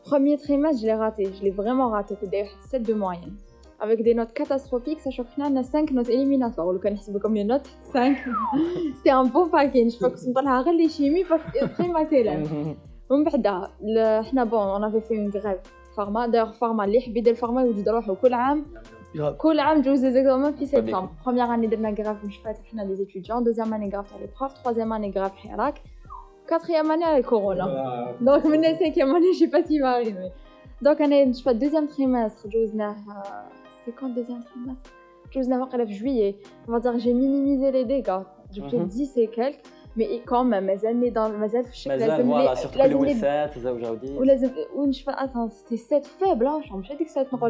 Premier 0.09 0.37
trimestre, 0.45 0.81
je 0.81 0.87
l'ai 0.87 0.97
raté, 1.05 1.23
je 1.37 1.41
l'ai 1.43 1.51
vraiment 1.61 1.89
raté. 1.95 2.15
C'était 2.21 2.47
7 2.71 2.81
de 2.89 2.93
moyenne. 2.95 3.35
Avec 3.79 4.01
des 4.07 4.15
notes 4.19 4.33
catastrophiques, 4.33 4.99
sachant 4.99 5.23
que 5.23 5.41
on 5.49 5.55
a 5.55 5.63
5 5.63 5.91
notes 5.91 6.09
éliminatoires. 6.09 6.67
Ou 6.67 6.73
le 6.73 7.19
comme 7.19 7.35
les 7.35 7.43
notes 7.43 7.69
5. 7.93 8.17
C'était 8.97 9.11
un 9.21 9.25
bon 9.25 9.47
package. 9.49 9.91
Je 9.91 9.97
crois 9.97 10.09
que 10.09 10.17
c'est 10.17 10.33
pas 10.33 10.71
les 10.81 10.89
chimies 10.89 11.25
parce 11.31 11.43
que 11.53 11.59
très 11.75 11.87
matériel. 11.87 12.41
ومن 13.09 13.23
بعدها 13.23 13.71
ل- 13.81 14.23
حنا 14.25 14.43
بون 14.43 14.59
اون 14.59 14.83
افي 14.83 15.01
في 15.01 15.13
اون 15.17 15.29
غريف 15.29 15.59
فارما 15.97 16.27
دايوغ 16.27 16.51
فارما 16.51 16.85
اللي 16.85 16.97
يحب 16.97 17.17
يدير 17.17 17.35
فارما 17.35 17.61
يوجد 17.61 17.89
روحو 17.89 18.15
كل 18.15 18.33
عام 18.33 18.65
يا- 19.15 19.31
كل 19.31 19.59
عام 19.59 19.81
جوز 19.81 20.05
لي 20.05 20.11
زيكزامان 20.11 20.51
في 20.53 20.59
بيك. 20.59 20.69
سبتمبر 20.69 21.09
بروميير 21.25 21.53
اني 21.53 21.67
درنا 21.67 21.89
غراف 21.89 22.25
مش 22.25 22.37
فاتح 22.37 22.59
حنا 22.71 22.81
لي 22.81 22.95
زيتيديون 22.95 23.43
دوزيام 23.43 23.73
اني 23.73 23.89
غراف 23.89 24.09
تاع 24.09 24.19
لي 24.19 24.27
بروف 24.39 24.53
تروازيام 24.63 24.93
اني 24.93 25.11
غراف 25.11 25.35
حراك 25.35 25.81
quatrième 26.46 26.90
année 26.90 27.04
avec 27.04 27.26
Corona. 27.26 28.14
Donc, 28.20 28.44
من 28.44 28.62
cinquième 28.78 29.14
année, 29.14 29.32
je 29.34 29.40
sais 29.40 29.48
pas 29.48 29.62
s'il 29.62 29.82
va 29.82 29.92
arriver. 29.92 30.30
Donc, 30.82 30.98
on 31.00 31.10
est, 31.10 31.26
je 31.28 31.32
sais 31.32 31.54
deuxième 31.54 31.88
trimestre, 31.88 32.46
euh, 32.46 32.90
c'est 33.84 33.92
quand 33.92 34.08
deuxième 34.08 34.42
trimestre? 34.44 34.90
J'ose 35.30 35.48
n'avoir 35.48 35.68
qu'à 35.68 35.84
juillet. 35.86 36.38
On 36.68 36.72
va 36.72 36.80
dire 36.80 36.98
j'ai 36.98 37.12
minimisé 37.12 37.70
les 37.70 37.84
dégâts. 37.84 38.22
J'ai 38.52 38.62
peut-être 38.62 38.86
10 38.86 39.18
et 39.18 39.26
quelques, 39.28 39.60
mais 39.96 40.22
quand 40.24 40.44
même, 40.44 40.66
mes 40.66 40.84
années 40.86 41.10
dans 41.10 41.28
mes 41.30 41.54
années, 41.56 41.66
je 41.72 41.78
sais 41.80 41.88
que 41.88 42.22
voilà, 42.22 42.54
surtout 42.54 42.78
les 42.78 42.94
Wilsets, 42.94 43.50
ça 43.60 43.72
aujourd'hui. 43.72 44.10
Ou 44.16 44.22
les 44.22 44.44
ou 44.74 44.92
je 44.92 45.02
fais 45.02 45.10
attends, 45.16 45.48
c'était 45.48 45.76
7 45.76 46.06
faible, 46.06 46.46
hein, 46.46 46.60
sais 46.86 46.96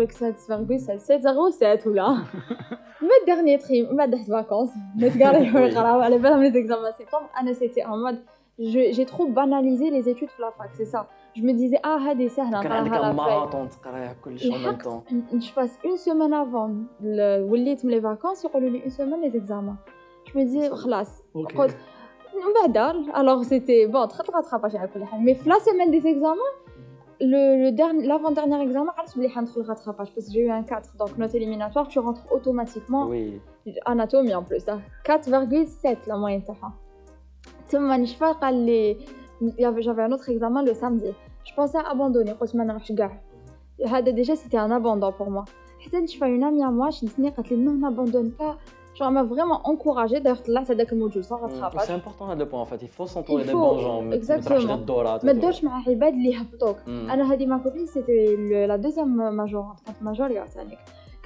que 0.07 0.13
7-7-7-0-7 0.13 1.87
ou 1.89 1.93
là. 1.93 2.17
Mais 3.03 3.09
dernier 3.27 3.59
trimestre, 3.59 3.95
ma 3.95 4.07
dernière 4.07 4.29
vacances, 4.29 4.71
mais 4.97 5.11
regarde, 5.11 5.45
je 5.45 5.51
vais 5.53 5.77
aller 5.77 6.19
faire 6.19 6.39
mes 6.39 6.57
examens 6.57 6.89
en 6.91 6.97
septembre, 6.97 7.29
c'était 7.53 7.85
en 7.85 7.99
mode 7.99 8.19
j'ai 8.59 9.05
trop 9.07 9.27
banalisé 9.27 9.91
les 9.91 10.09
études 10.09 10.29
de 10.39 10.43
la 10.43 10.51
fac, 10.51 10.71
c'est 10.73 10.87
ça. 10.87 11.09
Je 11.35 11.43
me 11.43 11.53
disais, 11.53 11.79
ah, 11.83 11.99
c'est 12.17 12.29
ça, 12.29 12.45
la 12.51 12.63
Je 14.41 15.53
passe 15.55 15.79
une 15.85 15.97
semaine 15.97 16.33
avant 16.33 16.71
le, 17.03 17.45
les 17.89 18.01
vacances, 18.01 18.47
une 18.55 18.91
semaine 18.91 19.21
les 19.21 19.37
examens. 19.37 19.77
Je 20.33 20.39
me 20.39 20.45
dis, 20.45 20.53
disais, 20.53 20.71
classe. 20.71 21.23
Alors 23.15 23.45
c'était 23.45 23.87
bon, 23.87 24.07
très 24.07 24.23
très 24.23 24.33
rattrapage 24.33 24.75
à 24.75 24.89
Mais 25.23 25.39
la 25.47 25.59
semaine 25.61 25.91
des 25.91 26.07
examens, 26.07 26.37
l'avant-dernier 27.21 28.63
examen, 28.63 28.93
je 29.15 29.21
vais 29.21 29.29
le 29.29 29.63
rattrapage 29.63 30.13
parce 30.15 30.27
que 30.27 30.33
j'ai 30.33 30.47
eu 30.47 30.51
un 30.51 30.63
4. 30.63 30.97
Donc, 30.99 31.17
note 31.17 31.35
éliminatoire, 31.35 31.89
tu 31.89 31.99
rentres 31.99 32.27
automatiquement. 32.31 33.07
Oui. 33.07 33.41
Anatomie 33.85 34.35
en 34.35 34.43
plus. 34.43 34.69
Hein. 34.69 34.81
4,7 35.05 35.97
la 36.07 36.17
moyenne. 36.17 36.43
J'avais 39.79 40.03
un 40.03 40.13
autre 40.13 40.29
examen 40.29 40.63
le 40.63 40.75
samedi. 40.75 41.13
Je 41.45 41.55
pensais 41.55 41.79
à 41.79 41.91
abandonner. 41.91 42.35
Déjà, 44.13 44.37
c'était 44.37 44.57
un 44.57 44.71
abandon 44.71 45.13
pour 45.13 45.31
moi. 45.31 45.45
Je 45.81 46.17
fais 46.17 46.31
une 46.35 46.43
amie 46.43 46.63
à 46.63 46.71
moi, 46.71 46.91
je 46.91 47.05
me 47.05 47.11
non, 47.57 47.75
n'abandonne 47.75 48.33
pas. 48.33 48.57
Genre, 48.95 49.11
m'a 49.11 49.25
vraiment 49.25 49.61
encouragée. 49.65 50.21
D'ailleurs, 50.21 50.43
là, 50.47 50.63
c'est 50.65 50.75
d'accord 50.75 50.99
que 51.11 51.21
je 51.21 51.29
rattrapage. 51.35 51.83
C'est 51.87 51.93
important 51.93 52.35
le 52.35 52.49
point 52.49 52.61
en 52.61 52.65
fait. 52.65 52.79
Il 52.81 52.89
faut 52.89 53.07
s'entourer 53.07 53.45
gens. 53.79 54.11
Exactement. 54.11 54.79
Mais 55.23 55.35
je 55.53 55.65
m'arrête 55.65 55.99
de 55.99 56.17
hmm. 56.87 57.87
c'était 57.87 58.37
la 58.67 58.79
deuxième 58.79 59.15
major. 59.33 59.77
En 59.87 60.05
major, 60.05 60.29
il 60.31 60.41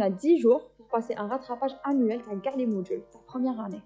a 0.00 0.10
10 0.10 0.38
jours 0.38 0.70
pour 0.76 0.86
passer 0.86 1.14
un 1.16 1.26
rattrapage 1.26 1.76
annuel, 1.84 2.20
tu 2.42 2.48
as 2.48 2.56
les 2.56 2.66
modules, 2.66 3.02
ta 3.12 3.18
première 3.26 3.60
année. 3.60 3.82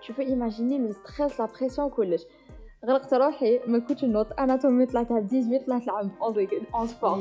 Tu 0.00 0.12
peux 0.12 0.22
imaginer 0.22 0.78
le 0.78 0.92
stress, 0.92 1.38
la 1.38 1.48
pression 1.48 1.84
au 1.84 1.90
collège. 1.90 2.22
غرقت 2.85 3.13
روحي 3.13 3.59
ما 3.67 3.79
كنتش 3.79 4.05
نوط 4.05 4.27
اناتومي 4.39 4.85
طلعتها 4.85 5.19
ب 5.19 5.27
18 5.27 5.65
طلعت 5.65 5.83
العام 5.83 6.11
en 6.73 6.85
sport 6.87 7.17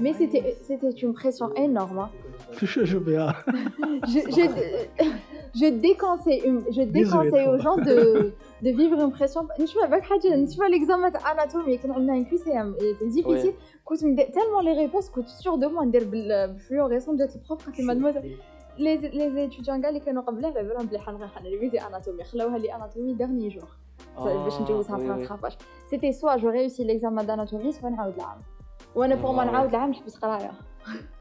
mais 0.00 0.12
c'était 0.12 0.54
c'était 0.68 1.00
une 1.06 1.14
pression 1.14 1.54
énorme 1.54 1.98
hein. 1.98 2.64
شو 2.64 2.98
بها 3.00 3.44
je, 4.12 4.20
je, 4.36 4.44
je 5.60 5.66
déconseille, 5.86 6.42
je 6.76 6.82
déconseille 6.98 7.46
aux 7.52 7.58
gens 7.66 7.76
de, 7.88 7.96
de 8.64 8.70
vivre 8.80 8.98
une 9.04 9.12
pression. 9.12 9.46
نشوف 9.60 9.84
بالك 9.84 10.02
حاجة 10.02 10.34
نشوف 10.36 10.58
l'examen 10.64 11.12
تاع 11.12 11.34
anatomy 11.46 11.82
كان 11.82 11.90
عندنا 11.92 12.24
un 12.24 12.26
QCM 12.26 12.82
était 12.82 13.20
difficile 13.20 13.52
كنت 13.84 14.04
مد- 14.04 14.20
tellement 14.32 14.62
les 14.64 14.86
réponses 14.88 15.10
كنت 15.10 15.28
sûre 15.28 15.58
de 15.58 15.66
moi 15.76 15.82
ندير 15.84 16.04
بال- 16.04 16.48
بالفلوريسون 16.52 17.16
جات 17.16 17.36
البروف 17.36 17.66
قالت 17.66 17.78
لي 17.80 17.86
مادموزيل 17.86 18.36
لي 18.78 18.96
لي 18.96 19.44
اتيديون 19.44 19.80
كاع 19.80 19.88
اللي 19.88 20.00
كانوا 20.00 20.22
قبلها 20.22 20.50
على 20.50 20.68
بالهم 20.68 20.86
بلي 20.86 20.98
حنغير 20.98 21.28
حنريفيزي 21.28 21.78
اناتومي 21.78 22.24
خلاوها 22.24 22.58
لي 22.58 22.74
اناتومي 22.76 23.14
ديرني 23.14 23.48
جور 23.48 23.68
باش 24.18 24.60
نجوزها 24.60 24.96
في 24.98 25.04
الراتراباج 25.04 25.52
سيتي 25.90 26.12
سوا 26.12 26.36
جو 26.36 26.48
ريوسي 26.48 26.84
ليكزامان 26.84 27.26
داناتومي 27.26 27.72
سوا 27.72 27.90
نعاود 27.90 28.14
العام 28.14 28.38
وانا 28.94 29.14
بور 29.14 29.32
ما 29.32 29.42
آه. 29.42 29.44
نعاود 29.44 29.68
العام 29.74 29.90
نحبس 29.90 30.16
قرايه 30.16 30.50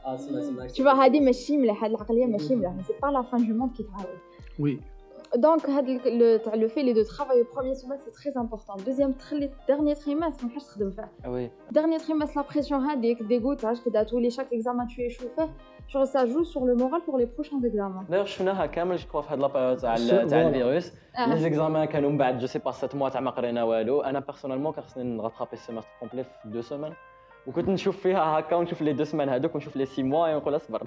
اه 0.06 0.18
سمعت 0.18 0.44
سمعت 0.44 0.72
tu 0.72 0.84
vois 0.84 1.00
هذه 1.00 1.20
ماشي 1.20 1.58
مليحه 1.58 1.86
هاد 1.86 1.92
العقليه 1.92 2.26
ماشي 2.26 2.56
مليحه 2.56 2.82
سي 2.88 2.94
با 3.04 3.08
لا 3.08 3.22
فان 3.22 3.48
دو 3.48 3.54
موند 3.54 3.72
كي 3.78 3.84
تعاود 3.84 4.18
وي 4.60 4.80
دونك 5.36 5.70
هاد 5.70 5.90
ال- 5.90 6.20
لو 6.20 6.38
تاع 6.38 6.56
لو 6.56 6.68
في 6.68 6.84
لي 6.84 6.94
دو 6.94 7.04
ترافاي 7.04 7.44
بروميير 7.54 7.74
سيمستر 7.74 8.12
سي 8.12 8.32
تري 8.32 8.42
امبورطون 8.42 8.76
دوزيام 8.86 9.12
تخلي 9.12 9.50
ديرني 9.68 9.96
تريمستر 9.96 10.46
ما 10.46 10.52
حاش 10.54 10.64
تخدم 10.64 10.92
فيه 10.92 11.30
وي 11.30 11.52
ديرني 11.72 11.98
تريمستر 11.98 12.42
لا 12.42 12.48
بريسيون 12.54 12.82
هذيك 12.82 13.24
ديغوتاج 13.24 13.82
كدا 13.86 14.04
تولي 14.04 14.30
شاك 14.30 14.54
اكزامان 14.54 14.88
تو 14.88 15.02
يشو 15.02 15.26
فيه 15.88 16.00
جو 16.00 16.06
سا 16.06 16.26
جو 16.26 16.44
سور 16.44 16.68
لو 16.68 16.76
مورال 16.76 17.02
بور 17.08 17.20
لي 17.20 17.26
بروشان 17.36 17.66
اكزامان 17.66 18.06
دايوغ 18.10 18.26
شفناها 18.26 18.66
كامل 18.66 18.96
جو 18.98 19.08
كخوا 19.08 19.22
في 19.22 19.34
هاد 19.34 19.40
لابيريود 19.40 19.78
تاع 19.78 19.96
سي- 19.96 20.22
ال- 20.22 20.28
تاع 20.30 20.40
فوالا. 20.44 20.48
الفيروس 20.50 20.92
لي 21.28 21.38
زيكزامان 21.38 21.86
كانوا 21.86 22.10
من 22.10 22.18
بعد 22.18 22.38
جو 22.40 22.48
سي 22.48 22.60
با 22.60 22.72
7 22.72 22.96
موا 23.00 23.10
تاع 23.10 23.22
ما 23.22 23.32
قرينا 23.32 23.64
والو 23.64 24.02
انا 24.02 24.20
بيرسونيلمون 24.20 24.74
كان 24.74 24.84
خصني 24.84 25.04
نغاترابي 25.04 25.54
السيمستر 25.54 25.90
كومبلي 26.00 26.24
في 26.24 26.30
دو 26.46 26.62
سيمين 26.62 26.94
وكنت 27.48 27.70
نشوف 27.70 27.98
فيها 27.98 28.40
هكا 28.40 28.56
ونشوف 28.56 28.82
لي 28.82 28.94
دو 28.94 29.04
سيمان 29.04 29.30
هذوك 29.30 29.56
ونشوف 29.56 29.76
لي 29.76 29.86
سي 29.86 30.04
موا 30.04 30.36
ونقول 30.36 30.56
اصبر 30.56 30.84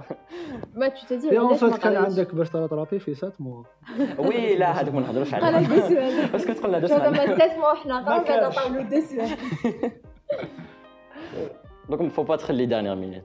ما 0.75 0.89
تو 0.89 1.07
تدي 1.09 1.31
في 1.31 1.39
اون 1.39 1.55
فات 1.55 1.79
كان 1.79 1.97
عندك 1.97 2.35
باش 2.35 2.51
تراترابي 2.51 2.99
في 2.99 3.15
7 3.15 3.33
موا 3.39 3.63
وي 4.19 4.57
لا 4.57 4.81
هذوك 4.81 4.95
ما 4.95 5.01
نهضروش 5.01 5.35
انا 5.35 5.47
عليهم 5.47 5.75
دو 5.75 5.81
سوال 5.89 6.29
بس 6.35 6.47
كنت 6.47 6.59
قلنا 6.59 6.79
دو 6.79 6.87
شو 6.87 6.95
سيمان 6.95 7.15
زعما 7.15 7.39
سات 7.39 7.59
موا 7.59 7.75
حنا 7.75 8.01
ما 8.01 8.07
قاعد 8.07 8.25
كانش. 8.25 8.57
نعطيو 8.59 8.83
دو 8.83 9.01
سوال 9.07 9.31
دونك 11.89 12.13
فو 12.13 12.23
با 12.23 12.37
تخلي 12.37 12.67
دانيير 12.67 12.95
مينيت 12.95 13.25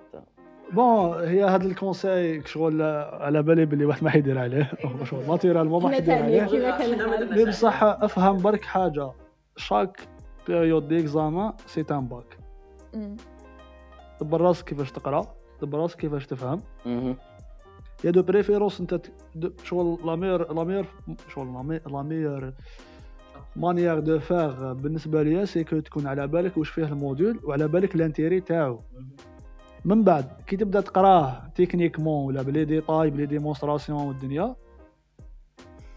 بون 0.72 1.18
هي 1.24 1.42
هاد 1.42 1.62
الكونساي 1.64 2.42
شغل 2.46 2.82
على 3.12 3.42
بالي 3.42 3.64
بلي 3.66 3.84
واحد 3.84 4.04
ما 4.04 4.10
حيدير 4.10 4.38
عليه. 4.38 4.70
شغل 5.10 5.26
ناتورالمون 5.28 5.82
ما 5.82 5.88
حيدير 5.90 6.14
عليه. 6.22 7.44
بصح 7.48 7.82
أفهم 7.82 8.36
برك 8.36 8.64
حاجة. 8.64 9.10
شاك 9.56 10.00
بيريود 10.48 10.88
ديكزامان 10.88 11.52
سي 11.66 11.84
ان 11.90 12.06
باك 12.06 12.38
أمم. 12.94 13.16
دبر 14.20 14.40
راسك 14.40 14.64
كيفاش 14.64 14.92
تقرأ 14.92 15.34
دبر 15.62 15.78
راسك 15.78 15.98
كيفاش 15.98 16.26
تفهم. 16.26 16.62
يا 18.04 18.10
دو 18.10 18.22
بريفيرونس 18.22 18.80
انت 18.80 19.00
شغل 19.64 19.98
لا 20.04 20.16
مير 20.16 20.52
لا 20.52 20.64
مير 20.64 20.84
شغل 21.34 21.46
لا 21.54 21.62
مي- 21.62 21.80
لا 21.86 22.02
مير 22.02 22.52
مانيير 23.56 23.98
دو 24.00 24.18
فار 24.18 24.72
بالنسبة 24.72 25.22
ليا 25.22 25.44
سي 25.44 25.64
كو 25.64 25.78
تكون 25.80 26.06
على 26.06 26.26
بالك 26.26 26.56
واش 26.56 26.68
فيه 26.68 26.84
الموديول 26.84 27.40
وعلى 27.44 27.68
بالك 27.68 27.96
لانتيري 27.96 28.40
تاعو. 28.40 28.80
من 29.86 30.04
بعد 30.04 30.24
كي 30.46 30.56
تبدأ 30.56 30.80
تقراه 30.80 31.42
تكنيكمون 31.54 32.26
ولا 32.26 32.42
بلي 32.42 32.64
ديتاي 32.64 33.10
بلي 33.10 33.26
ديمونستراسيون 33.26 34.02
والدنيا 34.02 34.54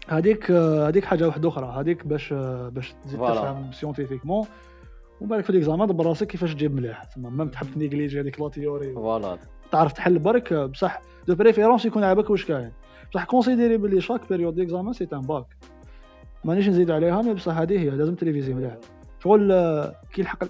هذيك 0.08 0.50
هذيك 0.50 1.04
حاجة 1.04 1.26
واحدة 1.26 1.48
أخرى. 1.48 1.66
هذيك 1.80 2.06
باش 2.06 2.32
باش 2.72 2.94
تزيد. 3.04 3.20
تفهم 3.20 3.72
سيونتيفيكمون 3.72 4.46
ومن 5.20 5.30
بعد 5.30 5.40
في 5.40 5.52
ليكزامان 5.52 5.88
دبر 5.88 6.06
راسك 6.06 6.26
كيفاش 6.26 6.54
تجيب 6.54 6.74
مليح. 6.74 7.04
تما 7.04 7.30
ميم 7.30 7.48
تحب 7.48 7.66
تنيكليجي 7.74 8.20
هذيك 8.20 8.40
لا 8.40 8.48
تيوري 8.48 8.92
فوالا. 8.92 9.38
تعرف 9.72 9.92
تحل 9.92 10.18
برك 10.18 10.54
بصح 10.54 11.00
دو 11.26 11.34
بريفيرونس 11.34 11.84
يكون 11.84 12.04
عابك 12.04 12.30
واش 12.30 12.44
كاين. 12.44 12.72
بصح 13.10 13.24
كونسيديري 13.24 13.76
بلي 13.76 14.00
شاك 14.00 14.28
بيريود 14.28 14.54
ديكزامان 14.54 14.92
سي 14.92 15.08
ان 15.12 15.20
باك 15.20 15.46
مانيش 16.44 16.68
نزيد 16.68 16.90
عليها 16.90 17.22
مي 17.22 17.34
بصح 17.34 17.58
هذه 17.58 17.78
هي 17.78 17.90
لازم 17.90 18.14
تريفيزي 18.14 18.54
مليح 18.54 18.76
شغل 19.24 19.52
كي 20.12 20.22
الحق 20.22 20.48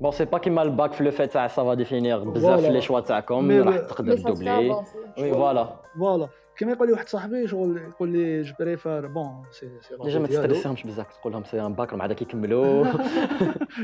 بون 0.00 0.10
سي 0.10 0.24
با 0.24 0.38
كيما 0.38 0.62
الباك 0.62 0.92
في 0.92 1.04
لو 1.04 1.10
فيت 1.10 1.32
تاع 1.32 1.46
سافا 1.46 1.74
ديفينير 1.74 2.18
بزاف 2.24 2.60
فوالا. 2.60 2.72
لي 2.72 2.80
شوا 2.80 3.00
تاعكم 3.00 3.44
مي 3.44 3.60
راح 3.60 3.76
ل- 3.76 3.86
تقدر 3.86 4.12
Mais 4.12 4.16
ça 4.16 4.20
se 4.20 4.22
fait 4.22 4.26
دوبلي 4.28 4.72
avancer. 4.74 5.20
وي 5.20 5.32
فوالا 5.32 5.68
فوالا 5.98 6.28
كيما 6.58 6.72
يقول 6.72 6.86
لي 6.86 6.92
واحد 6.92 7.08
صاحبي 7.08 7.46
شغل 7.48 7.76
يقول 7.76 8.08
لي 8.08 8.42
جو 8.42 8.54
بريفير 8.58 9.06
بون 9.06 9.42
سي 9.50 9.68
سي 9.80 9.96
ديجا 10.04 10.18
ما 10.18 10.26
ديالو. 10.26 10.42
تستريسيهمش 10.42 10.82
بزاف 10.86 11.06
تقول 11.20 11.32
لهم 11.32 11.44
سي 11.44 11.60
ان 11.66 11.74
باك 11.74 11.90
راهم 11.92 12.02
عاد 12.02 12.12
كيكملوا 12.12 12.86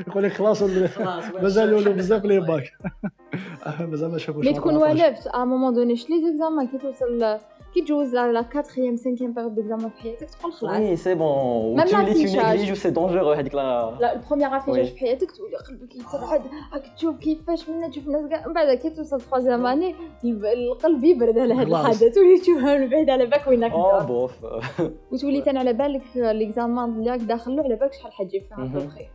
يقول 0.09 0.23
لك 0.23 0.33
خلاص 0.33 0.63
مازال 1.43 1.85
له 1.85 1.93
بزاف 1.93 2.25
لي 2.25 2.41
باك 2.41 2.73
مازال 3.81 4.11
ما 4.13 4.19
شافوش 4.19 4.47
مي 4.47 4.53
تكون 4.53 4.77
والفت 4.77 5.27
ا 5.27 5.45
مومون 5.45 5.75
دوني 5.75 5.97
شلي 5.97 6.21
زيكزامان 6.31 6.67
كي 6.69 6.79
توصل 6.79 7.39
كي 7.78 7.84
تجوز 7.84 8.14
لا 8.14 8.22
4 8.22 8.64
5 8.64 9.04
بيريود 9.22 9.56
ديكزامان 9.56 9.90
في 9.90 10.02
حياتك 10.02 10.30
تقول 10.30 10.54
خلاص 10.54 10.80
وي 10.80 10.96
سي 10.96 11.16
بون 11.16 11.28
وتولي 11.28 12.14
l'affichage. 12.14 12.42
تونيجليج 12.42 12.72
و 12.72 12.76
سي 12.76 12.90
دونجورو 12.90 13.32
هذيك 13.32 13.56
لا 13.56 13.98
لا 14.00 14.14
البروميير 14.14 14.58
افيشاج. 14.58 14.86
في 14.86 15.00
حياتك 15.00 15.32
تولي 15.32 15.58
قلبك 15.58 15.96
يتبعد 15.96 16.42
راك 16.74 16.84
تشوف 16.98 17.18
كيفاش 17.18 17.70
منا 17.70 17.90
تشوف 17.90 18.08
الناس 18.08 18.30
كاع 18.30 18.48
من 18.48 18.54
بعد 18.54 18.78
كي 18.78 18.90
توصل 18.90 19.22
تخوازيام 19.22 19.66
اني 19.66 19.96
القلب 20.24 21.04
يبرد 21.04 21.38
على 21.38 21.54
هذا. 21.54 21.64
الحدث 21.64 22.16
تولي 22.16 22.40
تشوفها 22.40 22.78
من 22.78 22.90
بعيد 22.90 23.10
على 23.10 23.26
بالك 23.26 23.48
وينك 23.48 23.72
دار 23.72 24.04
بوف 24.04 24.32
وتولي 25.12 25.42
تاني 25.42 25.60
على 25.60 25.74
بالك 25.74 26.04
ليكزامان 26.16 26.90
اللي 26.90 27.12
راك 27.12 27.20
داخل 27.20 27.56
له 27.56 27.64
على 27.64 27.76
بالك 27.76 27.94
شحال 27.94 28.12
حتجيب 28.12 28.44
فيها. 28.44 28.64
ابوبخي 28.64 29.06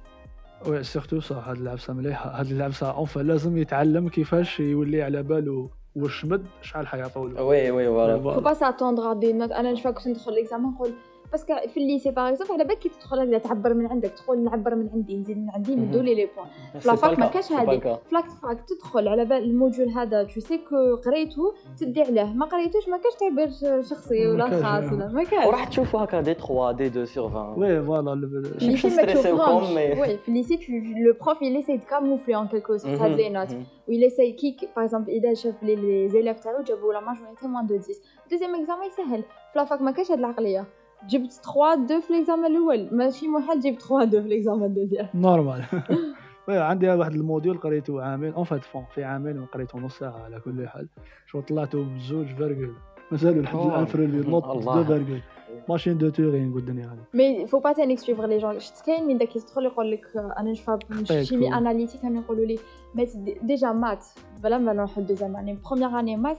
وي 0.68 0.82
سيرتو 0.82 1.20
صح 1.20 1.48
هاد 1.48 1.56
العبسه 1.56 1.92
مليحه 1.92 2.40
هاد 2.40 2.50
العبسه 2.50 2.90
اونفا 2.90 3.20
لازم 3.20 3.58
يتعلم 3.58 4.08
كيفاش 4.08 4.60
يولي 4.60 5.02
على 5.02 5.22
باله 5.22 5.81
واش 5.96 6.24
مد 6.24 6.46
شحال 6.62 6.86
حيعطوا 6.86 7.28
له 7.28 7.42
وي 7.42 7.70
وي 7.70 7.86
فوالا. 7.86 8.18
فو 8.34 8.40
با 8.40 8.54
ساتوندغ 8.54 9.12
دي 9.12 9.32
نوت 9.32 9.52
أنا 9.52 9.72
نشفى 9.72 9.92
كنت 9.92 10.08
ندخل 10.08 10.34
ليكزامان 10.34 10.72
نقول 10.72 10.92
باسكو 11.32 11.54
في 11.68 11.76
الليسي 11.80 12.10
باغ 12.10 12.28
اكزومبل 12.28 12.52
على 12.52 12.64
بالك 12.64 12.78
كي 12.78 12.88
تدخل 12.88 13.40
تعبر 13.40 13.74
من 13.74 13.86
عندك 13.86 14.10
تقول 14.10 14.44
نعبر 14.44 14.74
من 14.74 14.88
عندي 14.92 15.16
نزيد 15.16 15.38
من 15.38 15.50
عندي 15.50 15.76
مهم. 15.76 15.84
ندولي 15.84 16.14
لي 16.14 16.28
بوان 16.36 16.46
سي 16.80 16.88
لا 16.88 16.94
با 16.94 17.00
فاك 17.00 17.18
ما 17.18 17.26
كاش 17.26 17.44
سي 17.44 17.54
با 17.54 17.60
هادي. 17.60 17.70
الكا. 17.70 17.98
فلاك 18.10 18.24
فاك 18.30 18.60
تدخل 18.68 19.08
على 19.08 19.24
بال 19.24 19.36
الموديول 19.44 19.88
هذا 19.88 20.24
تو 20.24 20.40
سي 20.40 20.58
كو 20.58 20.96
قريته 20.96 21.54
تدي 21.78 22.02
عليه 22.02 22.24
ما 22.24 22.46
قريتوش 22.46 22.88
ما 22.88 22.96
كاش 22.96 23.14
تعبير 23.14 23.50
شخصي 23.82 24.26
ولا. 24.26 24.44
خاص 24.44 24.92
ولا 24.92 25.08
ما 25.12 25.24
كاش 25.24 25.46
وراح 25.46 25.64
تشوفوا 25.68 26.00
هكا 26.04 26.20
دي 26.20 26.34
3 26.34 26.72
دي 26.72 26.86
2 26.86 27.06
سور 27.06 27.30
20 27.30 27.58
وي 27.58 27.82
فوالا 27.84 28.28
في 28.58 28.64
الليسي 28.64 28.88
ما 28.88 28.92
ستريسيوكم، 28.92 29.38
تشوفهمش 29.38 29.98
وي 29.98 30.16
في 30.18 30.28
الليسي 30.28 30.58
لو 31.06 31.14
بروف 31.20 31.38
essaye 31.38 31.78
de 31.80 31.86
camoufler 31.90 32.36
en 32.36 32.52
quelque 32.54 32.82
sorte 32.82 33.02
هاد 33.02 33.10
لي 33.10 33.28
نوت. 33.28 33.48
ويل 33.88 34.10
essaye 34.10 34.40
كي 34.40 34.56
باغ 34.76 34.84
اكزومبل 34.84 35.10
اذا 35.12 35.34
شاف 35.34 35.62
لي 35.62 35.74
لي 35.74 36.08
زيلاف 36.08 36.40
تاعو 36.40 36.62
جابوا 36.62 36.92
لا 36.92 37.00
ماجوريتي 37.00 37.46
موان 37.46 37.66
دو 37.66 37.74
10 37.74 37.94
دوزيام 38.30 38.54
اكزامان 38.54 38.86
يسهل 38.86 39.22
في 39.52 39.58
لافاك 39.58 39.82
ما 39.82 39.90
كاش 39.90 40.10
هاد 40.10 40.18
العقليه 40.18 40.64
جبت 41.08 41.32
3 41.32 41.84
2 41.84 42.00
في 42.00 42.12
ليكزامان 42.12 42.50
الأول. 42.50 42.88
ماشي 42.92 43.28
محال 43.28 43.60
تجيب 43.60 43.78
3 43.80 44.02
2 44.04 44.22
في 44.22 44.28
ليكزامان 44.28 44.74
دوزيام 44.74 45.08
نورمال. 45.14 45.64
وي 46.48 46.58
عندي 46.58 46.88
واحد 46.88 47.14
الموديول 47.14 47.58
قريته 47.58 48.02
عامين 48.02 48.32
اون 48.32 48.44
فات 48.44 48.64
فون 48.64 48.84
في 48.94 49.04
عامين 49.04 49.38
وقريته 49.38 49.78
نص 49.78 49.98
ساعة 49.98 50.24
على 50.24 50.40
كل 50.40 50.68
حال. 50.68 50.88
شو 51.26 51.40
طلعته 51.40 51.84
بزوج 51.84 52.26
فيرجل. 52.26 52.72
مازالوا 53.10 53.42
لحد. 53.42 53.58
الآن 53.94 54.30
نوت 54.30 54.44
الله. 54.44 54.74
دو 54.74 54.84
فيرجل. 54.84 55.20
ماشين 55.68 55.98
دو 55.98 56.08
تورينغ 56.08 56.54
والدنيا 56.54 56.86
هذه 56.86 57.04
مي 57.14 57.46
فو 57.46 57.58
با 57.58 57.72
تانيك 57.72 57.98
سويفغ 57.98 58.26
لي 58.26 58.38
جون 58.38 58.60
شفت 58.60 58.86
كاين 58.86 59.06
من 59.06 59.18
داك 59.18 59.36
يدخل 59.36 59.64
يقول 59.64 59.90
لك 59.90 60.16
آه، 60.16 60.34
أنا 60.38 60.50
نشفى 60.50 60.78
شيمي 61.22 61.54
اناليتيك 61.54 62.00
كانوا 62.00 62.22
يقولوا 62.22 62.44
لي 62.44 62.58
مات 62.94 63.16
ديجا 63.42 63.72
مات 63.72 64.06
بلا 64.42 64.58
ما 64.58 64.72
نروح 64.72 64.98
دوزيام 64.98 65.36
اني 65.36 65.58
بروميير 65.64 65.98
اني 65.98 66.16
مات 66.16 66.38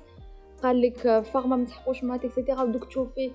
قال 0.63 0.81
لك 0.81 1.21
فارما 1.21 1.55
ما 1.55 1.65
تحقوش 1.65 2.03
مات 2.03 2.25
اكسيتيرا 2.25 2.63
ودوك 2.63 2.85
تشوفي 2.85 3.31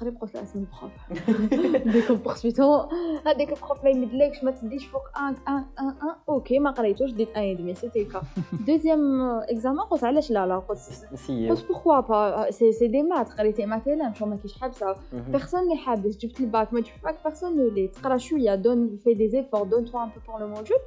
قريب 0.00 0.20
قلت 0.20 0.34
له 0.34 0.42
اسم 0.42 0.58
البروف 0.58 1.88
ديك 1.88 2.12
بورسويتون 2.12 2.88
هذيك 3.26 3.52
البروف 3.52 3.84
ما 3.84 3.90
يمدلكش 3.90 4.44
ما 4.44 4.50
تديش 4.50 4.86
فوق 4.86 5.18
ان 5.18 5.34
ان 5.48 5.64
ان 5.80 5.88
ان 5.88 6.14
اوكي 6.28 6.58
ما 6.58 6.70
قريتوش 6.70 7.10
ديت 7.10 7.36
ان 7.36 7.56
دمي 7.56 7.74
سيتي 7.74 8.04
كا 8.04 8.22
دوزيام 8.66 9.20
اكزامان 9.22 9.86
قلت 9.86 10.04
علاش 10.04 10.30
لا 10.30 10.46
لا 10.46 10.58
قلت 10.58 10.78
نسيو 11.12 11.50
قلت 11.54 11.68
بوكوا 11.68 12.00
با 12.00 12.50
سي 12.50 12.72
سي 12.72 12.86
دي 12.86 13.02
مات 13.02 13.32
قريتي 13.32 13.66
مثلا 13.66 14.12
شو 14.14 14.26
ما 14.26 14.36
كيش 14.36 14.58
حابسه 14.60 14.96
مهم. 15.12 15.32
بيرسون 15.32 15.60
اللي 15.60 15.76
حابس 15.76 16.16
جبت 16.16 16.40
الباك 16.40 16.72
ما 16.72 16.80
تشوف 16.80 17.04
باك 17.04 17.16
بيرسون 17.24 17.60
اللي 17.60 17.88
تقرا 17.88 18.16
شويه 18.16 18.54
دون 18.54 18.96
في 18.96 19.14
دي 19.14 19.28
زيفور 19.28 19.62
دون 19.62 19.84
توا 19.84 20.04
ان 20.04 20.08
بو 20.08 20.32
بور 20.32 20.40
لو 20.40 20.48
موديول 20.48 20.78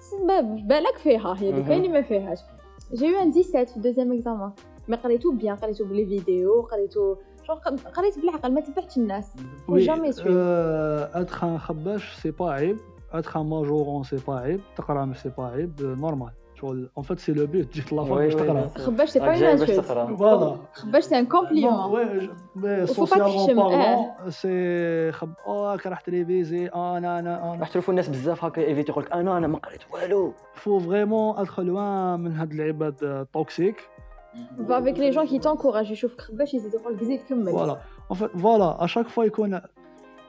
سبب 0.00 0.68
بالك 0.68 0.96
فيها 0.98 1.34
هي 1.38 1.52
دوكا 1.52 1.62
مهم. 1.68 1.72
اللي 1.72 1.88
ما 1.88 2.02
فيهاش 2.02 2.38
جي 2.94 3.06
يو 3.06 3.18
ان 3.22 3.32
17 3.32 3.66
في 3.66 3.76
الدوزيام 3.76 4.12
اكزامان 4.12 4.50
مي 4.88 4.96
قريتو 4.96 5.32
بيان 5.32 5.56
قريتو 5.56 5.84
بلي 5.84 6.06
فيديو 6.06 6.60
قريتو 6.60 7.14
شو 7.14 7.16
قريت 7.95 8.19
بالعقل 8.19 8.53
ما 8.53 8.61
تبعتش 8.61 8.97
الناس. 8.97 9.33
جامي 9.69 10.11
سوي 10.11 10.33
ادخ 11.13 11.43
ان 11.43 11.59
خباش 11.59 12.13
سي 12.15 12.31
با 12.31 12.51
عيب. 12.51 12.77
ادخ 13.13 13.37
ان 13.37 13.45
ماجورون 13.45 14.03
سي 14.03 14.15
با 14.27 14.39
عيب. 14.39 14.61
تقرأ 14.77 15.05
مش 15.05 15.17
سي 15.17 15.29
با 15.37 15.47
عيب 15.47 15.81
نورمال 15.81 16.29
شغل 16.55 16.89
اون 16.97 17.03
فات 17.05 17.19
سي 17.19 17.33
لو 17.33 17.45
بيت 17.47 17.65
تجيك 17.71 17.93
لافاك 17.93 18.11
وي 18.17 18.23
باش 18.25 18.33
تقرأ. 18.35 18.67
خباش 18.67 19.09
سي 19.09 19.19
با 19.19 19.25
اون 19.25 19.43
انسولت 19.43 19.71
تقرأ. 19.71 20.15
فوالا 20.15 20.57
خباش 20.73 21.03
سي 21.03 21.19
ان 21.19 21.25
كومبليمون 21.25 21.91
وي 21.91 22.29
مي 22.55 22.87
سوسيالمون 22.87 23.55
بارلون 23.55 24.05
سي 24.29 25.11
خب 25.11 25.29
آه 25.47 25.77
راح 25.85 26.01
تريفيزي 26.01 26.67
أنا 26.67 26.97
أنا 26.97 27.19
أنا. 27.19 27.59
راح 27.59 27.69
تشوفوا 27.69 27.91
الناس 27.93 28.09
بزاف 28.09 28.45
هكا 28.45 28.61
ايفيتي 28.61 28.91
يقول 28.91 29.03
لك 29.03 29.11
أنا 29.11 29.37
أنا 29.37 29.47
ما 29.47 29.57
قريت 29.57 29.81
والو. 29.93 30.33
فو 30.53 30.79
فريمون 30.79 31.37
ادخل 31.37 31.65
لوان 31.65 32.19
من 32.19 32.31
هاد 32.31 32.51
العباد 32.51 33.27
توكسيك 33.33 33.89
افيك 34.69 34.99
لي 34.99 35.09
جون 35.09 35.27
كي 35.27 35.39
تونكوراج 35.39 35.91
يشوفك 35.91 36.21
خباش 36.21 36.53
يزيد 36.53 36.73
يقول 36.73 36.93
لك 36.93 37.03
زيد 37.03 37.21
كمل 37.29 37.51
فوالا 37.51 37.81
en 38.13 38.15
fait 38.15 38.37
فوالا 38.37 38.83
اشاك 38.83 39.07
فوا 39.07 39.23
يكون 39.23 39.53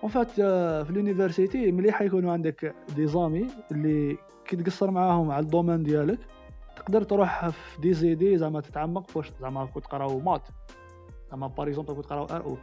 اون 0.03 0.11
فات 0.11 0.31
في 0.31 0.87
لونيفرسيتي 0.91 1.73
مليح 1.73 2.03
يكونوا 2.03 2.33
عندك 2.33 2.75
دي 2.97 3.07
زامي 3.07 3.47
اللي 3.73 4.17
كي 4.47 4.57
تقصر 4.57 4.91
معاهم 4.91 5.31
على 5.31 5.45
الدومين 5.45 5.83
ديالك 5.83 6.19
تقدر 6.77 7.03
تروح 7.03 7.49
في 7.49 7.81
دي 7.81 7.95
زي 7.95 8.15
دي 8.15 8.39
زعما 8.39 8.61
تتعمق 8.61 9.11
فواش 9.11 9.33
زعما 9.41 9.65
كنت 9.67 9.85
تقراو 9.85 10.19
مات. 10.21 10.43
زعما 11.31 11.47
باغ 11.47 11.69
اكزومبل 11.69 11.95
كنت 11.95 12.05
تقراو 12.05 12.25
ار 12.25 12.45
أو 12.45 12.57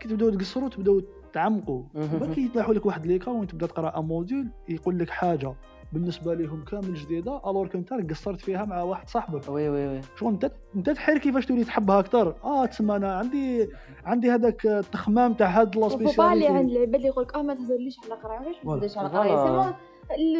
كي 0.00 0.08
تبداو 0.08 0.30
تقصروا 0.30 0.68
تبداو 0.68 1.02
تعمقوا. 1.32 1.82
باكي 1.94 2.44
يطيحوا 2.44 2.74
لك 2.74 2.86
واحد 2.86 3.06
ليكا 3.06 3.30
وين 3.30 3.46
تبدا 3.46 3.66
تقرا 3.66 3.98
ان 3.98 4.04
موديول 4.04 4.48
يقول 4.68 4.98
لك 4.98 5.10
حاجة. 5.10 5.54
بالنسبة 5.92 6.34
لهم 6.34 6.64
كامل 6.64 6.94
جديدة 6.94 7.40
ألور 7.50 7.68
كنت 7.68 7.92
قصرت 8.10 8.40
فيها 8.40 8.64
مع 8.64 8.82
واحد 8.82 9.08
صاحبك. 9.08 9.48
وي 9.48 9.68
وي 9.68 9.88
وي. 9.88 10.00
شغل 10.18 10.32
أنت 10.32 10.52
أنت 10.76 10.90
تحير 10.90 11.18
كيفاش 11.18 11.46
تولي 11.46 11.64
تحبها 11.64 12.00
أكثر 12.00 12.34
آه 12.44 12.66
تسمى 12.66 12.96
أنا 12.96 13.14
عندي 13.18 13.68
عندي 14.04 14.30
هذاك 14.30 14.66
التخمام 14.66 15.34
تاع 15.34 15.46
هاد 15.60 15.76
لا 15.76 15.88
با 15.88 16.32
اللي 16.32 16.46
عند 16.46 16.70
العباد 16.70 16.94
اللي 16.94 17.06
يقول 17.08 17.24
لك 17.24 17.34
آه 17.34 17.42
ما 17.42 17.54
تهضرليش 17.54 17.96
على 18.04 18.20
قرايه 18.20 18.38
علاش 18.38 18.56
ما. 18.64 18.74
تهضرش 18.74 18.98
على. 18.98 19.08
قرايه 19.08 19.76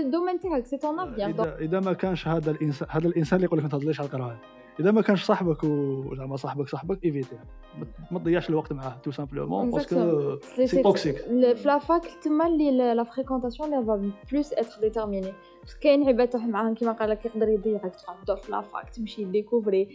الدومين 0.01 0.41
تاعك 0.41 0.67
سي 0.67 0.77
طون 0.77 0.99
افيان 1.01 1.35
إذا 1.61 1.81
ما 1.81 1.93
كانش 1.93 2.29
هذا 2.29 2.51
الإنسان 2.51 2.89
هذا 2.91 3.09
الإنسان 3.09 3.37
اللي 3.37 3.47
يقول 3.47 3.59
لك 3.59 3.65
ما 3.65 3.71
تهضريش 3.71 4.01
على 4.01 4.09
القرايه 4.09 4.39
إذا 4.81 4.91
ما 4.91 5.03
كانش 5.03 5.25
صاحبك 5.25 5.65
و 5.65 6.15
زعما 6.17 6.37
صاحبك 6.37 6.69
صاحبك 6.69 7.05
ايفيتي 7.05 7.37
ما- 7.79 7.87
ما 8.11 8.19
تضيعش 8.19 8.51
الوقت 8.51 8.73
معاه 8.73 8.97
تو 9.03 9.11
سامبلومون 9.11 9.71
باسكو 9.71 10.37
سي 10.67 10.83
توكسيك 10.83 11.17
في 11.55 11.63
لافاك 11.65 12.03
تما 12.23 12.47
اللي 12.47 12.95
لا 12.95 13.05
فريكونتاسيون 13.05 13.75
اللي 13.75 13.87
فا 13.87 14.11
بلوس 14.33 14.53
اتر 14.53 14.81
ديتيرميني 14.81 15.33
باسكو 15.63 15.81
كاين 15.81 16.09
عباد 16.09 16.29
تروح 16.31 16.45
معاهم 16.47 16.75
كيما 16.75 16.93
قال 16.93 17.11
لك 17.11 17.27
يقدر 17.27 17.49
يضيعك 17.49 17.83
تروح 17.97 18.17
تدور 18.25 18.37
في 18.37 18.53
لافاك 18.53 18.91
تمشي 18.91 19.25
ديكوفري 19.25 19.89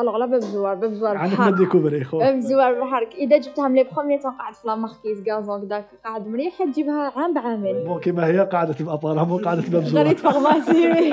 الوغ 0.00 0.16
لا 0.16 0.26
باب 0.26 0.40
زوار 0.40 0.74
باب 0.74 0.92
زوار 0.94 1.16
عندك 1.16 1.40
ما 1.40 1.50
ديكوفري 1.50 2.04
خو 2.04 2.18
باب 2.18 2.40
زوار 2.40 2.80
بحرك 2.80 3.14
اذا 3.14 3.36
جبتهم 3.38 3.74
لي 3.76 3.84
بخوميي 3.84 4.18
تون 4.18 4.30
قاعد 4.32 4.54
في 4.54 4.68
لا 4.68 4.74
ماركيز 4.74 5.28
غازون 5.28 5.68
داك 5.68 5.86
قاعد 6.04 6.26
مريح 6.28 6.62
تجيبها 6.62 7.12
عام 7.16 7.34
بعامين 7.34 7.84
بون 7.84 8.00
كيما 8.00 8.26
هي 8.26 8.38
قاعدة 8.40 8.72
في 8.72 8.82
ابارامون 8.92 9.44
قاعدة 9.44 9.62
باب 9.62 9.82
قريت 9.82 10.18
زوار 10.18 10.32
فارماسي 10.32 11.12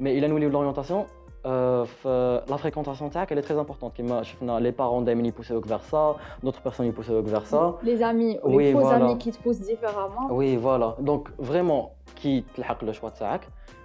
Mais 0.00 0.16
il 0.16 0.24
a 0.24 0.28
نوليو 0.28 0.50
l'orientation 0.50 1.06
euh, 1.46 1.84
f- 1.84 2.50
la 2.50 2.56
fréquentation 2.58 3.08
تاعك 3.12 3.32
elle 3.32 3.38
est 3.38 3.46
très 3.48 3.58
importante 3.58 3.92
كما 3.96 4.22
شفنا 4.22 4.60
les 4.60 4.72
parents 4.72 5.02
دائما 5.04 5.28
يبوسوك 5.28 5.66
vers 5.66 5.82
ça 5.92 6.16
d'autres 6.44 6.62
personnes 6.70 6.80
يبوسوك 6.86 7.24
vers 7.28 7.46
ça 7.52 7.74
Les 7.86 8.02
amis, 8.02 8.38
ou 8.44 8.56
Oui, 8.56 8.64
les 8.64 8.72
faux 8.72 8.80
voilà. 8.80 8.96
amis 9.04 9.18
qui 9.18 9.30
te 9.32 9.38
poussent 9.42 9.60
différemment. 9.72 10.26
oui 10.30 10.56
voilà 10.66 10.88
donc 11.10 11.22
vraiment 11.50 11.90
كي 12.22 12.44
تلحق 12.56 12.84
لو 12.84 12.92
شوا 12.92 13.08
تاعك 13.08 13.40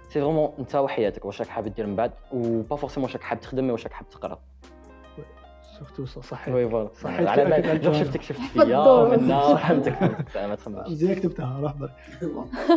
سي 0.08 0.20
فريمون 0.20 0.52
انت 0.58 0.74
وحياتك 0.74 1.24
واش 1.24 1.40
راك 1.40 1.48
حاب 1.48 1.68
دير 1.68 1.86
من 1.86 1.96
بعد 1.96 2.12
و 2.32 2.62
با 2.70 2.76
فورسيمون 2.76 3.04
واش 3.08 3.16
راك 3.16 3.22
حاب 3.24 3.40
تخدم 3.40 3.70
واش 3.70 3.84
راك 3.84 3.92
حاب 3.92 4.08
تقرا 4.10 4.38
سورتو 5.79 6.05
صح 6.05 6.21
صحيح 6.21 6.55
وي 6.55 6.69
فوالا 6.69 6.89
صحيت 6.93 7.27
على 7.27 7.45
بالي 7.45 7.77
جو 7.77 7.93
شفتك 7.93 8.21
شفت 8.21 8.39
فيا 8.39 8.63
الدور. 8.63 9.17
منا 9.17 9.55
فهمتك. 9.55 10.01
ما 10.35 10.55
تخممش. 10.55 10.89
مزيان 10.89 11.15
كتبتها 11.15 11.59
روح 11.61 11.73
برك. 11.73 11.91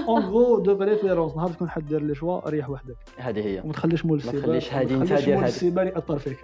اون 0.08 0.22
غو 0.22 0.58
دو 0.58 0.74
بريفيرونس 0.74 1.36
نهار 1.36 1.50
تكون 1.50 1.70
حد 1.70 1.86
دير 1.86 2.02
لي 2.02 2.14
شوا 2.14 2.48
ريح 2.48 2.70
وحدك. 2.70 2.96
هذه 3.18 3.46
هي. 3.46 3.60
وما 3.60 3.72
تخليش 3.72 4.06
مول 4.06 4.18
السيبان 4.18 4.42
تخليش 4.42 4.74
هادي 4.74 4.96
ما 4.96 5.02
انت 5.02 5.12
تخليش 5.12 5.24
دير 5.24 5.34
مول 5.34 5.44
هادي. 5.44 5.54
السيبان 5.54 5.86
يأثر 5.86 6.18
فيك. 6.18 6.38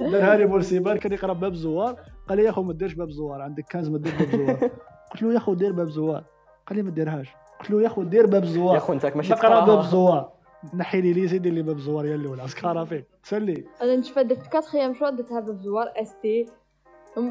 دارها 0.00 0.36
لي 0.36 0.46
مول 0.46 0.60
السيبان 0.60 0.96
كان 0.96 1.12
يقرأ 1.12 1.32
باب 1.32 1.54
زوار. 1.54 1.96
قال 2.28 2.38
لي 2.38 2.44
يا 2.44 2.50
أخو 2.50 2.62
ما 2.62 2.72
ديرش 2.72 2.94
باب 2.94 3.10
زوار. 3.10 3.40
عندك 3.42 3.64
كنز 3.72 3.88
ما 3.88 3.98
دير 3.98 4.12
باب 4.18 4.30
زوار. 4.30 4.70
قلت 5.12 5.22
له 5.22 5.32
يا 5.32 5.36
أخو 5.36 5.54
دير 5.54 5.72
باب 5.72 5.88
زوار. 5.88 6.24
قال 6.66 6.76
لي 6.76 6.82
ما 6.82 6.90
ديرهاش 6.90 7.28
قلت 7.60 7.70
له 7.70 7.82
يا 7.82 7.86
أخو 7.86 8.02
دير 8.02 8.26
باب 8.26 8.44
يا 8.44 8.48
زوار 8.48 8.76
أخو 8.76 8.92
انت 8.92 9.06
ماشي 9.06 9.32
نقرا 9.32 9.60
باب 9.60 9.84
تقراها 9.84 10.32
زوار 10.64 10.76
نحي 10.76 11.00
لي 11.00 11.12
ليزي 11.12 11.38
دير 11.38 11.52
لي 11.52 11.62
باب 11.62 11.78
زوار 11.78 12.06
يا 12.06 12.14
الأولى. 12.14 12.48
سكارا 12.48 12.84
فيك 12.84 13.04
تسلي. 13.22 13.64
أنا 13.82 13.96
نشوف 13.96 14.18
درت 14.18 14.46
كاتخيام 14.46 14.94
شوا 14.94 15.10
درتها 15.10 15.40
بزوار 15.40 15.92
اس 15.96 16.14
تي 16.22 16.46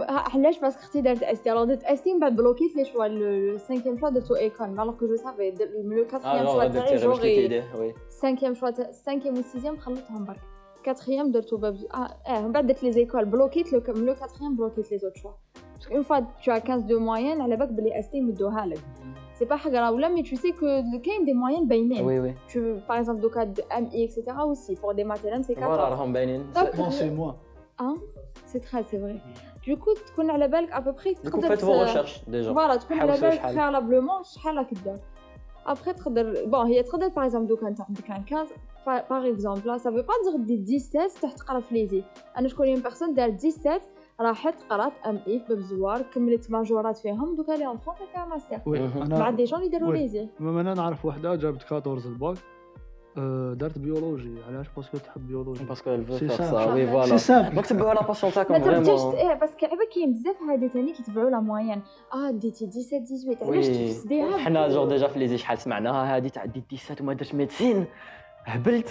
علاش 0.09 0.59
باسكو 0.59 0.81
أختي 0.81 1.01
دارت 1.01 1.23
اس 1.23 1.41
تي 1.41 1.51
الوغ 1.51 1.63
درت 1.63 1.83
اس 1.83 2.01
تي 2.03 2.13
من 2.13 2.19
بعد 2.19 2.35
بلوكيت 2.35 2.75
لي 2.75 2.85
شوا 2.85 3.05
لو 3.07 3.57
سانكيام 3.57 3.97
شوا 3.97 4.09
درتو 4.09 4.35
ايكون 4.35 4.79
الوغ 4.79 4.95
كو 4.95 5.07
جو 5.07 5.15
سافي 5.15 5.53
لو 5.83 6.05
كاتخيام 6.07 6.45
شوا 6.45 6.67
تاعي 6.67 6.97
جوغي 6.97 7.63
وي. 7.79 7.93
سانكيام 8.09 8.53
شوا 8.53 8.69
تا- 8.69 8.91
سانكيام 8.91 9.37
و 9.37 9.41
سيزيام 9.41 9.77
خلطهم 9.77 10.25
برك. 10.25 10.39
كاتخيام 10.83 11.31
درتو 11.31 11.57
باب 11.57 11.75
آه 11.93 11.97
آه 12.27 12.41
من 12.41 12.51
بعد 12.51 12.67
درت 12.67 12.83
لي 12.83 12.91
زيكول 12.91 13.25
بلوكيت 13.25 13.73
لو 13.73 13.81
كاتخيام 13.81 14.55
بلوكيت 14.55 14.91
لي 14.91 14.97
زوت 14.97 15.17
شوا. 15.17 15.31
باسكو 15.75 15.93
اون 15.95 16.03
فوا 16.03 16.17
as 16.19 16.49
15 16.49 16.79
دو 16.79 16.99
موين 16.99 17.41
على 17.41 17.55
بالك 17.55 17.69
بلي 17.69 17.99
اس 17.99 18.09
تي 18.09 18.17
يمدوها 18.17 18.65
لك. 18.65 18.79
سي 19.38 19.44
با 19.44 19.56
حاجه 19.56 19.80
راه 19.80 19.92
ولا 19.92 20.08
مي 20.08 20.22
tu 20.22 20.36
sais 20.36 20.52
que 20.52 21.00
كاين 21.04 21.24
دي 21.24 21.32
موين 21.32 21.68
باينين 21.68 22.04
وي 22.04 22.20
وي 22.20 22.34
tu 22.48 22.58
par 22.88 22.96
exemple 22.96 23.20
دوكا 23.20 23.44
دو 23.44 23.62
ام 23.72 23.90
اي 23.94 24.08
etc 24.08 24.20
aussi 24.22 24.74
pour 24.74 24.94
des 24.94 25.04
maternelles 25.04 25.44
c'est 25.44 25.54
14 25.54 25.58
فوالا 25.58 25.88
راهم 25.88 26.12
باينين 26.12 26.52
Donc, 26.54 26.80
نو 26.80 26.90
سي 26.90 27.10
موا 27.10 27.32
سي 28.46 28.58
تري 28.58 28.82
سي 28.82 28.98
فري 28.98 29.20
دو 29.68 29.94
تكون 30.06 30.30
على 30.30 30.48
بالك 30.48 30.72
ابوبخي 30.72 31.14
دوكو 31.24 31.40
فات 31.40 31.58
فو 31.58 31.82
ريشيرش 31.82 32.20
ديجا 32.28 32.52
فوالا 32.52 32.76
تكون 32.76 32.98
على 33.00 33.12
حوسوا 33.12 33.28
بالك 33.28 33.38
شحال. 33.40 33.54
بريالابلومون 33.54 34.22
شحال 34.22 34.56
راك 34.56 34.74
دار 34.84 34.98
ابخي 35.66 35.92
تقدر 35.92 36.44
بون 36.46 36.66
هي 36.66 36.82
تقدر 36.82 37.08
باغ 37.08 37.24
اكزومبل 37.24 37.48
دوكا 37.48 37.68
انت 37.68 37.80
عندك 37.80 38.10
ان 38.10 38.24
15 38.30 38.54
باغ 39.10 39.28
اكزومبل 39.28 39.80
سا 39.80 39.90
فو 39.90 40.02
با 40.02 40.36
دير 40.36 40.58
دي 40.58 40.78
17 40.78 41.20
تحت 41.22 41.38
تقرا 41.38 41.60
في 41.60 41.74
ليزي 41.74 42.02
انا 42.38 42.48
شكون 42.48 42.68
اون 42.68 42.80
بيرسون 42.80 43.14
دارت 43.14 43.46
17 43.46 43.80
راحت 44.21 44.55
قرات 44.69 44.93
ام 45.05 45.19
اي 45.27 45.39
في 45.39 45.45
باب 45.49 45.59
زوار 45.59 46.01
كملت 46.01 46.51
ماجورات 46.51 46.97
فيهم 46.97 47.35
دوكا 47.35 47.51
لي 47.51 47.65
اون 47.67 47.77
فرونس 47.77 47.99
فيها 48.13 48.25
ماستر. 48.25 48.59
وي. 48.65 48.79
مع 48.79 49.05
أنا 49.05 49.31
دي 49.31 49.43
جون 49.43 49.59
اللي 49.59 49.71
داروا 49.71 49.89
وي. 49.89 49.97
ليزي؟ 49.97 50.27
ماما 50.39 50.61
أنا 50.61 50.73
نعرف 50.73 51.05
وحدة 51.05 51.35
جابت 51.35 51.71
14 51.73 52.09
الباك. 52.09 52.37
آه، 53.17 53.53
دارت 53.53 53.77
بيولوجي. 53.77 54.35
علاش؟ 54.47 54.67
باسكو 54.75 54.97
تحب 54.97 55.27
بيولوجي. 55.27 55.63
باسكو 55.63 56.03
voilà. 56.03 57.15
سامبل 57.15 57.55
دونك 57.55 57.65
تبعوا 57.65 57.93
لا 57.93 58.03
باسيون 58.03 58.31
ما 58.31 58.35
تاعكم 58.35 58.57
ترجعش 58.57 58.99
فريمون 58.99 59.15
إيه 59.15 59.33
باسكو 59.33 59.65
عبا 59.65 59.85
كاين 59.95 60.11
بزاف 60.11 60.41
هادي 60.49 60.69
تاني 60.69 60.93
كيتبعوا 60.93 61.29
لا 61.29 61.39
موين 61.39 61.81
آه 62.13 62.31
ديتي 62.31 62.71
17 62.71 63.35
18 63.35 63.53
علاش 63.53 63.67
وي 63.67 63.87
تفسديها 63.87 64.37
حنا 64.37 64.67
جور 64.67 64.87
ديجا 64.87 65.07
في 65.07 65.19
ليزي 65.19 65.37
شحال 65.37 65.57
سمعناها 65.57 66.17
هذه 66.17 66.27
تاع 66.27 66.45
دي 66.45 66.63
17 66.77 67.03
وما 67.03 67.13
درت 67.13 67.35
ميديسين 67.35 67.85
هبلت 68.45 68.89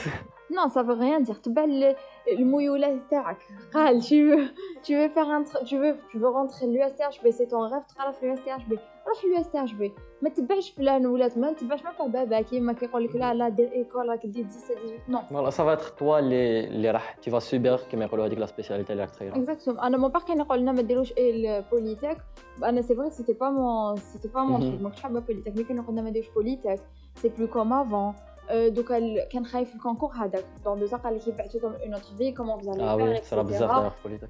Non, 0.57 0.67
ça 0.69 0.83
veut 0.83 0.93
rien 1.05 1.19
dire. 1.21 1.39
تبع 1.41 1.63
ال- 1.63 1.95
الميولات 2.31 3.01
تاعك 3.11 3.37
قال 3.73 4.01
tu 4.01 4.05
veux 4.05 4.47
tu 4.87 4.91
veux 4.95 5.09
faire 5.15 5.29
un 5.37 5.43
tr- 5.43 5.63
tu 5.69 5.77
veux 5.77 5.95
tu 6.11 6.17
veux 6.19 6.29
rentrer 6.29 6.65
l'USTHB 6.67 7.31
c'est 7.31 7.47
ton 7.47 7.67
rêve 7.69 7.85
تقرا 7.95 8.11
في 8.11 8.35
l'USTHB 8.35 8.71
روح 9.07 9.19
l'USTHB 9.25 9.91
ما 10.21 10.29
تبعش 10.29 10.69
فلان 10.69 11.05
ولات 11.05 11.37
ما 11.37 11.53
تبعش 11.53 11.83
ما 11.83 12.07
بابا 12.07 12.41
كيما 12.41 12.73
كيقول 12.73 13.03
لك 13.03 13.15
لا 13.15 13.33
لا 13.33 13.49
دير 13.49 13.71
ايكول 13.71 14.09
راك 14.09 14.25
دير 14.25 14.45
17 14.47 14.97
18 15.07 15.09
نو 15.09 15.19
فوالا 15.29 15.49
سا 15.49 15.63
فا 15.63 15.75
être 15.75 15.99
toi 15.99 16.01
اللي 16.01 16.59
اللي 16.67 16.91
راح 16.91 17.15
تي 17.15 17.31
فا 17.31 17.39
سوبر 17.39 17.79
كما 17.91 18.05
يقولوا 18.05 18.25
هذيك 18.25 18.37
لا 18.39 18.45
سبيسياليتي 18.45 18.91
اللي 18.93 19.03
راك 19.03 19.11
تخيرها 19.11 19.35
اكزاكتوم 19.37 19.79
انا 19.79 19.97
مون 19.97 20.11
بار 20.11 20.21
كان 20.21 20.39
يقول 20.39 20.59
لنا 20.59 20.71
ما 20.71 20.81
ديروش 20.81 21.13
البوليتيك 21.17 22.17
انا 22.63 22.81
سي 22.81 22.95
فري 22.95 23.09
سيتي 23.09 23.33
با 23.33 23.49
مون 23.49 23.95
سيتي 23.95 24.27
با 24.27 24.41
مون 24.43 24.61
Mhm. 24.61 24.63
تروك 24.65 24.81
ما 24.81 24.89
كنتش 24.89 25.01
حابه 25.01 25.19
بوليتيك 25.19 25.55
مي 25.57 25.63
كان 25.63 25.77
يقول 25.77 25.91
لنا 25.91 26.01
ما 26.01 26.09
ديروش 26.09 26.29
بوليتيك 26.29 26.79
سي 27.15 27.29
بلو 27.29 27.47
كوم 27.47 27.73
افون 27.73 28.13
دوكا 28.51 28.97
ال- 28.97 29.27
كان 29.31 29.45
خايف 29.45 29.75
الكونكور 29.75 30.11
هذاك 30.13 30.45
دون 30.65 30.79
دوزا 30.79 30.97
قال 30.97 31.15
لك 31.15 31.27
يبعثوكم 31.27 31.67
اون 31.83 31.93
اوتر 31.93 32.05
في 32.17 32.31
كومون 32.31 32.59
فوز 32.59 32.79
اه 32.79 32.95
وي 32.95 33.21
صرا 33.21 33.41
بزاف 33.41 33.71
داير 33.71 33.89
في 33.89 33.95
بوليتيك 34.03 34.29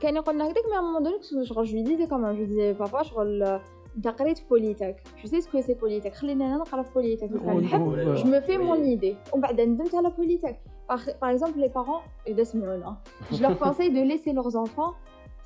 كان 0.00 0.16
يقول 0.16 0.34
لنا 0.34 0.44
هكذاك 0.44 0.64
مي 0.66 0.88
مون 0.92 1.02
دوني 1.02 1.44
شغل 1.46 1.64
جو 1.64 1.82
ديزي 1.84 2.06
كمان 2.06 2.36
جو 2.36 2.44
ديزي 2.44 2.72
بابا 2.72 3.02
شغل 3.02 3.60
انت 3.96 4.08
قريت 4.08 4.48
بوليتيك 4.50 4.96
جو 5.22 5.28
سي 5.28 5.40
سكو 5.40 5.60
سي 5.60 5.74
بوليتيك 5.74 6.14
خليني 6.14 6.44
انا 6.46 6.56
نقرا 6.56 6.82
في 6.82 6.92
بوليتيك 6.94 7.30
باسكو 7.30 7.60
نحب 7.60 7.80
جو 8.14 8.24
مو 8.30 8.40
في 8.40 8.58
مون 8.58 8.82
ايدي 8.82 9.16
ومن 9.32 9.42
بعد 9.42 9.60
ندمت 9.60 9.94
على 9.94 10.10
بوليتيك 10.10 10.56
باغ 10.88 11.08
اكزومبل 11.22 11.60
لي 11.60 11.68
بارون 11.68 12.00
اذا 12.26 12.44
سمعونا 12.44 12.96
جو 13.32 13.42
لور 13.48 13.54
كونساي 13.54 13.88
دو 13.88 14.02
ليسي 14.02 14.32
لورز 14.32 14.56
انفون 14.56 14.92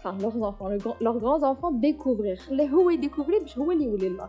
enfin 0.02 0.14
leurs 0.22 0.36
enfants 0.48 0.68
leurs 1.06 1.18
grands 1.22 1.42
enfants 1.50 1.72
découvrir 1.86 2.38
خليه 2.48 2.68
هو 2.68 2.90
يديكوفري 2.90 3.38
باش 3.38 3.58
هو 3.58 3.72
اللي 3.72 3.84
يولي 3.84 4.06
الله 4.06 4.28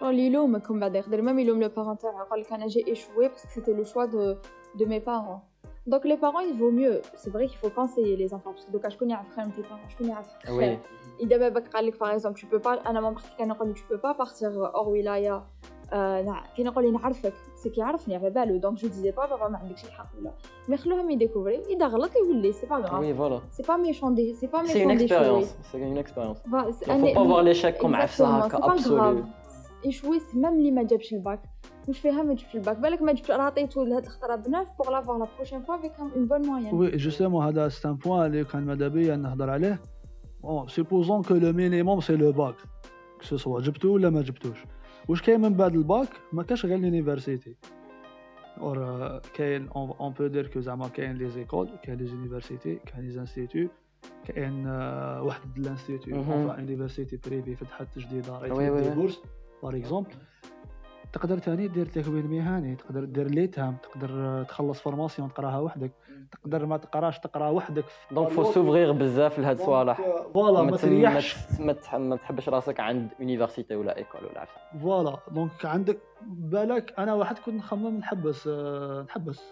شغل 0.00 0.18
يلومك 0.18 0.70
من 0.70 0.80
بعد 0.80 0.94
يقدر 0.94 1.22
ميم 1.22 1.38
يلوم 1.38 1.62
لو 1.62 1.68
بارون 1.68 1.98
تاعو 1.98 2.18
يقول 2.18 2.40
لك 2.40 2.52
انا 2.52 2.66
جي 2.66 2.86
ايشوي 2.88 3.28
باسكو 3.28 3.48
سيتي 3.54 3.72
لو 3.72 3.84
شوا 3.84 4.04
دو 4.04 4.34
دو 4.74 4.86
مي 4.86 4.98
بارون 4.98 5.38
دونك 5.86 6.06
لي 6.06 6.16
بارون 6.16 6.42
il 6.50 6.54
vaut 6.56 6.72
mieux 6.80 7.00
c'est 7.20 7.30
vrai 7.30 7.46
qu'il 7.48 7.58
faut 7.58 7.74
conseiller 7.80 8.16
les 8.16 8.34
enfants 8.34 8.52
parce 8.54 8.66
que 8.66 8.70
دوكا 8.72 8.88
شكون 8.88 9.10
يعرف 9.10 9.26
خير 9.36 9.44
من 9.44 9.52
لي 9.56 9.62
بارون 9.62 9.88
شكون 9.88 10.08
يعرف 10.08 10.26
وي 10.50 10.58
خير 10.60 10.78
اذا 11.20 11.36
باباك 11.36 11.68
قال 11.68 11.86
لك 11.86 12.00
باغ 12.00 12.10
اكزومبل 12.12 12.38
tu 12.38 12.42
peux 12.42 12.62
pas 12.64 12.86
انا 12.86 13.00
مام 13.00 13.12
اختي 13.14 13.28
كان 13.38 13.48
يقول 13.50 13.68
لي 13.68 13.74
tu 13.74 13.78
peux 13.78 14.00
pas 14.00 14.24
partir 14.26 14.42
اور 14.42 14.88
ولايه 14.88 15.42
آه، 15.92 16.22
نع- 16.22 16.44
كان 16.56 16.66
يقول 16.66 16.84
لي 16.84 16.90
نعرفك 16.90 17.32
سي 17.62 17.68
كيعرفني 17.70 18.16
على 18.16 18.30
بالو 18.30 18.56
دونك 18.56 18.78
جو 18.78 18.88
ديزي 18.88 19.10
با 19.10 19.26
بابا 19.26 19.48
ما 19.48 19.58
عندكش 19.58 19.84
الحق 19.84 20.06
ولا 20.20 20.32
مي 20.68 20.76
خلوهم 20.76 21.10
يديكوفري 21.10 21.62
اذا 21.70 21.86
غلط 21.86 22.10
يولي 22.16 22.52
سي 22.52 22.66
با 22.66 22.76
غراف 22.76 23.00
وي 23.00 23.14
فوالا 23.14 23.40
سي 23.50 23.62
با 23.62 23.76
ميشون 23.76 24.14
دي 24.14 24.34
سي 24.34 24.46
با 24.46 24.64
سي 24.66 24.86
ميشون 24.86 24.94
une 24.94 24.98
دي 24.98 25.08
expérience 25.08 25.48
c'est 25.72 25.76
une 25.78 26.04
expérience 26.04 26.38
شوي 26.50 26.94
il 26.94 27.00
faut 27.00 27.14
pas 27.14 27.24
voir 27.24 27.42
l'échec 27.42 27.78
comme 27.82 27.94
عفسه 27.94 28.26
هكا 28.46 28.58
absolu 28.58 29.24
ايشوي 29.85 30.19
ميم 30.33 30.45
اللي 30.53 30.71
ما 30.71 30.83
جابش 30.83 31.13
الباك. 31.13 31.41
مش 31.89 31.99
فيها 31.99 32.23
ما 32.23 32.33
جبتش 32.33 32.55
الباك؟ 32.55 32.77
بالك 32.77 33.01
ما 33.01 33.13
جبت 33.13 33.31
عطيتو 33.31 33.83
لهاد 33.83 34.03
الخطرة 34.03 34.35
بناف 34.35 34.67
بوغ 34.77 34.91
لافوار 34.91 35.17
لا 35.17 35.27
بروشين 35.35 35.61
فوا 35.61 35.77
فيك 35.77 35.91
اون 35.99 36.25
بون 36.27 36.41
موين 36.45 36.73
وي 36.73 36.97
جوستومون 36.97 37.45
هذا 37.45 37.69
سي 37.69 37.87
ان 37.87 37.93
بوان 37.93 38.25
اللي 38.25 38.43
كان 38.43 38.65
ماذا 38.65 38.87
بيا 38.87 39.15
نهضر 39.15 39.49
عليه. 39.49 39.79
بون 40.43 40.67
سيبوزون 40.67 41.23
كو 41.23 41.33
لو 41.33 41.53
مينيموم 41.53 42.01
سي 42.01 42.15
لو 42.15 42.31
باك 42.31 42.55
كو 43.29 43.37
سوا 43.37 43.61
جبتو 43.61 43.93
ولا 43.93 44.09
ما 44.09 44.21
جبتوش. 44.21 44.57
واش 45.09 45.21
كاين 45.21 45.41
من 45.41 45.53
بعد 45.53 45.75
الباك؟ 45.75 46.07
ما 46.33 46.43
كاش 46.43 46.65
غير 46.65 46.77
لونيفرسيتي 46.77 47.55
اور 48.61 49.19
كاين 49.33 49.67
اون 49.69 50.13
بو 50.13 50.27
دير 50.27 50.47
كو 50.47 50.59
زعما 50.59 50.87
كاين 50.87 51.15
لي 51.15 51.29
زيكول 51.29 51.69
كاين 51.83 51.97
لي 51.97 52.05
زونيفرسيتي 52.05 52.75
كاين 52.75 53.05
لي 53.05 53.11
زانستيتو 53.11 53.67
كاين 54.27 54.67
آه، 54.67 55.23
واحد 55.23 55.59
لانستيتو 55.59 56.11
مهم. 56.11 56.31
اونفا 56.31 56.59
يونيفرسيتي 56.59 57.19
بريفي 57.27 57.55
فتحت 57.55 57.99
جديده 57.99 58.39
وي. 58.39 58.95
بورس 58.95 59.21
باغ 59.63 59.75
اكزومبل 59.77 60.09
تقدر 61.13 61.37
تاني 61.37 61.67
دير 61.67 61.85
تكوين 61.85 62.27
مهني 62.27 62.75
تقدر 62.75 63.03
دير 63.03 63.27
ليتام 63.27 63.75
تقدر 63.83 64.43
تخلص 64.43 64.79
فورماسيون 64.81 65.33
تقراها 65.33 65.59
وحدك. 65.59 65.91
تقدر 66.31 66.65
ما 66.65 66.77
تقراش 66.77 67.19
تقرا 67.19 67.49
وحدك. 67.49 67.83
دونك 68.11 68.29
فو 68.29 68.43
سوفغيغ 68.43 68.91
بزاف 68.91 69.39
لهاد 69.39 69.59
الصوالح 69.59 70.01
فوالا 70.33 70.61
ما 70.61 70.71
ما 70.71 70.77
تريحش. 70.77 71.35
ما 71.59 71.73
تح- 71.73 71.95
ما 71.95 72.15
تحبش 72.15 72.49
راسك 72.49 72.79
عند 72.79 73.07
يونيفرسيتي 73.19 73.75
ولا 73.75 73.97
ايكول 73.97 74.21
ولا 74.25 74.41
عفسه 74.41 74.79
فوالا 74.81 75.17
دونك 75.31 75.65
عندك 75.65 75.97
بالك 76.27 76.93
أنا 76.99 77.13
واحد 77.13 77.39
كنت 77.39 77.55
نخمم 77.55 77.97
نحبس 77.97 78.47
آه، 78.51 79.01
نحبس. 79.01 79.43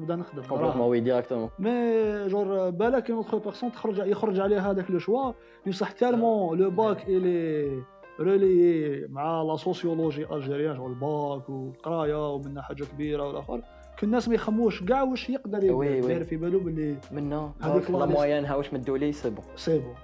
نبدأ 0.00 0.16
نخدم. 0.16 0.42
كومبليتمون 0.42 0.88
وي 0.88 1.00
ديريكتومون 1.00 1.50
مي 1.58 2.28
جور 2.28 2.70
بالك 2.70 3.10
اون 3.10 3.18
اوتر 3.24 3.38
بيرسون 3.38 3.72
تخرج 3.72 3.98
يخرج 3.98 4.40
عليه 4.40 4.70
هذاك 4.70 4.90
لو 4.90 4.98
شوا 4.98 5.32
بصح 5.66 5.90
تالمون 5.90 6.58
لو 6.58 6.70
باك 6.70 7.04
الي 7.08 7.82
ريلي 8.22 9.06
مع 9.08 9.42
لا 9.42 9.56
سوسيولوجي 9.56 10.34
الجيريان 10.34 10.76
شغل 10.76 10.90
الباك 10.90 11.50
والقرايه 11.50 12.34
ومنها 12.34 12.62
حاجة 12.62 12.84
كبيرة 12.84 13.28
والآخر 13.28 13.62
كل 13.98 14.06
الناس 14.06 14.28
ما 14.28 14.34
يخموش 14.34 14.82
كاع 14.84 15.02
واش 15.02 15.30
يقدر 15.30 15.64
يدير 15.64 16.24
في 16.24 16.36
بالو 16.36 16.58
باللي 16.58 16.96
منا 17.12 17.52
هذيك 17.60 17.90
لا 17.90 18.50
ها 18.52 18.54
واش 18.56 18.74
مدوا 18.74 18.98
لي 18.98 19.12
سي 19.12 19.30
بون. 19.30 19.44
سي 19.56 19.78
بون. 19.78 19.94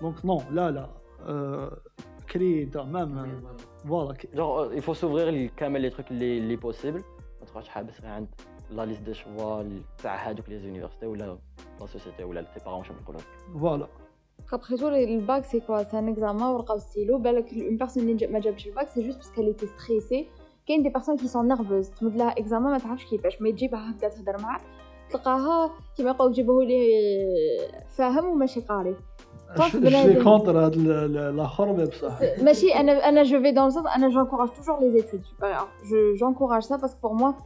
دونك 0.00 0.24
نو 0.24 0.40
لا 0.50 0.70
لا 0.70 0.88
كري 2.32 2.62
انت 2.62 2.76
مام 2.76 3.42
فوالا 3.88 4.14
جونغ 4.34 4.78
il 4.80 4.82
faut 4.82 4.94
s'ouvrir 5.00 5.28
لكامل 5.28 5.80
لي 5.80 5.90
تروك 5.90 6.10
اللي 6.10 6.38
اللي 6.38 6.56
بوسيبل 6.56 7.02
ما 7.40 7.46
تبقاش 7.46 7.68
حابس 7.68 8.00
غير 8.00 8.10
عند 8.10 8.28
لا 8.70 8.86
ليست 8.86 9.02
دي 9.02 9.14
شوا 9.14 9.62
تاع 10.02 10.28
هادوك 10.28 10.48
لي 10.48 10.58
زونيفرسيتي 10.58 11.06
ولا 11.06 11.38
لا 11.80 11.86
سوسيتي 11.86 12.24
ولا 12.24 12.40
لي 12.40 12.46
بارون 12.66 12.84
شنو 12.84 12.96
نقولوا 13.02 13.20
فوالا 13.60 13.86
Après 14.57 14.75
tout, 14.77 14.89
le 14.89 15.19
bac, 15.29 15.43
c'est 15.51 15.61
quoi 15.65 15.83
C'est 15.83 15.97
un 15.97 16.07
examen, 16.07 16.43
ورقة 16.43 16.75
وستيلو. 16.75 17.17
بالك 17.17 17.49
une 17.49 17.77
personne 17.85 17.97
اللي 17.97 18.27
ما 18.27 18.39
جابش 18.39 18.67
الباك, 18.67 18.87
c'est 18.89 19.01
juste 19.03 19.17
parce 19.19 19.31
qu'elle 19.35 19.49
était 19.49 19.67
stressée. 19.67 20.25
كاين 20.67 20.83
des 20.83 20.91
personnes 20.91 21.17
qui 21.17 21.27
sont 21.27 21.43
nerveuses. 21.43 21.99
تمد 21.99 22.15
لها 22.17 22.35
examen 22.35 22.51
ما 22.71 22.77
تعرفش 22.77 23.05
كيفاش. 23.05 23.41
ما 23.41 23.51
تجيبها 23.51 23.91
هكا 23.91 24.07
تهضر 24.09 24.41
معاه 24.41 24.59
تلقاها 25.11 25.71
كيما 25.97 26.09
يقولوا 26.11 26.33
جيبوه 26.33 26.63
لي 26.65 26.89
فاهم 27.97 28.25
وماشي 28.25 28.61
قاري. 28.61 28.95
طاف 29.57 29.75
جو 29.75 29.79
بنادم. 29.81 30.23
كونتر 30.23 30.65
هاد 30.65 30.73
ال- 30.73 30.91
ال- 30.91 31.17
الاخر 31.17 31.77
mais 31.77 31.89
بصح 31.89 32.19
ماشي 32.41 32.75
انا 32.75 33.09
انا 33.09 33.23
je 33.23 33.27
vais 33.43 33.55
dans 33.55 33.73
le 33.73 33.77
sens 33.79 33.95
انا 33.95 34.09
j'encourage 34.09 34.49
toujours 34.49 34.79
les 34.81 35.01
études 35.03 35.23
c'est 35.25 35.43
pas 35.43 35.51
grave. 35.53 35.67
je 35.89 36.15
j'encourage 36.19 36.63
ça 36.63 36.77
parce 36.81 36.93
que 36.95 37.01
pour 37.01 37.13
moi 37.15 37.33
c'est- 37.37 37.43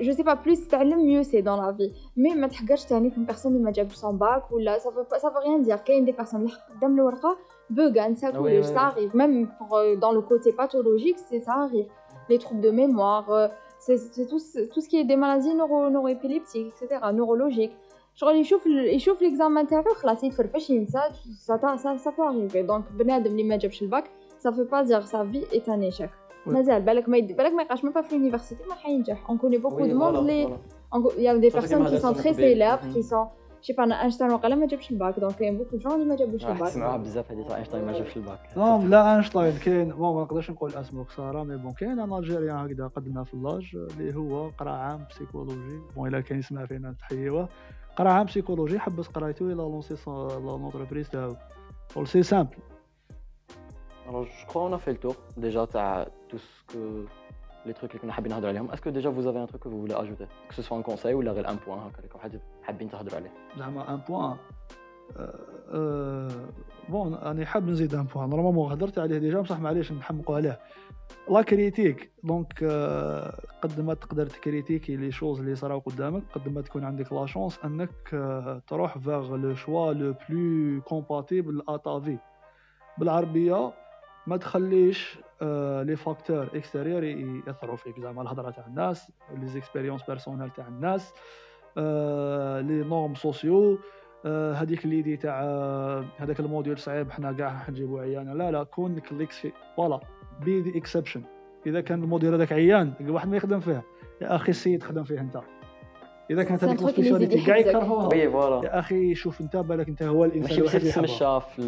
je 0.00 0.10
sais 0.12 0.24
pas 0.24 0.36
plus 0.36 0.68
تعلم 0.68 0.98
mieux 1.06 1.22
c'est 1.24 1.42
dans 1.42 1.56
la 1.56 1.72
vie 1.72 1.92
mais 2.18 2.36
ما 2.36 2.46
تحقرش 2.48 2.84
تاني 2.84 3.10
في 3.10 3.26
personne 3.32 3.46
اللي 3.46 3.58
ما 3.58 3.70
جابش 3.70 3.96
son 4.00 4.14
bac 4.18 4.52
ولا 4.52 4.78
ça 4.78 4.82
veut 4.90 5.08
pas 5.14 5.18
ça 5.18 5.28
veut 5.30 5.42
rien 5.44 5.58
dire 5.58 5.84
كاين 5.84 6.06
des 6.06 6.12
personnes 6.16 6.34
اللي 6.34 6.48
حق 6.48 6.70
قدام 6.76 6.94
الورقه 6.94 7.36
بوغا 7.70 8.08
نسى 8.08 8.26
Oui, 8.26 8.32
كلش 8.32 8.66
oui, 8.66 8.70
ça 8.70 8.74
oui. 8.74 8.78
arrive 8.78 9.16
même 9.16 9.48
pour, 9.58 9.76
euh, 9.76 9.96
dans 9.96 10.12
le 10.12 10.20
côté 10.20 10.52
pathologique 10.52 11.18
c'est 11.28 11.40
ça 11.40 11.52
arrive 11.66 11.86
les 12.30 12.38
troubles 12.38 12.60
de 12.60 12.70
mémoire 12.70 13.30
euh, 13.30 13.48
c'est 13.84 13.96
c'est 14.14 14.26
tout, 14.32 14.38
ce- 14.50 14.64
tout 14.72 14.80
ce 14.84 14.88
qui 14.90 14.96
est 15.00 15.04
des 15.12 15.16
maladies 15.24 15.54
neuro 15.60 15.78
neuroépileptiques 15.94 16.68
etc 16.72 16.82
neurologiques 17.18 17.76
شغل 18.16 18.36
يشوف 18.36 18.66
ال- 18.66 18.94
يشوف 18.94 19.18
l'examen 19.24 19.66
تاعو 19.68 19.94
خلاص 19.94 20.24
يتفرفش 20.24 20.70
ينسى 20.70 20.98
ça 21.46 21.54
ça 21.58 21.98
ça 22.04 22.10
peut 22.16 22.26
arriver 22.32 22.62
donc 22.70 22.92
بنادم 22.92 23.30
اللي 23.30 23.44
ما 23.44 23.56
جابش 23.56 23.82
الباك 23.82 24.04
ça 24.46 24.50
veut 24.50 24.68
pas 24.74 24.82
dire 24.88 25.06
sa 25.06 25.24
vie 25.24 25.44
est 25.52 25.68
un 25.68 25.80
échec 25.80 26.10
Oui. 26.10 26.27
مازال 26.53 26.81
بالك 26.81 27.09
ما 27.09 27.17
يد... 27.17 27.37
بالك 27.37 27.51
ما 27.51 27.61
يبقاش 27.61 27.81
même 27.81 27.93
pas 27.97 28.01
في 28.01 28.09
l'université 28.15 28.67
ما 28.69 28.75
حينجح 28.75 29.27
fait 29.27 29.31
personnes 29.31 31.41
des 31.41 31.49
qui 31.49 31.61
sont 31.61 31.79
maladies 31.79 31.99
très 31.99 32.01
sont 32.01 32.13
tombées. 32.13 32.33
célèbres 32.33 32.85
Mhm. 32.85 32.93
qui 32.93 33.03
sont 33.03 33.27
je 33.61 33.67
sais 33.67 33.73
pas 33.75 33.83
أنا 33.83 34.01
اينشتاين 34.01 34.31
وقيلا 34.31 34.55
ما 34.55 34.67
جابش 34.67 34.91
الباك 34.91 35.19
donc 35.19 35.33
كاين 35.33 35.59
de 35.59 35.83
gens 35.83 35.87
اللي 35.91 36.05
ما 36.05 36.15
جابوش 36.15 36.45
الباك 36.45 36.69
تسمعوها 36.69 36.97
بزاف 36.97 37.31
هذه 37.31 37.47
تاع 37.47 37.57
اينشتاين 37.57 37.85
ما 37.85 37.91
جابش 37.93 38.17
الباك 38.17 38.39
نو 38.57 38.81
لا 38.87 39.13
اينشتاين 39.15 39.57
كاين 39.57 39.89
بون 39.89 40.15
ما 40.15 40.21
نقدرش 40.21 40.51
نقول 40.51 40.75
اسمه 40.75 41.03
خساره 41.03 41.43
مي 41.43 41.57
بون 41.57 41.73
كاين 41.73 41.99
ان 41.99 42.13
الجيريان 42.13 42.55
هكذا 42.55 42.87
قدنا 42.87 43.23
في 43.23 43.33
اللاج 43.33 43.75
اللي 43.75 44.15
هو 44.15 44.49
قرا 44.49 44.71
عام 44.71 45.05
بسيكولوجي 45.09 45.79
بون 45.95 46.07
الا 46.07 46.21
كان 46.21 46.39
يسمع 46.39 46.65
فينا 46.65 46.95
تحيوه 46.99 47.49
قرا 47.95 48.09
عام 48.09 48.25
بسيكولوجي 48.25 48.79
حبس 48.79 49.07
قرايتو 49.07 49.45
إلى 49.45 49.53
لونسي 49.53 49.95
لونتربريز 50.07 51.09
تاعو 51.09 51.35
سي 52.05 52.23
سامبل 52.23 52.57
Alors, 54.09 54.25
je 54.25 54.45
crois 54.47 54.63
qu'on 54.63 54.73
a 54.73 54.79
fait 54.79 54.93
le 54.93 54.97
tour 54.97 55.15
déjà 55.37 55.67
t'as 55.67 56.05
tout 56.29 56.39
ce 56.39 56.73
que 56.73 57.05
les 57.65 57.73
trucs 57.73 57.91
اللي 57.91 58.01
كنا 58.01 58.13
حابين 58.13 58.31
نهضروا 58.31 58.49
عليهم. 58.49 58.71
Déjà 58.71 59.09
vous 59.09 59.27
avez 59.27 59.39
un 59.39 59.45
truc 59.45 59.61
que 59.61 59.69
vous 59.69 59.79
voulez 59.79 59.93
ajouter 59.93 60.25
Que 60.49 60.55
ce 60.55 60.61
soit 60.61 60.77
un 60.77 60.81
conseil 60.81 61.13
ou 61.13 61.21
غير 61.21 61.47
un 61.47 61.57
point 61.57 61.77
هكا 61.77 61.99
اللي 61.99 62.09
واحد 62.15 62.39
حابين 62.63 62.89
تهضروا 62.89 63.15
عليه. 63.15 63.31
زعما 63.57 63.93
ان 63.93 63.99
بوان 64.09 64.37
بون 66.89 67.13
أنا 67.13 67.45
حاب 67.45 67.69
نزيد 67.69 67.95
ان 67.95 68.03
بوان 68.03 68.29
نورمالمون 68.29 68.71
هضرت 68.71 68.99
عليه 68.99 69.17
ديجا 69.17 69.41
بصح 69.41 69.59
معليش 69.59 69.91
نحمقوا 69.91 70.35
عليه 70.35 70.59
لا 71.29 71.41
كريتيك 71.41 72.11
دونك 72.23 72.63
قد 73.61 73.81
ما 73.81 73.93
تقدر 73.93 74.25
تكريتيكي 74.25 74.95
لي 74.95 75.11
شوز 75.11 75.39
اللي 75.39 75.55
صراو 75.55 75.79
قدامك 75.79 76.23
قد 76.33 76.49
ما 76.49 76.61
تكون 76.61 76.83
عندك 76.83 77.13
لا 77.13 77.25
شونس 77.25 77.59
انك 77.65 78.13
آه، 78.13 78.61
تروح 78.67 78.97
فيغ 78.97 79.35
لو 79.35 79.55
شوا 79.55 79.93
لو 79.93 80.15
بلو 80.29 80.81
كومباتيبل 80.81 81.61
ا 81.69 82.01
بالعربية 82.97 83.73
ما 84.27 84.37
تخليش 84.37 85.19
آه، 85.41 85.83
لي 85.83 85.95
فاكتور 85.95 86.47
اكستيريور 86.55 87.03
يأثروا 87.03 87.75
فيك 87.75 87.99
زعما 87.99 88.21
الهضرة 88.21 88.49
تاع 88.51 88.65
الناس 88.67 89.11
لي 89.37 89.47
زيكسبيريونس 89.47 90.03
بيرسونيل 90.03 90.49
تاع 90.49 90.67
الناس 90.67 91.13
آه، 91.77 92.61
لي 92.61 92.83
نورم 92.83 93.15
سوسيو 93.15 93.79
آه، 94.25 94.53
هذيك 94.53 94.85
الليدي 94.85 95.17
تاع 95.17 95.41
آه، 95.43 96.05
هذاك 96.17 96.39
الموديول 96.39 96.77
صعيب 96.77 97.11
حنا 97.11 97.33
كاع 97.33 97.57
حنجيبو 97.57 97.97
عيان 97.97 98.37
لا 98.37 98.51
لا 98.51 98.63
كون 98.63 98.99
كليكس 98.99 99.47
فوالا 99.77 99.99
بي 100.45 100.61
دي 100.61 100.77
اكسبشن 100.77 101.21
إذا 101.65 101.81
كان 101.81 102.03
الموديول 102.03 102.33
هذاك 102.33 102.51
عيان 102.51 102.93
واحد 103.09 103.29
ما 103.29 103.37
يخدم 103.37 103.59
فيه 103.59 103.83
يا 104.21 104.35
أخي 104.35 104.49
السيد 104.49 104.83
خدم 104.83 105.03
فيه 105.03 105.19
أنت 105.19 105.41
إذا 106.31 106.43
كانت 106.43 106.63
هذيك 106.63 106.81
السبيشاليتي 106.81 107.45
كاع. 107.45 107.57
يكرهوها 107.57 108.07
وي 108.07 108.29
فوالا. 108.31 108.67
يا 108.67 108.79
أخي 108.79 109.15
شوف 109.15 109.41
أنت 109.41 109.57
بالك 109.57 109.87
أنت 109.89 110.03
هو 110.03 110.25
الإنسان 110.25 110.49
ماشي 110.49 110.61
الوحيد 110.61 110.81
بس 110.81 110.81
اللي 110.81 110.91
تسم 110.91 111.03
يحبها. 111.03 111.15
الشا 111.15 111.39
في 111.39 111.61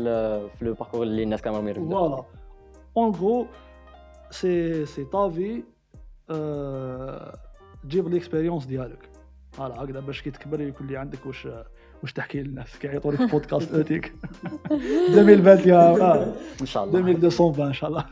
في 0.58 0.66
لو 0.66 0.74
باركور 0.74 1.04
اللي 1.04 1.24
الناس 1.24 1.42
كانوا 1.42 1.70
يريدوا. 1.70 1.90
فوالا 1.90 2.24
اون 2.97 3.11
غرو 3.11 3.47
سي 4.31 4.87
سي 4.87 5.05
تا 5.05 5.29
في 5.31 5.63
تجيب 7.85 8.07
الاكسبيريونس 8.07 8.65
ديالك 8.67 9.09
فوالا 9.53 9.85
هكذا 9.85 10.01
باش 10.01 10.23
كي 10.23 10.31
تكبر 10.31 10.61
يكون 10.61 10.87
لي 10.87 10.97
عندك 10.97 11.27
واش 11.27 11.49
واش 12.03 12.13
تحكي 12.13 12.43
للناس 12.43 12.79
كيعيطوا 12.79 13.13
لك 13.13 13.31
بودكاست 13.31 13.75
اوتيك 13.75 14.13
2020 14.71 15.71
آه، 16.01 16.35
ان 16.61 16.67
شاء 16.67 16.85
الله. 16.85 16.99
2220 16.99 17.67
ان 17.69 17.73
شاء 17.75 17.91
الله 17.91 18.05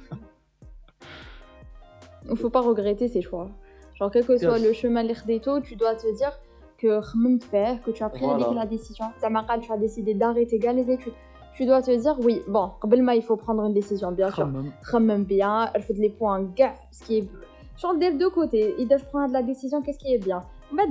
Il 2.27 2.37
faut 2.37 2.51
pas 2.57 2.63
regretter 2.71 3.07
ses 3.15 3.23
choix. 3.29 3.49
Genre, 3.99 4.11
quel 4.11 4.25
que 4.29 4.37
soit 4.39 4.59
Yes. 4.59 4.67
le 4.69 4.73
chemin 4.73 5.01
اللي 5.01 5.15
خديتو, 5.15 5.61
tu 5.61 5.77
dois 5.77 5.95
te 5.95 6.17
dire 6.19 6.33
que 6.83 7.01
خممت 7.01 7.43
فيه, 7.43 7.83
que 7.87 7.91
tu 7.91 8.03
as 8.03 8.09
pris 8.09 8.25
Voilà. 8.25 8.45
avec 8.45 8.55
la 8.55 8.67
décision. 8.77 9.05
زعما 9.23 9.41
قال, 9.41 9.63
tu 9.63 9.73
as 9.73 9.77
décidé 9.77 10.15
d'arrêter 10.15 10.59
كاع 10.63 10.73
les 10.73 10.91
études. 10.91 11.13
tu 11.54 11.66
dois 11.66 11.82
te 11.82 11.92
dire 11.92 12.16
oui, 12.20 12.42
bon, 12.48 12.72
il 13.16 13.24
faut 13.24 13.36
prendre 13.36 13.64
une 13.66 13.74
décision, 13.74 14.12
bien 14.12 14.32
sûr. 14.32 14.48
Même 15.00 15.24
bien, 15.24 15.70
elle 15.74 15.82
fait 15.82 15.94
les 15.94 16.10
points, 16.10 16.42
gars, 16.56 16.76
ce 16.92 17.04
qui 17.04 17.18
est. 17.18 17.28
Genre, 17.78 17.96
des 17.96 18.12
deux 18.12 18.30
côtés, 18.30 18.76
il 18.78 18.88
doit 18.88 18.98
prendre 18.98 19.32
la 19.32 19.42
décision, 19.42 19.82
qu'est-ce 19.82 20.00
qui 20.00 20.14
est 20.14 20.18
bien. 20.18 20.44
Bah, 20.72 20.84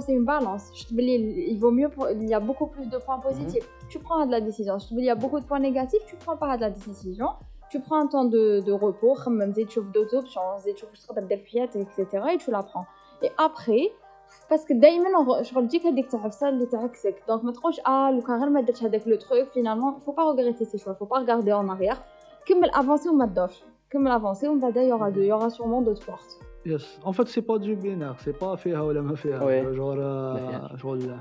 c'est 0.00 0.12
une 0.12 0.24
balance. 0.24 0.70
Il 0.90 1.58
vaut 1.58 1.70
mieux, 1.70 1.90
il 2.14 2.28
y 2.28 2.34
a 2.34 2.40
beaucoup 2.40 2.66
plus 2.66 2.86
de 2.86 2.96
points 2.98 3.18
positifs. 3.18 3.64
Mhm. 3.64 3.88
Tu 3.88 3.98
prends 3.98 4.24
de 4.24 4.30
la 4.30 4.40
décision. 4.40 4.78
Il 4.92 5.04
y 5.04 5.10
a 5.10 5.14
beaucoup 5.14 5.40
de 5.40 5.44
points 5.44 5.60
négatifs, 5.60 6.00
tu 6.06 6.16
prends 6.16 6.36
pas 6.36 6.56
de 6.56 6.62
la 6.62 6.70
décision. 6.70 7.28
Tu 7.70 7.80
prends 7.80 8.00
un 8.00 8.06
temps 8.06 8.24
de, 8.24 8.60
de 8.60 8.72
repos, 8.72 9.14
même 9.28 9.52
des 9.52 9.66
d'autres 9.66 10.16
options, 10.16 10.40
des 10.64 10.74
choses 10.74 11.06
etc. 11.74 12.06
et 12.32 12.38
tu 12.38 12.50
la 12.50 12.62
prends. 12.62 12.86
Et 13.22 13.30
après, 13.36 13.92
parce 14.49 14.65
que 14.65 14.73
دائما 14.73 15.41
شغل 15.43 15.67
تجيك 15.67 15.85
هذيك 15.85 16.11
تعفسه 16.11 16.49
اللي 16.49 16.65
تعكسك 16.65 17.15
دونك 17.27 17.43
ما 17.43 17.51
تقولش 17.51 17.79
اه 17.87 18.11
لو 18.11 18.21
كان 18.21 18.39
غير 18.39 18.49
ما 18.49 18.61
درتش 18.61 18.83
هذاك 18.83 19.07
لو 19.07 19.15
تروك 19.15 19.47
فينالمون 19.53 19.93
faut 19.93 20.13
pas 20.13 20.23
regretter 20.23 20.65
ses 20.65 20.77
choix 20.83 20.93
faut 20.93 21.09
pas 21.13 21.19
regarder 21.19 21.53
en 21.53 21.69
arrière 21.69 21.97
كمل 22.45 22.69
افونسي 22.69 23.09
وما 23.09 23.25
تدورش 23.25 23.63
كمل 23.89 24.11
افونسي 24.11 24.47
ومن 24.47 24.59
بعد 24.59 24.77
يورا 24.77 25.09
دو 25.09 25.21
يورا 25.21 25.49
sûrement 25.49 25.85
d'autres 25.85 26.05
portes 26.05 26.43
يس 26.65 26.99
اون 27.05 27.13
فيت 27.13 27.27
سي 27.27 27.41
با 27.41 27.57
دو 27.57 27.75
بينار 27.75 28.15
سي 28.25 28.31
با 28.31 28.55
فيها 28.55 28.81
ولا 28.81 29.01
ما 29.01 29.15
فيها 29.15 29.43
وي. 29.43 29.75
جور 29.75 29.97
ما 29.97 30.37
فيهاش. 30.37 30.81
شغل 30.81 31.17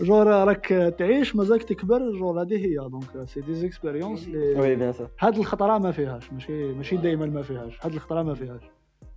جور 0.00 0.26
راك 0.26 0.94
تعيش 0.98 1.36
مازالك 1.36 1.62
تكبر 1.62 2.10
جور 2.18 2.42
هذه 2.42 2.66
هي 2.66 2.76
دونك 2.76 3.28
سي 3.28 3.40
دي 3.40 3.54
زيكسبيريونس 3.54 4.28
لي 4.28 4.60
وي 4.60 4.76
بيان 4.76 4.92
سور. 4.92 5.08
هاد 5.20 5.38
الخطره 5.38 5.78
ما 5.78 5.92
فيهاش 5.92 6.32
ماشي 6.32 6.72
ماشي 6.72 6.96
دائما 6.96 7.26
ما 7.26 7.42
فيهاش 7.42 7.86
هاد 7.86 7.92
الخطره 7.94 8.22
ما 8.22 8.34
فيهاش 8.34 8.62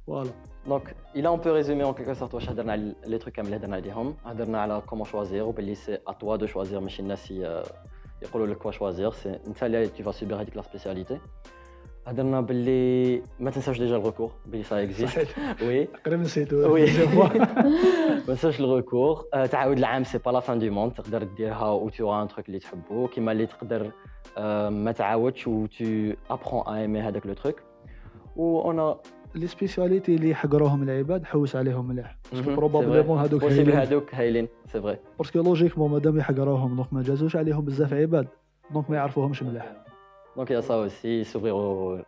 فوالا 0.08 0.30
دونك 0.68 0.96
الا 1.16 1.30
اون 1.30 1.40
بو 1.40 1.52
ريزومي 1.54 1.84
اون 1.84 1.94
كيلكو 1.94 2.14
سورت 2.14 2.34
واش 2.34 2.50
هضرنا 2.50 2.72
على 2.72 2.96
لي 3.06 3.18
تروك 3.18 3.34
كامل 3.36 3.48
اللي 3.48 3.58
هضرنا 3.58 3.76
عليهم 3.76 4.16
هضرنا 4.26 4.62
على 4.62 4.82
كومون 4.86 5.06
شوازير 5.06 5.44
وباللي 5.44 5.76
سي 5.76 5.98
ا 6.08 6.12
توا 6.14 6.36
دو 6.36 6.46
شوازير 6.46 6.80
ماشي 6.80 7.02
الناس 7.02 7.32
ي- 7.32 7.64
يقولوا 8.22 8.48
لك 8.48 8.58
كوا 8.58 8.72
شوازير 8.72 9.12
سي 9.12 9.40
انت 9.48 9.64
اللي 9.64 9.88
تو 9.88 10.04
فا 10.04 10.12
سوبير 10.12 10.42
هذيك 10.42 10.56
لا 10.56 10.62
سبيسياليتي 10.62 11.20
هضرنا 12.08 12.42
باللي 12.42 13.22
ما 13.40 13.52
تنساوش 13.52 13.80
ديجا 13.80 13.96
الريكور 13.98 14.32
باللي 14.46 14.64
سا 14.64 14.84
اكزيست 14.84 15.14
صحيح 15.14 15.62
وي 15.64 15.86
تقريبا 15.86 16.24
نسيتو 16.24 16.74
وي. 16.74 16.82
بزاف. 16.86 17.16
ما 17.16 18.24
تنساوش 18.28 18.60
الريكور 18.60 19.26
آه، 19.34 19.46
تعاود 19.46 19.78
العام 19.78 20.04
سي 20.04 20.18
با 20.18 20.32
لا 20.32 20.40
فان 20.40 20.60
دو 20.60 20.72
موند 20.72 20.92
تقدر 20.94 21.24
ديرها 21.24 21.70
و 21.72 21.90
تو 21.90 22.22
ان 22.22 22.28
تروك 22.28 22.48
اللي 22.48 22.60
تحبو 22.60 23.08
كيما 23.08 23.32
اللي 23.32 23.46
تقدر 23.46 23.92
آه، 24.38 24.70
ما 24.70 24.92
تعاودش 24.92 25.48
و 25.48 25.66
تو 25.66 26.14
ابخون 26.30 26.62
ا 26.68 26.76
ايمي 26.82 27.00
هذاك 27.02 27.26
لو 27.26 27.34
تروك 27.34 27.62
و 28.36 28.72
انا 28.72 28.98
لي 29.35 29.47
سبيسياليتي 29.47 30.15
اللي 30.15 30.35
حقروهم 30.35 30.83
العباد 30.83 31.25
حوس 31.25 31.57
عليهم 31.57 31.89
مليح 31.89 32.17
باسكو 32.33 32.55
بروبابلمون 32.57 33.19
هذوك 33.19 33.45
هايلين 33.45 33.77
هذوك 33.77 34.15
هايلين 34.15 34.49
سي 34.67 34.81
فغي 34.81 34.99
باسكو 35.19 35.43
لوجيكمون 35.43 35.91
مادام 35.91 36.19
يحقروهم 36.19 36.77
دونك 36.77 36.93
ما 36.93 37.03
جازوش 37.03 37.37
عليهم 37.37 37.65
بزاف 37.65 37.93
عباد 37.93 38.27
دونك 38.71 38.91
ما 38.91 38.97
يعرفوهمش 38.97 39.43
مليح 39.43 39.73
دونك 40.37 40.51
يا 40.51 40.61
سا 40.61 40.75
اوسي 40.75 41.25
سوفرير 41.25 42.05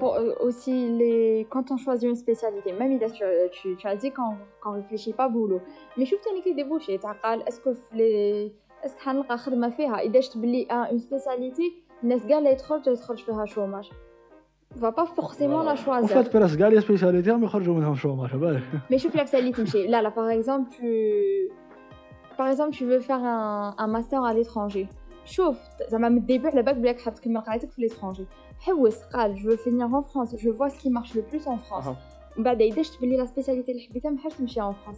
Pour, 0.00 0.18
aussi, 0.40 0.88
les, 0.98 1.46
quand 1.48 1.70
on 1.70 1.76
choisit 1.76 2.08
une 2.08 2.16
spécialité, 2.16 2.72
même 2.72 2.98
tu, 2.98 3.24
tu, 3.52 3.76
tu 3.76 3.86
as 3.86 3.96
dit 3.96 4.10
qu'on 4.10 4.34
qu 4.62 4.68
ne 4.68 4.74
réfléchit 4.82 5.12
pas 5.12 5.28
boulot. 5.28 5.60
Mais 5.96 6.04
je 6.04 6.16
trouve 6.16 6.42
que 6.42 6.48
les 6.48 6.54
débouchés 6.54 6.98
tu 6.98 7.06
as 7.06 7.36
est-ce 7.46 7.60
que 7.60 7.70
les 7.94 8.52
est-ce 8.84 8.96
que 8.96 9.00
a 9.08 9.34
as 9.34 9.48
une 9.48 9.60
spécialité, 9.68 10.04
n'est-ce 10.18 10.36
pas 10.36 10.46
les 10.46 10.66
une 10.92 10.98
spécialité, 10.98 11.66
ils 12.02 12.12
ont 12.12 12.16
une 12.16 12.18
spécialité, 12.18 13.36
va 14.75 14.91
pas 14.99 15.05
forcément 15.19 15.61
la 15.63 15.73
En 15.73 15.75
choisir. 15.75 16.17
fait, 16.17 16.29
presque 16.31 16.57
كاع 16.57 16.67
لي 16.67 16.81
سبيسياليتي 16.81 17.29
راهم 17.31 17.43
يخرجوا 17.43 17.75
منهم 17.75 17.95
شوماج 17.95 18.29
على 18.31 18.39
بالك 18.39 18.63
Mais 18.91 18.95
شوف 18.95 19.15
لك 19.15 19.35
اللي 19.35 19.51
تمشي 19.51 19.87
لا 19.87 20.01
لا 20.01 20.09
par 20.09 20.29
exemple 20.41 20.69
tu 20.75 20.85
par 22.37 22.47
exemple 22.47 22.73
tu 22.77 22.85
veux 22.85 22.99
faire 22.99 23.23
un, 23.23 23.75
un 23.77 23.87
master 23.87 24.23
à 24.23 24.33
l'étranger 24.33 24.85
شوف 25.25 25.57
زعما 25.89 26.09
من 26.09 26.17
الديبي 26.17 26.47
على 26.47 26.61
بالك 26.61 26.75
بلاك 26.75 26.99
حتكمل 27.01 27.41
قرايتك 27.41 27.71
في 27.71 27.89
l'étranger 27.89 28.23
حوس 28.59 29.03
قال 29.03 29.37
je 29.39 29.43
veux 29.43 29.57
finir 29.57 29.87
en 29.93 30.03
France 30.03 30.35
je 30.37 30.49
vois 30.49 30.69
ce 30.69 30.79
qui 30.79 30.89
marche 30.89 31.13
le 31.15 31.21
plus 31.21 31.47
en 31.47 31.57
France 31.57 31.87
أها. 31.87 31.95
من 32.37 32.43
بعد 32.43 32.61
اذا 32.61 32.81
شفت 32.81 33.01
بلي 33.01 33.17
لا 33.17 33.25
سبيسياليتي 33.25 33.71
اللي 33.71 33.83
حبيتها 33.83 34.11
ما 34.11 34.19
حاجش 34.19 34.35
تمشي 34.35 34.61
en 34.61 34.73
France 34.73 34.97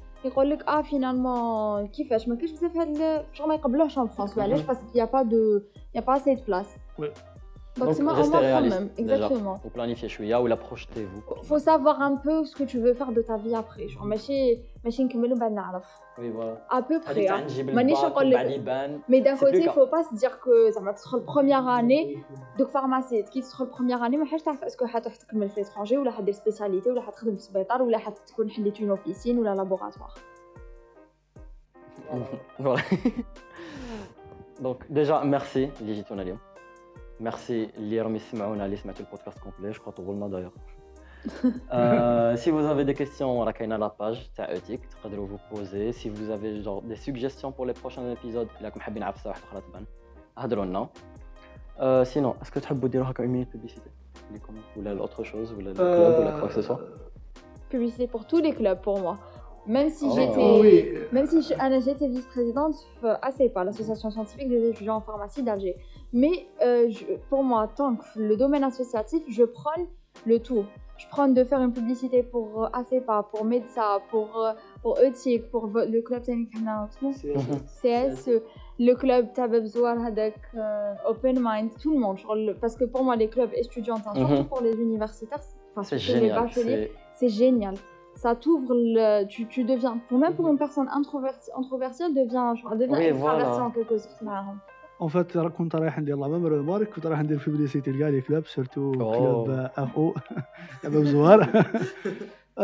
يقول 0.24 0.50
لك 0.50 0.68
اه 0.68 0.82
فينالمون 0.82 1.86
كيفاش 1.86 2.28
ما 2.28 2.34
كاينش 2.36 2.50
بزاف 2.52 2.76
هاد 2.76 3.24
شغل 3.32 3.48
ما 3.48 3.54
يقبلوهش 3.54 3.98
ان 3.98 4.06
فرونس 4.08 4.38
علاش 4.38 4.60
باسكو 4.60 4.84
يا 4.94 5.04
با 5.04 5.22
دو 5.22 5.60
يا 5.94 6.00
با 6.00 6.16
اسي 6.16 6.34
دو 6.34 6.42
بلاس 6.46 6.66
Oui. 7.00 7.29
Donc, 7.80 7.88
Donc, 7.88 7.94
c'est 7.96 8.02
moi, 8.02 8.12
au 8.12 8.16
restez 8.16 8.30
moins, 8.32 8.40
quand 8.40 8.46
réaliste, 8.46 8.80
même. 8.80 8.88
déjà. 8.88 9.02
Exactement. 9.02 9.54
Vous 9.64 9.70
planifiez 9.78 10.08
شوية 10.08 10.36
ولا 10.36 10.56
projetez-vous. 10.56 11.44
Faut 11.50 11.58
savoir 11.58 12.00
un 12.00 12.16
peu 12.16 12.44
ce 12.44 12.54
que 12.56 12.64
tu 12.64 12.78
veux 12.78 12.94
faire 12.94 13.12
de 13.12 13.22
ta 13.22 13.36
vie 13.36 13.54
après. 13.54 13.88
Genre, 13.88 14.04
ماشي 14.04 14.58
ماشي 14.84 15.04
نكملو 15.04 15.34
بعد 15.36 15.52
نعرف. 15.52 15.84
Oui, 16.18 16.30
voilà. 16.38 16.76
À 16.76 16.82
peu 16.82 17.00
près. 17.00 17.08
هذيك 17.10 17.26
hein. 17.28 17.28
تاع 17.28 17.40
نجيب 17.40 17.70
مانيش 17.70 17.98
الباك 17.98 18.10
نقول 18.12 18.24
ومن 18.24 18.32
لك- 18.32 18.36
بعد 18.36 18.50
يبان. 18.50 19.00
Mais 19.10 19.20
d'un 19.20 19.36
C'est 19.36 19.44
côté, 19.44 19.52
plus 19.52 19.62
il 19.64 19.70
faut 19.70 19.90
pas 19.90 20.02
se 20.10 20.14
dire 20.14 20.40
que 20.40 20.70
ça 20.72 20.80
va 20.80 20.92
تدخل 20.92 21.24
première 21.26 21.68
année 21.68 22.18
دوك 22.58 22.68
فارماسي 22.68 23.22
كي 23.22 23.40
تدخل 23.40 23.66
première 23.66 24.02
année 24.02 24.16
ما 24.16 24.24
حاجش 24.24 24.42
تعرف 24.42 24.64
اسكو 24.64 24.86
حتروح 24.86 25.16
تكمل 25.16 25.48
في 25.48 25.60
لترونجي 25.60 25.98
ولا 25.98 26.10
حدير 26.10 26.34
سبيسياليتي 26.34 26.90
ولا 26.90 27.00
حتخدم 27.00 27.36
في 27.36 27.42
سبيطار 27.42 27.82
ولا 27.82 27.98
حتكون 27.98 28.50
حليت 28.50 28.80
اون 28.80 28.90
اوفيسين 28.90 29.38
ولا 29.38 29.54
لابوغاتوار 29.54 30.10
Voilà. 32.60 32.80
Donc, 34.64 34.78
déjà, 34.90 35.16
merci 35.24 35.56
اللي 35.80 35.94
جيتونا 35.94 36.22
اليوم. 36.22 36.38
Merci 37.21 37.69
Liam 37.77 38.15
Ismaouna 38.15 38.67
qui 38.67 38.87
le 39.03 39.05
podcast 39.05 39.39
complet, 39.39 39.71
je 39.71 39.79
crois 39.79 39.93
que 39.93 39.97
tout 39.97 40.03
d'ailleurs. 40.27 40.53
Euh, 41.71 42.35
si 42.35 42.49
vous 42.49 42.65
avez 42.65 42.83
des 42.83 42.95
questions, 42.95 43.39
on 43.39 43.45
a 43.45 43.53
la 43.77 43.89
page 43.89 44.31
Taotik, 44.33 44.81
vous 45.27 45.39
poser. 45.51 45.91
Si 45.93 46.09
vous 46.09 46.31
avez 46.31 46.63
genre, 46.63 46.81
des 46.81 46.95
suggestions 46.95 47.51
pour 47.51 47.67
les 47.67 47.73
prochains 47.73 48.09
épisodes, 48.09 48.47
là 48.59 48.71
comme 48.71 48.81
Habin 48.83 49.03
Afsa, 49.03 49.33
euh, 51.79 52.03
Sinon, 52.05 52.35
est-ce 52.41 52.51
que 52.51 52.59
tu 52.59 52.73
as 52.73 52.75
veux 52.75 52.89
dire 52.89 53.07
une 53.19 53.31
minute 53.31 53.51
publicité? 53.51 53.91
Ou 54.75 54.81
là, 54.81 54.95
autre 54.95 55.23
chose, 55.23 55.53
ou 55.53 55.61
là, 55.61 55.69
le 55.69 55.75
club, 55.75 56.19
ou 56.19 56.23
là, 56.23 56.35
euh, 56.35 56.39
quoi 56.39 56.47
que 56.47 56.55
ce 56.55 56.63
soit? 56.63 56.79
Publicité 57.69 58.07
pour 58.07 58.25
tous 58.25 58.41
les 58.41 58.53
clubs 58.53 58.81
pour 58.81 58.99
moi 58.99 59.19
même 59.67 59.89
si 59.89 60.05
Oh. 60.07 60.13
j'étais 60.15 60.59
oui 60.61 60.85
même 61.11 61.27
si 61.27 61.41
j'étais 61.41 62.07
vice-présidente 62.07 62.73
euh, 63.03 63.15
ACEPA, 63.21 63.63
l'association 63.63 64.09
scientifique 64.09 64.49
des 64.49 64.69
étudiants 64.69 64.95
en 64.97 65.01
pharmacie 65.01 65.43
d'Alger. 65.43 65.75
Mais 66.13 66.47
euh, 66.63 66.89
je- 66.89 67.05
pour 67.29 67.43
moi, 67.43 67.69
tant 67.75 67.95
que 67.95 68.03
le 68.17 68.37
domaine 68.37 68.63
associatif, 68.63 69.21
je 69.29 69.43
prône 69.43 69.87
le 70.25 70.39
tout. 70.39 70.63
Je 70.97 71.07
prône 71.07 71.33
de 71.33 71.43
faire 71.43 71.59
une 71.61 71.73
publicité 71.73 72.21
pour 72.23 72.63
euh, 72.63 72.67
ACEPA, 72.73 73.27
pour 73.31 73.43
MEDSA, 73.43 74.01
pour, 74.11 74.37
euh, 74.37 74.51
pour 74.81 74.99
ETIC, 74.99 75.49
pour 75.49 75.67
le 75.67 76.01
club 76.01 76.21
CSE, 77.81 78.41
le 78.79 78.93
club 78.93 79.33
Tabeb 79.33 79.65
Zouar 79.65 80.03
Hadak, 80.03 80.35
euh, 80.55 80.93
Open 81.07 81.39
Mind, 81.41 81.71
tout 81.81 81.91
le 81.93 81.99
monde. 81.99 82.17
Genre, 82.17 82.35
le- 82.35 82.53
Parce 82.55 82.75
que 82.75 82.85
pour 82.85 83.03
moi, 83.03 83.15
les 83.15 83.27
clubs 83.29 83.51
étudiants, 83.55 83.95
hein, 84.05 84.13
surtout 84.15 84.33
Mhm. 84.41 84.45
pour 84.45 84.61
les 84.61 84.73
universitaires, 84.73 85.39
enfin, 85.71 85.83
C'est 85.83 85.97
génial. 85.97 86.49
c'est 87.15 87.29
génial 87.29 87.75
Ça 88.22 88.30
t'ouvre 88.42 88.72
le. 88.96 89.06
Tu, 89.32 89.40
tu 89.54 89.60
deviens. 89.72 89.96
Pour 90.08 90.18
même 90.22 90.34
pour 90.38 90.46
une 90.52 90.58
personne 90.64 90.88
introvertie, 91.00 91.50
introvertie 91.60 92.02
elle 92.06 92.14
devient, 92.22 92.48
genre, 92.58 92.70
elle 92.72 92.78
devient 92.84 92.98
Oui, 93.02 93.04
extravertie 93.12 93.50
voilà. 93.58 93.66
en 93.68 93.70
quelque 93.76 93.96
sorte. 93.98 94.22
معاهم. 94.22 94.58
En 95.00 95.08
fait, 95.08 95.36
راه 95.36 95.48
كنت 95.48 95.76
رايح 95.76 95.98
ندير 95.98 96.16
لا 96.16 96.28
ميم 96.28 96.46
رومارك 96.46 96.88
كنت 96.90 97.06
رايح 97.06 97.20
ندير 97.20 97.42
بوبليسيتي 97.46 97.90
لكاع 97.90 98.08
لي 98.08 98.20
كلوب 98.20 98.46
سورتو 98.46 98.92
Oh. 98.92 98.96
كلوب 99.18 99.50
اف 99.50 99.96
او 99.98 100.14
كلوب 100.82 101.04
زوار 101.04 101.42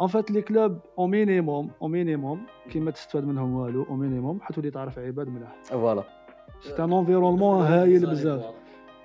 ان 0.00 0.06
فات 0.06 0.30
لي 0.30 0.42
كلوب 0.42 0.78
او 0.98 1.06
مينيموم 1.06 1.70
او 1.82 1.88
مينيموم 1.88 2.40
كيما 2.70 2.90
تستفاد 2.90 3.24
منهم 3.24 3.54
والو 3.56 3.82
او 3.90 3.94
مينيموم 3.96 4.38
حتولي 4.42 4.70
تعرف 4.70 4.98
عباد 4.98 5.28
ملاح 5.28 5.56
Voilà. 5.70 6.02
سي 6.60 6.84
ان 6.84 6.92
انفيرونمون 6.92 7.62
هايل 7.62 8.06
بزاف 8.06 8.44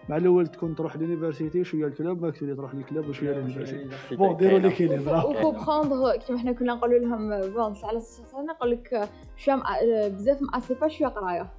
مع 0.09 0.17
الأول 0.17 0.47
تكون 0.47 0.75
تروح 0.75 0.97
لونيفرسيتي 0.97 1.65
شوية 1.65 1.87
الكلاب 1.87 2.23
ما 2.23 2.31
كثير 2.31 2.55
تروح 2.55 2.75
للكلاب 2.75 3.09
وشوية 3.09 3.33
لونيفرسيتي 3.33 3.89
بون 4.17 4.37
ديروا 4.37 4.59
لي 4.59 4.71
كيليبر 4.71 5.27
وفو 5.27 5.53
كيما 6.27 6.39
حنا 6.39 6.53
كنا 6.53 6.75
نقولوا 6.75 6.99
لهم 6.99 7.41
بون 7.41 7.75
على 7.85 8.01
سنه 8.01 8.43
نقول 8.43 8.71
لك 8.71 9.09
شوية 9.37 9.63
بزاف 10.09 10.39
ماسي 10.43 10.77
شوية 10.89 11.09
قراية. 11.09 11.51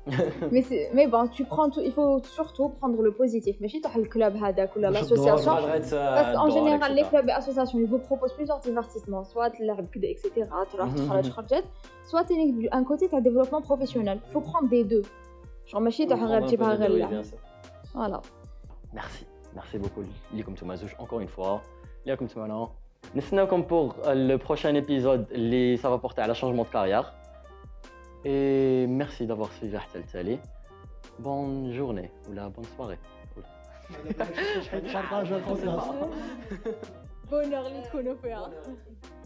مي 0.52 0.66
مي 0.94 1.08
بون 1.08 1.32
تو 1.32 1.44
بخون 1.44 1.72
تو 1.72 1.82
يفو 1.82 2.20
سورتو 2.20 2.68
بخوندغ 2.68 3.02
لو 3.02 3.12
بوزيتيف 3.12 3.62
ماشي 3.62 3.80
تروح 3.80 3.98
للكلاب 3.98 4.36
هذاك 4.36 4.78
ولا 4.78 4.88
لاسوسياسيون 4.88 5.56
باسكو 5.56 6.42
اون 6.42 6.50
جينيرال 6.50 6.96
لي 6.96 7.04
كلوب 7.12 7.30
اسوسياسيون 7.30 7.84
يفو 7.84 7.98
بروبوز 7.98 8.34
بليزيور 8.34 8.60
ديفارتيسمون 8.60 9.24
سوا 9.24 9.48
تلعب 9.48 9.88
كذا 9.88 10.12
اكسيتيرا 10.12 10.64
تروح 10.74 10.94
تخرج 10.96 11.30
خرجت 11.30 11.64
سوا 12.04 12.22
تينيك 12.22 12.74
ان 12.74 12.84
كوتي 12.84 13.08
تاع 13.08 13.20
ديفلوبمون 13.20 13.62
بروفيسيونيل 13.62 14.20
فو 14.20 14.40
بخون 14.40 14.70
دي 14.70 14.84
دو 14.84 15.02
شغل 15.66 15.84
ماشي 15.84 16.06
تاع 16.06 16.18
غير 16.18 16.48
تجيبها 16.48 16.74
غير 16.74 17.24
Voilà. 17.98 18.22
Merci. 18.94 19.26
Merci 19.56 19.80
beaucoup, 19.80 20.04
Likom 20.32 20.54
Toumazouch, 20.54 20.96
encore 21.00 21.20
une 21.20 21.28
fois. 21.28 21.64
Likom 22.06 22.28
Toumalan. 22.28 22.72
Nous 23.16 23.24
pour 23.64 23.96
euh, 24.06 24.14
le 24.14 24.38
prochain 24.38 24.76
épisode, 24.76 25.28
ça 25.82 25.90
va 25.90 25.98
porter 25.98 26.22
à 26.22 26.28
la 26.28 26.36
changement 26.36 26.64
de 26.64 26.70
carrière. 26.70 27.16
Et 28.24 28.86
merci 28.88 29.26
d'avoir 29.26 29.52
suivi 29.54 29.76
Ahtel 29.76 30.04
Tali. 30.04 30.40
Bonne 31.18 31.74
journée 31.74 32.12
ou 32.30 32.34
la 32.34 32.50
bonne 32.50 32.66
soirée. 32.76 33.00
Bonne 37.32 37.54
heure, 37.54 37.70
les 37.70 39.17